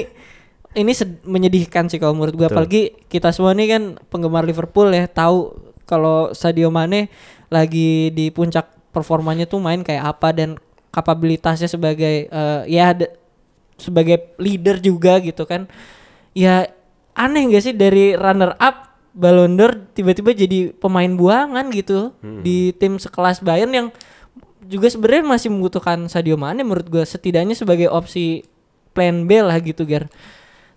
ini 0.74 0.92
sed- 0.94 1.22
menyedihkan 1.22 1.86
sih 1.86 1.98
kalau 2.02 2.18
menurut 2.18 2.34
Betul. 2.34 2.50
apalagi 2.50 2.82
kita 3.06 3.30
semua 3.30 3.54
nih 3.54 3.66
kan 3.70 3.82
penggemar 4.10 4.46
Liverpool 4.46 4.90
ya 4.90 5.06
tahu 5.10 5.54
kalau 5.86 6.30
Sadio 6.30 6.70
Mane 6.70 7.10
lagi 7.50 8.14
di 8.14 8.30
puncak 8.30 8.70
performanya 8.94 9.50
tuh 9.50 9.58
main 9.58 9.82
kayak 9.82 10.18
apa 10.18 10.30
dan 10.30 10.58
kapabilitasnya 10.94 11.66
sebagai 11.66 12.30
eh, 12.30 12.62
ya 12.70 12.94
sebagai 13.78 14.34
leader 14.38 14.78
juga 14.78 15.18
gitu 15.22 15.46
kan. 15.46 15.66
Ya 16.34 16.70
aneh 17.18 17.50
gak 17.50 17.62
sih 17.66 17.74
dari 17.74 18.14
runner 18.14 18.54
up 18.62 18.90
Ballon 19.10 19.58
d'Or 19.58 19.90
tiba-tiba 19.90 20.30
jadi 20.30 20.70
pemain 20.70 21.10
buangan 21.10 21.66
gitu 21.74 22.14
di 22.46 22.70
tim 22.78 22.94
sekelas 22.94 23.42
Bayern 23.42 23.74
yang 23.74 23.88
juga 24.66 24.88
sebenarnya 24.92 25.24
masih 25.36 25.48
membutuhkan 25.52 26.08
Sadio 26.10 26.36
Mane 26.36 26.64
menurut 26.64 26.88
gua 26.88 27.04
setidaknya 27.04 27.56
sebagai 27.56 27.88
opsi 27.88 28.44
plan 28.92 29.24
B 29.24 29.40
lah 29.40 29.56
gitu 29.62 29.86
Gar. 29.86 30.10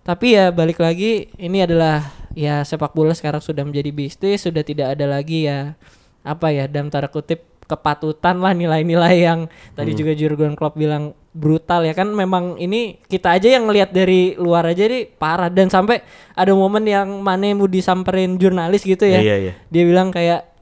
Tapi 0.04 0.36
ya 0.36 0.52
balik 0.52 0.80
lagi 0.80 1.32
ini 1.40 1.64
adalah 1.64 2.04
ya 2.36 2.60
sepak 2.60 2.92
bola 2.92 3.16
sekarang 3.16 3.40
sudah 3.40 3.64
menjadi 3.64 3.90
bisnis, 3.90 4.44
sudah 4.44 4.60
tidak 4.60 4.98
ada 4.98 5.08
lagi 5.08 5.48
ya 5.48 5.78
apa 6.24 6.52
ya 6.52 6.64
dalam 6.68 6.88
tanda 6.88 7.08
kutip 7.08 7.44
kepatutan 7.64 8.44
lah 8.44 8.52
nilai-nilai 8.52 9.24
yang 9.24 9.48
tadi 9.72 9.96
juga 9.96 10.12
Jurgen 10.12 10.52
Klopp 10.52 10.76
bilang 10.76 11.16
brutal 11.32 11.82
ya 11.82 11.96
kan 11.96 12.12
memang 12.12 12.60
ini 12.60 13.00
kita 13.08 13.34
aja 13.40 13.48
yang 13.56 13.66
ngelihat 13.66 13.90
dari 13.90 14.36
luar 14.36 14.68
aja 14.68 14.86
nih 14.86 15.08
parah 15.16 15.48
dan 15.48 15.72
sampai 15.72 16.04
ada 16.36 16.52
momen 16.52 16.84
yang 16.84 17.24
Mane 17.24 17.56
mau 17.56 17.66
disamperin 17.66 18.36
jurnalis 18.36 18.84
gitu 18.84 19.08
ya. 19.08 19.18
Iya, 19.18 19.36
iya. 19.40 19.52
Dia 19.72 19.82
bilang 19.88 20.12
kayak 20.12 20.53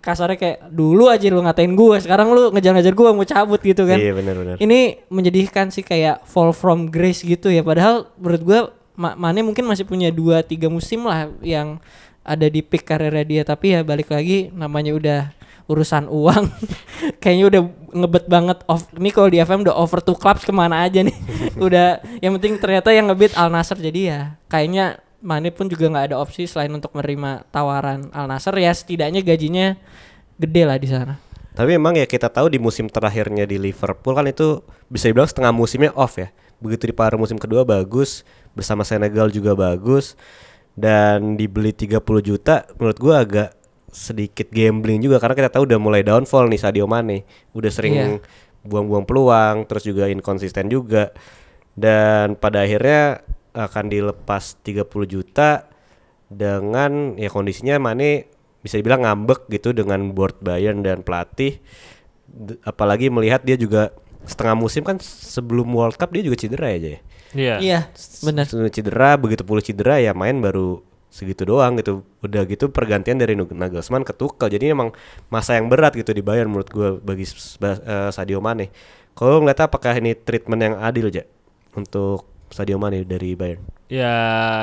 kasarnya 0.00 0.38
kayak 0.40 0.58
dulu 0.72 1.12
aja 1.12 1.28
lu 1.28 1.44
ngatain 1.44 1.72
gue, 1.76 1.96
sekarang 2.00 2.32
lu 2.32 2.48
ngejar-ngejar 2.56 2.94
gue 2.96 3.08
mau 3.12 3.26
cabut 3.28 3.60
gitu 3.60 3.84
kan. 3.84 4.00
Iya 4.00 4.12
benar-benar. 4.16 4.56
Ini 4.56 5.08
menyedihkan 5.12 5.68
sih 5.68 5.84
kayak 5.84 6.24
fall 6.24 6.56
from 6.56 6.88
grace 6.88 7.20
gitu 7.20 7.52
ya. 7.52 7.60
Padahal 7.60 8.08
menurut 8.16 8.72
Ma- 8.98 9.14
Mane 9.14 9.46
mungkin 9.46 9.62
masih 9.62 9.86
punya 9.86 10.10
2 10.10 10.42
3 10.42 10.66
musim 10.66 11.06
lah 11.06 11.30
yang 11.38 11.78
ada 12.26 12.50
di 12.50 12.60
peak 12.60 12.84
karirnya 12.84 13.24
dia 13.24 13.42
tapi 13.46 13.72
ya 13.72 13.80
balik 13.86 14.10
lagi 14.10 14.50
namanya 14.52 14.92
udah 14.92 15.20
urusan 15.70 16.10
uang 16.10 16.50
kayaknya 17.22 17.44
udah 17.46 17.62
ngebet 17.94 18.24
banget 18.28 18.58
off 18.68 18.84
ini 18.98 19.08
kalau 19.14 19.28
di 19.32 19.38
FM 19.40 19.64
udah 19.64 19.76
over 19.78 20.02
two 20.02 20.18
clubs 20.18 20.44
ke 20.44 20.52
mana 20.52 20.84
aja 20.84 21.00
nih 21.00 21.14
udah 21.66 22.02
yang 22.20 22.36
penting 22.36 22.60
ternyata 22.60 22.92
yang 22.92 23.08
ngebit 23.08 23.32
Al 23.38 23.48
Nasser 23.48 23.78
jadi 23.80 24.00
ya 24.02 24.20
kayaknya 24.50 25.00
Mane 25.18 25.50
pun 25.50 25.66
juga 25.66 25.90
nggak 25.90 26.14
ada 26.14 26.16
opsi 26.22 26.46
selain 26.46 26.70
untuk 26.70 26.94
menerima 26.94 27.42
tawaran 27.50 28.06
Al 28.14 28.30
Nasser 28.30 28.54
ya 28.54 28.70
setidaknya 28.70 29.20
gajinya 29.26 29.74
gede 30.38 30.62
lah 30.62 30.78
di 30.78 30.86
sana 30.86 31.18
Tapi 31.58 31.74
memang 31.74 31.98
ya 31.98 32.06
kita 32.06 32.30
tahu 32.30 32.54
di 32.54 32.62
musim 32.62 32.86
terakhirnya 32.86 33.42
di 33.42 33.58
Liverpool 33.58 34.14
kan 34.14 34.30
itu 34.30 34.62
bisa 34.86 35.10
dibilang 35.10 35.26
setengah 35.26 35.50
musimnya 35.50 35.90
off 35.98 36.14
ya. 36.14 36.30
Begitu 36.62 36.86
di 36.86 36.94
paruh 36.94 37.18
musim 37.18 37.34
kedua 37.34 37.66
bagus, 37.66 38.22
bersama 38.54 38.86
Senegal 38.86 39.26
juga 39.34 39.58
bagus 39.58 40.14
dan 40.78 41.34
dibeli 41.34 41.74
30 41.74 41.98
juta 42.22 42.62
menurut 42.78 42.98
gua 43.02 43.26
agak 43.26 43.58
sedikit 43.90 44.46
gambling 44.54 45.02
juga 45.02 45.18
karena 45.18 45.34
kita 45.34 45.50
tahu 45.58 45.66
udah 45.66 45.78
mulai 45.82 46.06
downfall 46.06 46.46
nih 46.46 46.62
Sadio 46.62 46.86
Mane. 46.86 47.26
Udah 47.50 47.70
sering 47.74 47.94
Iya. 47.94 48.22
buang-buang 48.62 49.02
peluang, 49.02 49.66
terus 49.66 49.82
juga 49.82 50.06
inkonsisten 50.06 50.70
juga. 50.70 51.10
Dan 51.74 52.38
pada 52.38 52.62
akhirnya 52.62 53.18
akan 53.56 53.84
dilepas 53.88 54.58
30 54.62 54.84
juta 55.08 55.68
dengan 56.28 57.16
ya 57.16 57.32
kondisinya 57.32 57.80
Mane 57.80 58.28
bisa 58.60 58.76
dibilang 58.76 59.06
ngambek 59.06 59.48
gitu 59.48 59.72
dengan 59.72 60.12
board 60.12 60.42
Bayern 60.44 60.84
dan 60.84 61.00
pelatih 61.00 61.62
D- 62.28 62.60
apalagi 62.66 63.08
melihat 63.08 63.40
dia 63.40 63.56
juga 63.56 63.96
setengah 64.28 64.56
musim 64.58 64.84
kan 64.84 65.00
sebelum 65.00 65.72
World 65.72 65.96
Cup 65.96 66.12
dia 66.12 66.20
juga 66.20 66.36
cedera 66.36 66.68
aja 66.68 66.98
ya. 66.98 67.00
Iya. 67.28 67.54
iya 67.60 67.80
benar 68.24 68.48
cedera 68.48 69.20
begitu 69.20 69.44
pulih 69.44 69.60
cedera 69.60 70.00
ya 70.00 70.16
main 70.16 70.40
baru 70.40 70.84
segitu 71.08 71.48
doang 71.48 71.80
gitu. 71.80 72.04
Udah 72.20 72.44
gitu 72.44 72.68
pergantian 72.68 73.16
dari 73.16 73.32
Nagelsmann 73.32 74.04
ke 74.04 74.12
Tuchel. 74.12 74.52
Jadi 74.52 74.72
emang 74.72 74.92
masa 75.32 75.56
yang 75.56 75.72
berat 75.72 75.96
gitu 75.96 76.12
di 76.12 76.20
Bayern 76.20 76.52
menurut 76.52 76.68
gua 76.68 76.88
bagi 77.00 77.24
eh, 77.24 78.10
Sadio 78.12 78.44
Mane. 78.44 78.68
Kalau 79.16 79.40
ngeliat 79.42 79.66
apakah 79.66 79.96
ini 79.98 80.14
treatment 80.14 80.60
yang 80.62 80.74
adil 80.78 81.10
aja 81.10 81.24
untuk 81.74 82.28
Sadio 82.50 82.76
Mane 82.80 83.04
dari 83.04 83.34
Bayern? 83.38 83.62
Ya 83.88 84.14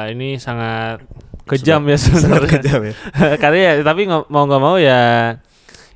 ini 0.09 0.37
sangat 0.37 1.05
kejam 1.45 1.85
ya 1.89 1.97
sebenarnya. 2.01 2.21
Sangat 2.25 2.43
kejam 2.61 2.79
ya. 2.85 2.93
Karena 3.41 3.57
ya 3.57 3.71
tapi 3.81 4.01
mau 4.09 4.43
nggak 4.45 4.61
mau 4.61 4.75
ya 4.77 5.35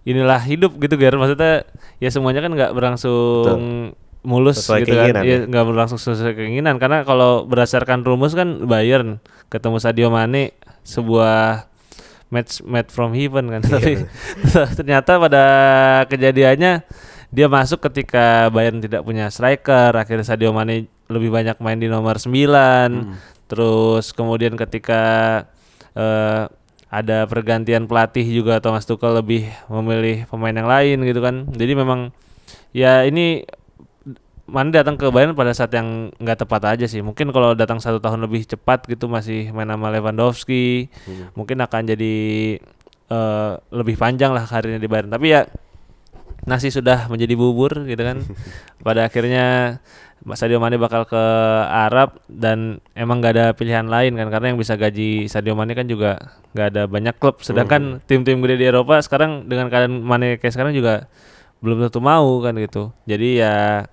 inilah 0.06 0.42
hidup 0.46 0.78
gitu 0.82 0.96
Ger. 0.98 1.18
Maksudnya 1.18 1.68
ya 2.02 2.10
semuanya 2.10 2.42
kan 2.42 2.52
nggak 2.54 2.72
berlangsung 2.74 3.94
mulus 4.20 4.60
Sesuai 4.66 4.84
gitu 4.84 4.96
kan. 4.96 5.24
Iya 5.24 5.38
ya. 5.44 5.48
nggak 5.48 5.66
berlangsung 5.66 6.00
sesuai 6.00 6.36
keinginan 6.36 6.76
karena 6.76 7.08
kalau 7.08 7.48
berdasarkan 7.48 8.04
rumus 8.04 8.36
kan 8.36 8.68
Bayern 8.68 9.24
ketemu 9.48 9.78
Sadio 9.80 10.08
Mane 10.12 10.58
sebuah 10.84 11.70
match 12.30 12.62
made 12.66 12.90
from 12.94 13.14
heaven 13.14 13.50
kan. 13.50 13.62
Iya, 13.66 13.72
Tapi 13.74 13.94
ternyata 14.78 15.12
pada 15.18 15.44
kejadiannya 16.08 16.86
dia 17.30 17.48
masuk 17.50 17.82
ketika 17.90 18.50
Bayern 18.50 18.82
tidak 18.82 19.06
punya 19.06 19.30
striker, 19.30 19.94
akhirnya 19.94 20.26
Sadio 20.26 20.50
Mane 20.54 20.90
lebih 21.10 21.34
banyak 21.34 21.58
main 21.60 21.82
di 21.82 21.90
nomor 21.90 22.22
9. 22.22 22.30
Hmm. 22.30 23.18
Terus 23.50 24.14
kemudian 24.14 24.54
ketika 24.54 25.02
eh, 25.98 26.46
ada 26.90 27.30
pergantian 27.30 27.86
pelatih 27.86 28.26
juga 28.26 28.58
Thomas 28.62 28.86
Tuchel 28.86 29.18
lebih 29.18 29.50
memilih 29.70 30.26
pemain 30.30 30.54
yang 30.54 30.70
lain 30.70 30.98
gitu 31.06 31.22
kan. 31.22 31.50
Jadi 31.54 31.74
memang 31.74 32.14
ya 32.74 33.06
ini 33.06 33.46
Mane 34.50 34.74
datang 34.74 34.98
ke 34.98 35.06
Bayern 35.14 35.38
pada 35.38 35.54
saat 35.54 35.70
yang 35.78 36.10
nggak 36.18 36.42
tepat 36.42 36.74
aja 36.74 36.86
sih. 36.90 37.06
Mungkin 37.06 37.30
kalau 37.30 37.54
datang 37.54 37.78
satu 37.78 38.02
tahun 38.02 38.26
lebih 38.26 38.50
cepat 38.50 38.90
gitu 38.90 39.06
masih 39.06 39.54
main 39.54 39.70
sama 39.70 39.94
Lewandowski, 39.94 40.90
mungkin 41.38 41.62
akan 41.62 41.94
jadi 41.94 42.16
eh, 43.14 43.52
lebih 43.70 43.96
panjang 44.02 44.34
lah 44.34 44.50
karirnya 44.50 44.82
di 44.82 44.90
Bayern. 44.90 45.14
Tapi 45.14 45.38
ya 45.38 45.46
nasi 46.50 46.74
sudah 46.74 47.06
menjadi 47.14 47.38
bubur 47.38 47.86
gitu 47.86 48.02
kan. 48.02 48.26
Pada 48.86 49.06
akhirnya 49.06 49.78
Sadio 50.36 50.60
Mane 50.60 50.76
bakal 50.76 51.08
ke 51.08 51.24
Arab 51.68 52.20
dan 52.28 52.84
emang 52.92 53.24
gak 53.24 53.34
ada 53.40 53.48
pilihan 53.56 53.88
lain 53.88 54.20
kan 54.20 54.28
karena 54.28 54.52
yang 54.52 54.60
bisa 54.60 54.76
gaji 54.76 55.32
Sadio 55.32 55.56
Mane 55.56 55.72
kan 55.74 55.88
juga 55.88 56.20
nggak 56.52 56.68
ada 56.76 56.84
banyak 56.86 57.16
klub. 57.18 57.40
Sedangkan 57.40 58.04
tim-tim 58.04 58.44
gede 58.44 58.60
di 58.60 58.66
Eropa 58.68 59.00
sekarang 59.00 59.48
dengan 59.48 59.72
keadaan 59.72 60.04
Mane 60.04 60.38
kayak 60.38 60.54
sekarang 60.54 60.76
juga 60.76 61.08
belum 61.64 61.88
tentu 61.88 62.00
mau 62.04 62.40
kan 62.44 62.56
gitu. 62.60 62.92
Jadi 63.08 63.40
ya 63.40 63.88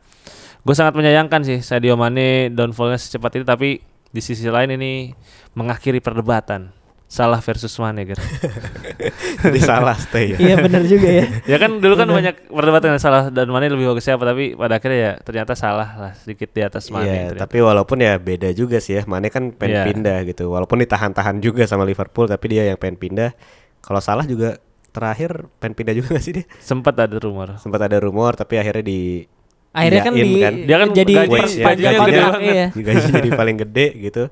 gue 0.67 0.75
sangat 0.75 0.99
menyayangkan 0.99 1.47
sih 1.47 1.59
Sadio 1.63 1.95
Mane 1.95 2.51
downfallnya 2.51 2.99
secepat 2.99 3.39
ini 3.39 3.45
tapi 3.47 3.71
di 4.11 4.21
sisi 4.25 4.51
lain 4.51 4.75
ini 4.75 5.15
mengakhiri 5.55 6.03
perdebatan 6.03 6.75
salah 7.07 7.39
versus 7.39 7.71
Mane 7.77 8.03
gitu. 8.05 8.19
Jadi 9.45 9.59
salah 9.61 9.95
stay 9.95 10.35
ya. 10.35 10.39
iya 10.43 10.55
benar 10.59 10.83
juga 10.83 11.07
ya 11.07 11.25
ya 11.55 11.57
kan 11.57 11.79
dulu 11.79 11.95
kan 11.95 12.09
banyak 12.09 12.51
perdebatan 12.51 12.89
yang 12.93 13.01
salah 13.01 13.31
dan 13.31 13.47
Mane 13.47 13.69
lebih 13.69 13.87
bagus 13.89 14.03
siapa 14.03 14.23
tapi 14.23 14.53
pada 14.53 14.77
akhirnya 14.77 14.99
ya 14.99 15.13
ternyata 15.17 15.55
salah 15.55 15.89
lah 15.95 16.13
sedikit 16.15 16.51
di 16.51 16.61
atas 16.61 16.91
Mane. 16.91 17.07
Iya, 17.07 17.15
ternyata. 17.31 17.41
tapi 17.43 17.59
walaupun 17.61 17.99
ya 18.01 18.17
beda 18.17 18.51
juga 18.51 18.79
sih 18.79 18.99
ya. 18.99 19.03
Mane 19.05 19.29
kan 19.29 19.51
pengen 19.51 19.73
Iya. 19.73 19.85
pindah 19.87 20.19
gitu. 20.25 20.49
Walaupun 20.49 20.79
ditahan-tahan 20.79 21.39
juga 21.39 21.63
sama 21.65 21.83
Liverpool, 21.83 22.27
tapi 22.27 22.47
dia 22.49 22.65
yang 22.65 22.77
pengen 22.77 22.97
pindah. 22.97 23.31
Kalau 23.79 24.01
salah 24.01 24.25
juga 24.25 24.59
terakhir 24.91 25.47
pengen 25.59 25.75
pindah 25.75 25.95
juga 25.95 26.09
gak 26.13 26.25
sih 26.25 26.35
dia? 26.35 26.45
sempat 26.59 26.97
ada 26.97 27.17
rumor. 27.17 27.55
Sempat 27.57 27.81
ada 27.83 27.99
rumor 27.99 28.35
tapi 28.35 28.57
akhirnya 28.57 28.83
di 28.83 29.23
akhirnya 29.71 30.03
kan 30.03 30.13
di 30.13 30.31
kan. 30.41 30.55
Dia 30.59 30.77
kan 30.77 30.89
jadi 30.91 31.13
gaji- 31.15 31.29
gajinya 31.29 31.63
gajinya 31.63 31.87
gede 31.87 31.99
kontrak, 32.01 32.31
banget. 32.33 32.51
iya. 32.51 32.67
gaji 32.75 33.07
jadi 33.15 33.31
paling 33.31 33.57
gede 33.61 33.87
gitu. 34.03 34.23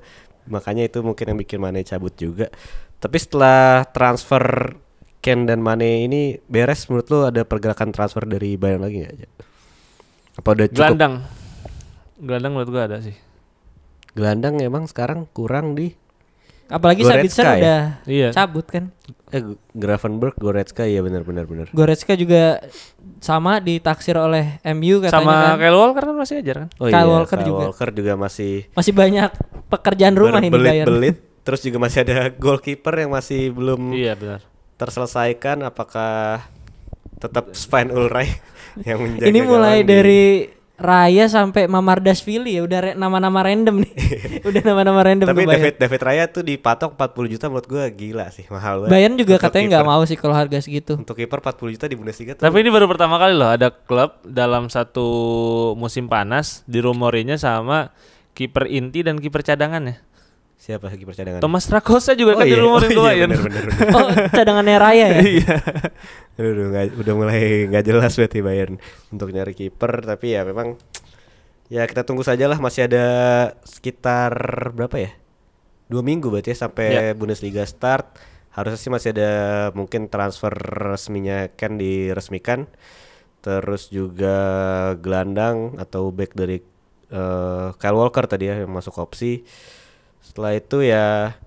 Makanya 0.47 0.85
itu 0.85 1.01
mungkin 1.01 1.25
yang 1.33 1.39
bikin 1.41 1.59
Mane 1.61 1.81
cabut 1.81 2.13
juga. 2.13 2.47
Tapi 3.01 3.17
setelah 3.17 3.85
transfer 3.89 4.75
Ken 5.19 5.49
dan 5.49 5.61
Mane 5.61 6.05
ini 6.05 6.37
beres 6.45 6.85
menurut 6.85 7.07
lu 7.09 7.19
ada 7.25 7.41
pergerakan 7.41 7.89
transfer 7.89 8.29
dari 8.29 8.55
Bayern 8.61 8.85
lagi 8.85 9.01
nggak? 9.01 9.31
Apa 10.41 10.49
udah 10.53 10.67
cukup? 10.69 10.79
Gelandang. 10.81 11.13
Gelandang 12.21 12.51
menurut 12.53 12.69
gua 12.69 12.83
ada 12.85 12.97
sih. 13.01 13.17
Gelandang 14.13 14.61
emang 14.61 14.85
sekarang 14.85 15.27
kurang 15.33 15.73
di 15.73 15.97
apalagi 16.67 17.01
Goretzka 17.01 17.21
Sabitzer 17.21 17.45
ya? 17.45 17.55
udah 17.55 17.81
Iya. 18.05 18.29
cabut 18.31 18.65
kan 18.65 18.89
eh 19.27 19.41
Gravenberg, 19.71 20.33
Goretzka 20.35 20.85
ya 20.85 21.01
benar-benar 21.01 21.43
benar. 21.43 21.67
Goretzka 21.69 22.13
juga 22.13 22.61
sama 23.19 23.57
ditaksir 23.57 24.15
oleh 24.15 24.61
MU 24.71 24.99
katanya 24.99 25.11
Sama 25.11 25.33
kan 25.33 25.57
Kyle 25.59 25.75
Walker 25.75 26.03
kan 26.05 26.15
masih 26.15 26.35
ajar 26.39 26.55
kan? 26.63 26.69
Oh 26.77 26.87
Kyle 26.87 26.95
iya, 26.95 27.11
Walker 27.11 27.35
Kyle 27.35 27.47
juga. 27.47 27.63
Walker 27.67 27.89
juga 27.91 28.13
masih 28.15 28.53
masih 28.71 28.93
banyak 28.93 29.29
pekerjaan 29.67 30.15
rumah 30.15 30.39
ini 30.39 30.49
Bayern 30.49 30.85
berbelit-belit. 30.87 31.15
Terus 31.45 31.61
juga 31.61 31.77
masih 31.77 31.99
ada 32.01 32.17
goalkeeper 32.31 32.93
yang 32.95 33.11
masih 33.11 33.49
belum 33.49 33.91
Iya 33.91 34.13
benar. 34.15 34.39
terselesaikan. 34.75 35.61
Apakah 35.63 36.45
tetap 37.17 37.51
Sven 37.51 37.89
Ulreich 37.89 38.39
yang 38.87 38.99
menjaga 38.99 39.25
ini 39.25 39.39
mulai 39.41 39.81
dari 39.81 40.47
Raya 40.75 41.25
sampai 41.25 41.65
Mamardashvili 41.65 42.51
ya 42.51 42.61
udah 42.61 42.79
re- 42.81 42.95
nama-nama 42.95 43.39
random 43.39 43.79
nih. 43.79 43.91
udah 44.49 44.61
nama-nama 44.61 44.99
random 45.01 45.27
Tapi. 45.27 45.47
David 45.47 45.75
David 45.77 46.01
Raya 46.03 46.23
tuh 46.27 46.41
dipatok 46.41 46.93
40 46.93 47.31
juta 47.31 47.45
menurut 47.47 47.63
gua 47.65 47.87
gila 47.87 48.27
sih, 48.27 48.43
mahal 48.47 48.83
banget. 48.83 48.91
Bayern 48.91 49.15
juga 49.15 49.33
Untuk 49.33 49.45
katanya 49.45 49.65
nggak 49.71 49.87
mau 49.87 50.03
sih 50.03 50.15
kalau 50.15 50.35
harga 50.35 50.59
segitu. 50.59 50.93
Untuk 50.93 51.15
kiper 51.15 51.39
40 51.39 51.73
juta 51.73 51.85
di 51.85 51.95
Bundesliga 51.95 52.35
tuh. 52.35 52.43
Tapi 52.43 52.57
ini 52.59 52.67
baru 52.67 52.85
pertama 52.85 53.15
kali 53.15 53.31
loh 53.33 53.47
ada 53.47 53.71
klub 53.71 54.19
dalam 54.21 54.67
satu 54.67 55.07
musim 55.73 56.05
panas 56.05 56.61
dirumorinya 56.65 57.35
sama 57.35 57.95
kiper 58.31 58.67
inti 58.67 58.99
dan 58.99 59.15
kiper 59.15 59.41
cadangannya. 59.41 60.03
siapa 60.55 60.87
kiper 60.89 61.13
cadangan? 61.13 61.39
Thomas 61.39 61.63
Trakosa 61.63 62.15
juga 62.15 62.35
Oh 62.35 62.39
kan 62.39 62.47
iya, 62.47 62.55
dirumorin 62.55 62.89
oh 62.89 63.05
iya, 63.05 63.27
Bayern. 63.27 63.29
bener, 63.29 63.43
bener, 63.43 63.63
bener. 63.69 63.91
Oh, 63.91 64.07
cadangannya 64.29 64.75
Raya 64.75 65.05
ya? 65.07 65.21
Iya. 65.35 65.55
Aduh, 66.35 66.67
udah, 66.67 66.83
udah 66.99 67.13
mulai 67.15 67.63
nggak 67.71 67.85
jelas 67.87 68.11
berarti 68.19 68.39
Bayern 68.43 68.75
untuk 69.07 69.31
nyari 69.31 69.55
kiper 69.55 70.03
tapi 70.03 70.35
ya 70.35 70.43
memang 70.43 70.75
ya 71.71 71.87
kita 71.87 72.03
tunggu 72.03 72.21
saja 72.27 72.45
lah 72.51 72.59
masih 72.59 72.91
ada 72.91 73.05
sekitar 73.63 74.35
berapa 74.75 74.97
ya 74.99 75.11
dua 75.87 76.03
minggu 76.03 76.27
berarti 76.27 76.51
ya 76.51 76.57
sampai 76.67 76.87
Ya. 76.91 77.01
Bundesliga 77.15 77.63
start 77.63 78.19
harusnya 78.51 78.79
sih 78.79 78.91
masih 78.91 79.09
ada 79.15 79.31
mungkin 79.75 80.07
transfer 80.11 80.51
resminya 80.91 81.47
Ken 81.55 81.79
diresmikan 81.79 82.67
terus 83.39 83.93
juga 83.93 84.35
gelandang 84.99 85.77
atau 85.77 86.09
back 86.11 86.35
dari 86.35 86.59
eh, 87.11 87.67
Kyle 87.79 87.97
Walker 87.99 88.25
tadi 88.27 88.49
ya 88.49 88.65
yang 88.65 88.71
masuk 88.75 88.97
opsi 88.99 89.45
setelah 90.19 90.57
itu 90.57 90.81
ya 90.81 91.37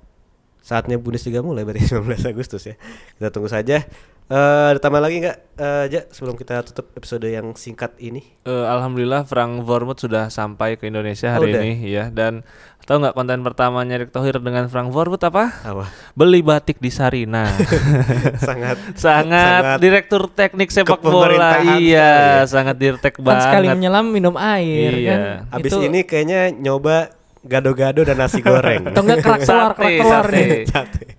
saatnya 0.62 1.01
Bundesliga 1.01 1.41
mulai 1.41 1.64
berarti 1.64 1.89
19 1.97 2.28
Agustus 2.28 2.68
ya. 2.68 2.76
Kita 3.16 3.32
tunggu 3.32 3.49
saja. 3.49 3.89
Eh 4.29 4.37
ada 4.68 4.76
tambah 4.76 5.01
lagi 5.01 5.24
nggak 5.24 5.37
eh, 5.57 5.85
Ja 5.89 6.01
sebelum 6.07 6.37
kita 6.37 6.61
tutup 6.62 6.93
episode 6.93 7.24
yang 7.24 7.57
singkat 7.57 7.97
ini? 7.97 8.20
Eh, 8.43 8.66
Alhamdulillah 8.66 9.24
Frank 9.24 9.64
Vormut 9.64 9.97
sudah 9.97 10.29
sampai 10.29 10.76
ke 10.76 10.85
Indonesia 10.85 11.33
Oh, 11.33 11.41
hari 11.41 11.51
udah? 11.51 11.62
ini 11.62 11.89
ya 11.89 12.12
dan 12.12 12.45
tahu 12.85 13.01
nggak 13.01 13.12
konten 13.14 13.41
pertamanya 13.41 13.97
Erick 13.97 14.12
Thohir 14.12 14.37
dengan 14.37 14.68
Frank 14.68 14.93
Vormut 14.93 15.20
apa? 15.22 15.49
Apa? 15.62 15.89
Beli 16.12 16.41
batik 16.41 16.76
di 16.76 16.89
Sarina. 16.89 17.49
Sangat 18.45 18.76
sangat 18.93 19.81
direktur 19.81 20.29
teknik 20.29 20.68
sepak 20.68 21.01
bola. 21.01 21.57
sekali 21.57 21.89
Iya, 21.89 22.12
ya. 22.37 22.45
sangat 22.45 22.76
dirtek 22.76 23.16
Kan 23.16 23.41
sekali 23.41 23.64
banget. 23.66 23.76
menyelam 23.76 24.07
minum 24.07 24.37
air 24.37 24.93
Iya. 24.95 25.09
kan. 25.09 25.20
Abis 25.57 25.72
Itu- 25.72 25.81
ini 25.83 26.05
kayaknya 26.05 26.53
nyoba 26.53 27.16
gado-gado 27.41 28.05
dan 28.05 28.16
nasi 28.18 28.41
goreng. 28.41 28.93
atau 28.93 29.01
enggak 29.01 29.24
kerak 29.24 29.41
keluar, 29.41 29.72
kerak 29.72 30.05
sate. 30.05 30.37
nih. 30.37 31.16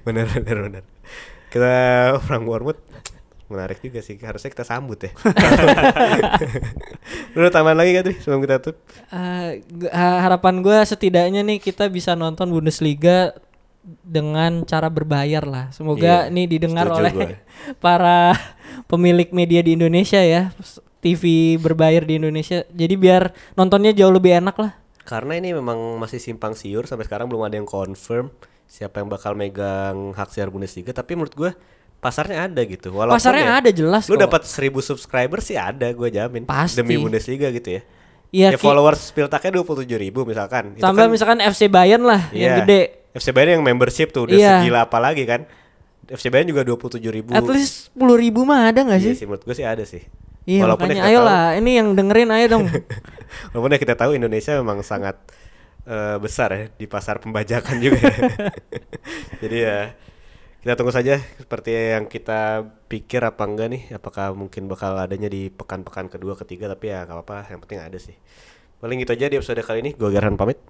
Bener 0.00 0.24
bener 0.26 0.56
bener. 0.64 0.82
Kita 1.48 1.72
Frank 2.20 2.44
Wormut 2.44 2.76
menarik 3.48 3.80
juga 3.80 3.98
sih. 3.98 4.14
Harusnya 4.16 4.48
kita 4.48 4.62
sambut 4.62 5.00
ya. 5.00 5.10
Lu 7.32 7.48
tambahan 7.48 7.76
lagi 7.76 7.94
gak 7.94 8.04
tuh 8.04 8.14
sebelum 8.20 8.40
kita 8.44 8.56
tutup? 8.60 8.76
Eh, 9.08 9.64
ha- 9.88 10.20
harapan 10.20 10.60
gue 10.60 10.76
setidaknya 10.84 11.40
nih 11.40 11.58
kita 11.58 11.88
bisa 11.88 12.12
nonton 12.12 12.50
Bundesliga 12.50 13.32
dengan 14.04 14.64
cara 14.64 14.92
berbayar 14.92 15.44
lah. 15.44 15.66
Semoga 15.72 16.28
Iya, 16.28 16.28
nih 16.28 16.46
didengar 16.46 16.86
oleh 16.88 17.10
gue. 17.10 17.34
para 17.84 18.36
pemilik 18.84 19.28
media 19.32 19.64
di 19.64 19.74
Indonesia 19.74 20.20
ya, 20.20 20.52
TV 21.00 21.56
berbayar 21.56 22.04
di 22.04 22.20
Indonesia. 22.20 22.68
Jadi 22.68 22.94
biar 22.96 23.32
nontonnya 23.56 23.96
jauh 23.96 24.12
lebih 24.12 24.36
enak 24.36 24.56
lah. 24.60 24.72
Karena 25.08 25.40
ini 25.40 25.56
memang 25.56 25.96
masih 25.96 26.20
simpang 26.20 26.52
siur 26.52 26.84
sampai 26.84 27.08
sekarang 27.08 27.32
belum 27.32 27.48
ada 27.48 27.56
yang 27.56 27.64
confirm 27.64 28.28
siapa 28.68 29.00
yang 29.00 29.08
bakal 29.08 29.32
megang 29.32 30.12
hak 30.12 30.28
siar 30.28 30.52
Bundesliga. 30.52 30.92
Tapi 30.92 31.16
menurut 31.16 31.32
gue 31.32 31.50
pasarnya 31.98 32.46
ada 32.46 32.60
gitu. 32.62 32.92
Walaupun 32.92 33.16
Pasarnya 33.18 33.44
ya, 33.48 33.54
ada 33.58 33.70
jelas 33.72 34.06
Lu 34.06 34.14
dapat 34.14 34.44
1000 34.44 34.70
subscriber 34.78 35.40
sih 35.40 35.56
ada, 35.56 35.90
gue 35.90 36.08
jamin. 36.12 36.44
Pasti. 36.44 36.78
Demi 36.78 36.94
Bundesliga 36.94 37.48
gitu 37.48 37.80
ya. 37.80 37.82
Iya, 38.28 38.48
ya 38.54 38.58
followers 38.60 39.08
Spiltaknya 39.08 39.56
27 39.56 39.96
ribu 39.96 40.28
misalkan. 40.28 40.76
Tambah 40.76 41.08
kan- 41.08 41.10
misalkan 41.10 41.38
FC 41.40 41.66
Bayern 41.66 42.04
lah 42.04 42.28
yang 42.30 42.54
Iya. 42.54 42.56
gede. 42.62 42.80
FC 43.16 43.32
Bayern 43.32 43.58
yang 43.58 43.64
membership 43.64 44.12
tuh 44.12 44.28
udah 44.28 44.36
Iya. 44.36 44.60
segila 44.60 44.84
apa 44.84 45.00
lagi 45.00 45.24
kan? 45.24 45.48
FC 46.06 46.28
Bayern 46.28 46.44
juga 46.46 46.60
27 46.60 47.08
ribu. 47.08 47.32
At 47.32 47.48
least 47.48 47.88
10 47.96 48.20
ribu 48.20 48.44
mah 48.44 48.68
ada 48.68 48.84
nggak 48.84 49.00
Iya 49.00 49.08
sih? 49.10 49.14
sih 49.16 49.26
menurut 49.26 49.48
gue 49.48 49.56
sih 49.56 49.64
ada 49.64 49.80
sih. 49.82 50.04
Iya 50.44 50.64
Walaupun 50.64 50.88
ya 50.88 50.96
makanya 50.96 51.02
kita 51.02 51.12
ayolah 51.12 51.42
ini 51.56 51.70
yang 51.76 51.88
dengerin 51.92 52.28
ayo 52.30 52.46
dong. 52.48 52.64
Walaupun 53.52 53.70
ya 53.72 53.78
kita 53.80 53.94
tahu 53.96 54.10
Indonesia 54.12 54.52
memang 54.56 54.80
sangat 54.80 55.16
Eh, 55.88 56.16
besar 56.20 56.52
ya 56.52 56.64
di 56.76 56.84
pasar 56.84 57.16
pembajakan 57.16 57.80
juga. 57.84 57.96
Ya. 57.96 58.52
Jadi 59.40 59.56
ya 59.56 59.78
kita 60.60 60.76
tunggu 60.76 60.92
saja 60.92 61.16
seperti 61.40 61.96
yang 61.96 62.04
kita 62.12 62.68
pikir 62.92 63.24
apa 63.24 63.48
enggak 63.48 63.72
nih 63.72 63.82
apakah 63.96 64.36
mungkin 64.36 64.68
bakal 64.68 65.00
adanya 65.00 65.32
di 65.32 65.48
pekan-pekan 65.48 66.12
kedua 66.12 66.36
ketiga 66.36 66.68
tapi 66.68 66.92
ya 66.92 67.08
nggak 67.08 67.24
apa-apa 67.24 67.48
yang 67.48 67.64
penting 67.64 67.80
ada 67.80 67.96
sih. 67.96 68.12
Paling 68.84 69.00
itu 69.00 69.08
aja 69.16 69.32
di 69.32 69.40
episode 69.40 69.64
kali 69.64 69.80
ini. 69.80 69.90
Gue 69.96 70.12
Gerhan 70.12 70.36
pamit. 70.36 70.60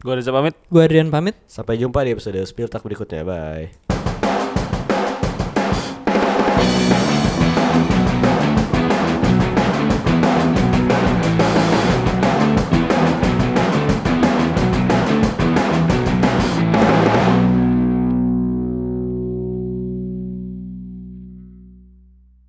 Gue 0.00 0.14
Reza 0.16 0.30
pamit. 0.30 0.54
Gue 0.70 0.86
Adrian 0.86 1.10
pamit. 1.10 1.34
Sampai 1.50 1.76
jumpa 1.76 2.06
di 2.06 2.14
episode 2.14 2.38
Spiltak 2.46 2.86
berikutnya. 2.86 3.26
Bye. 3.26 3.74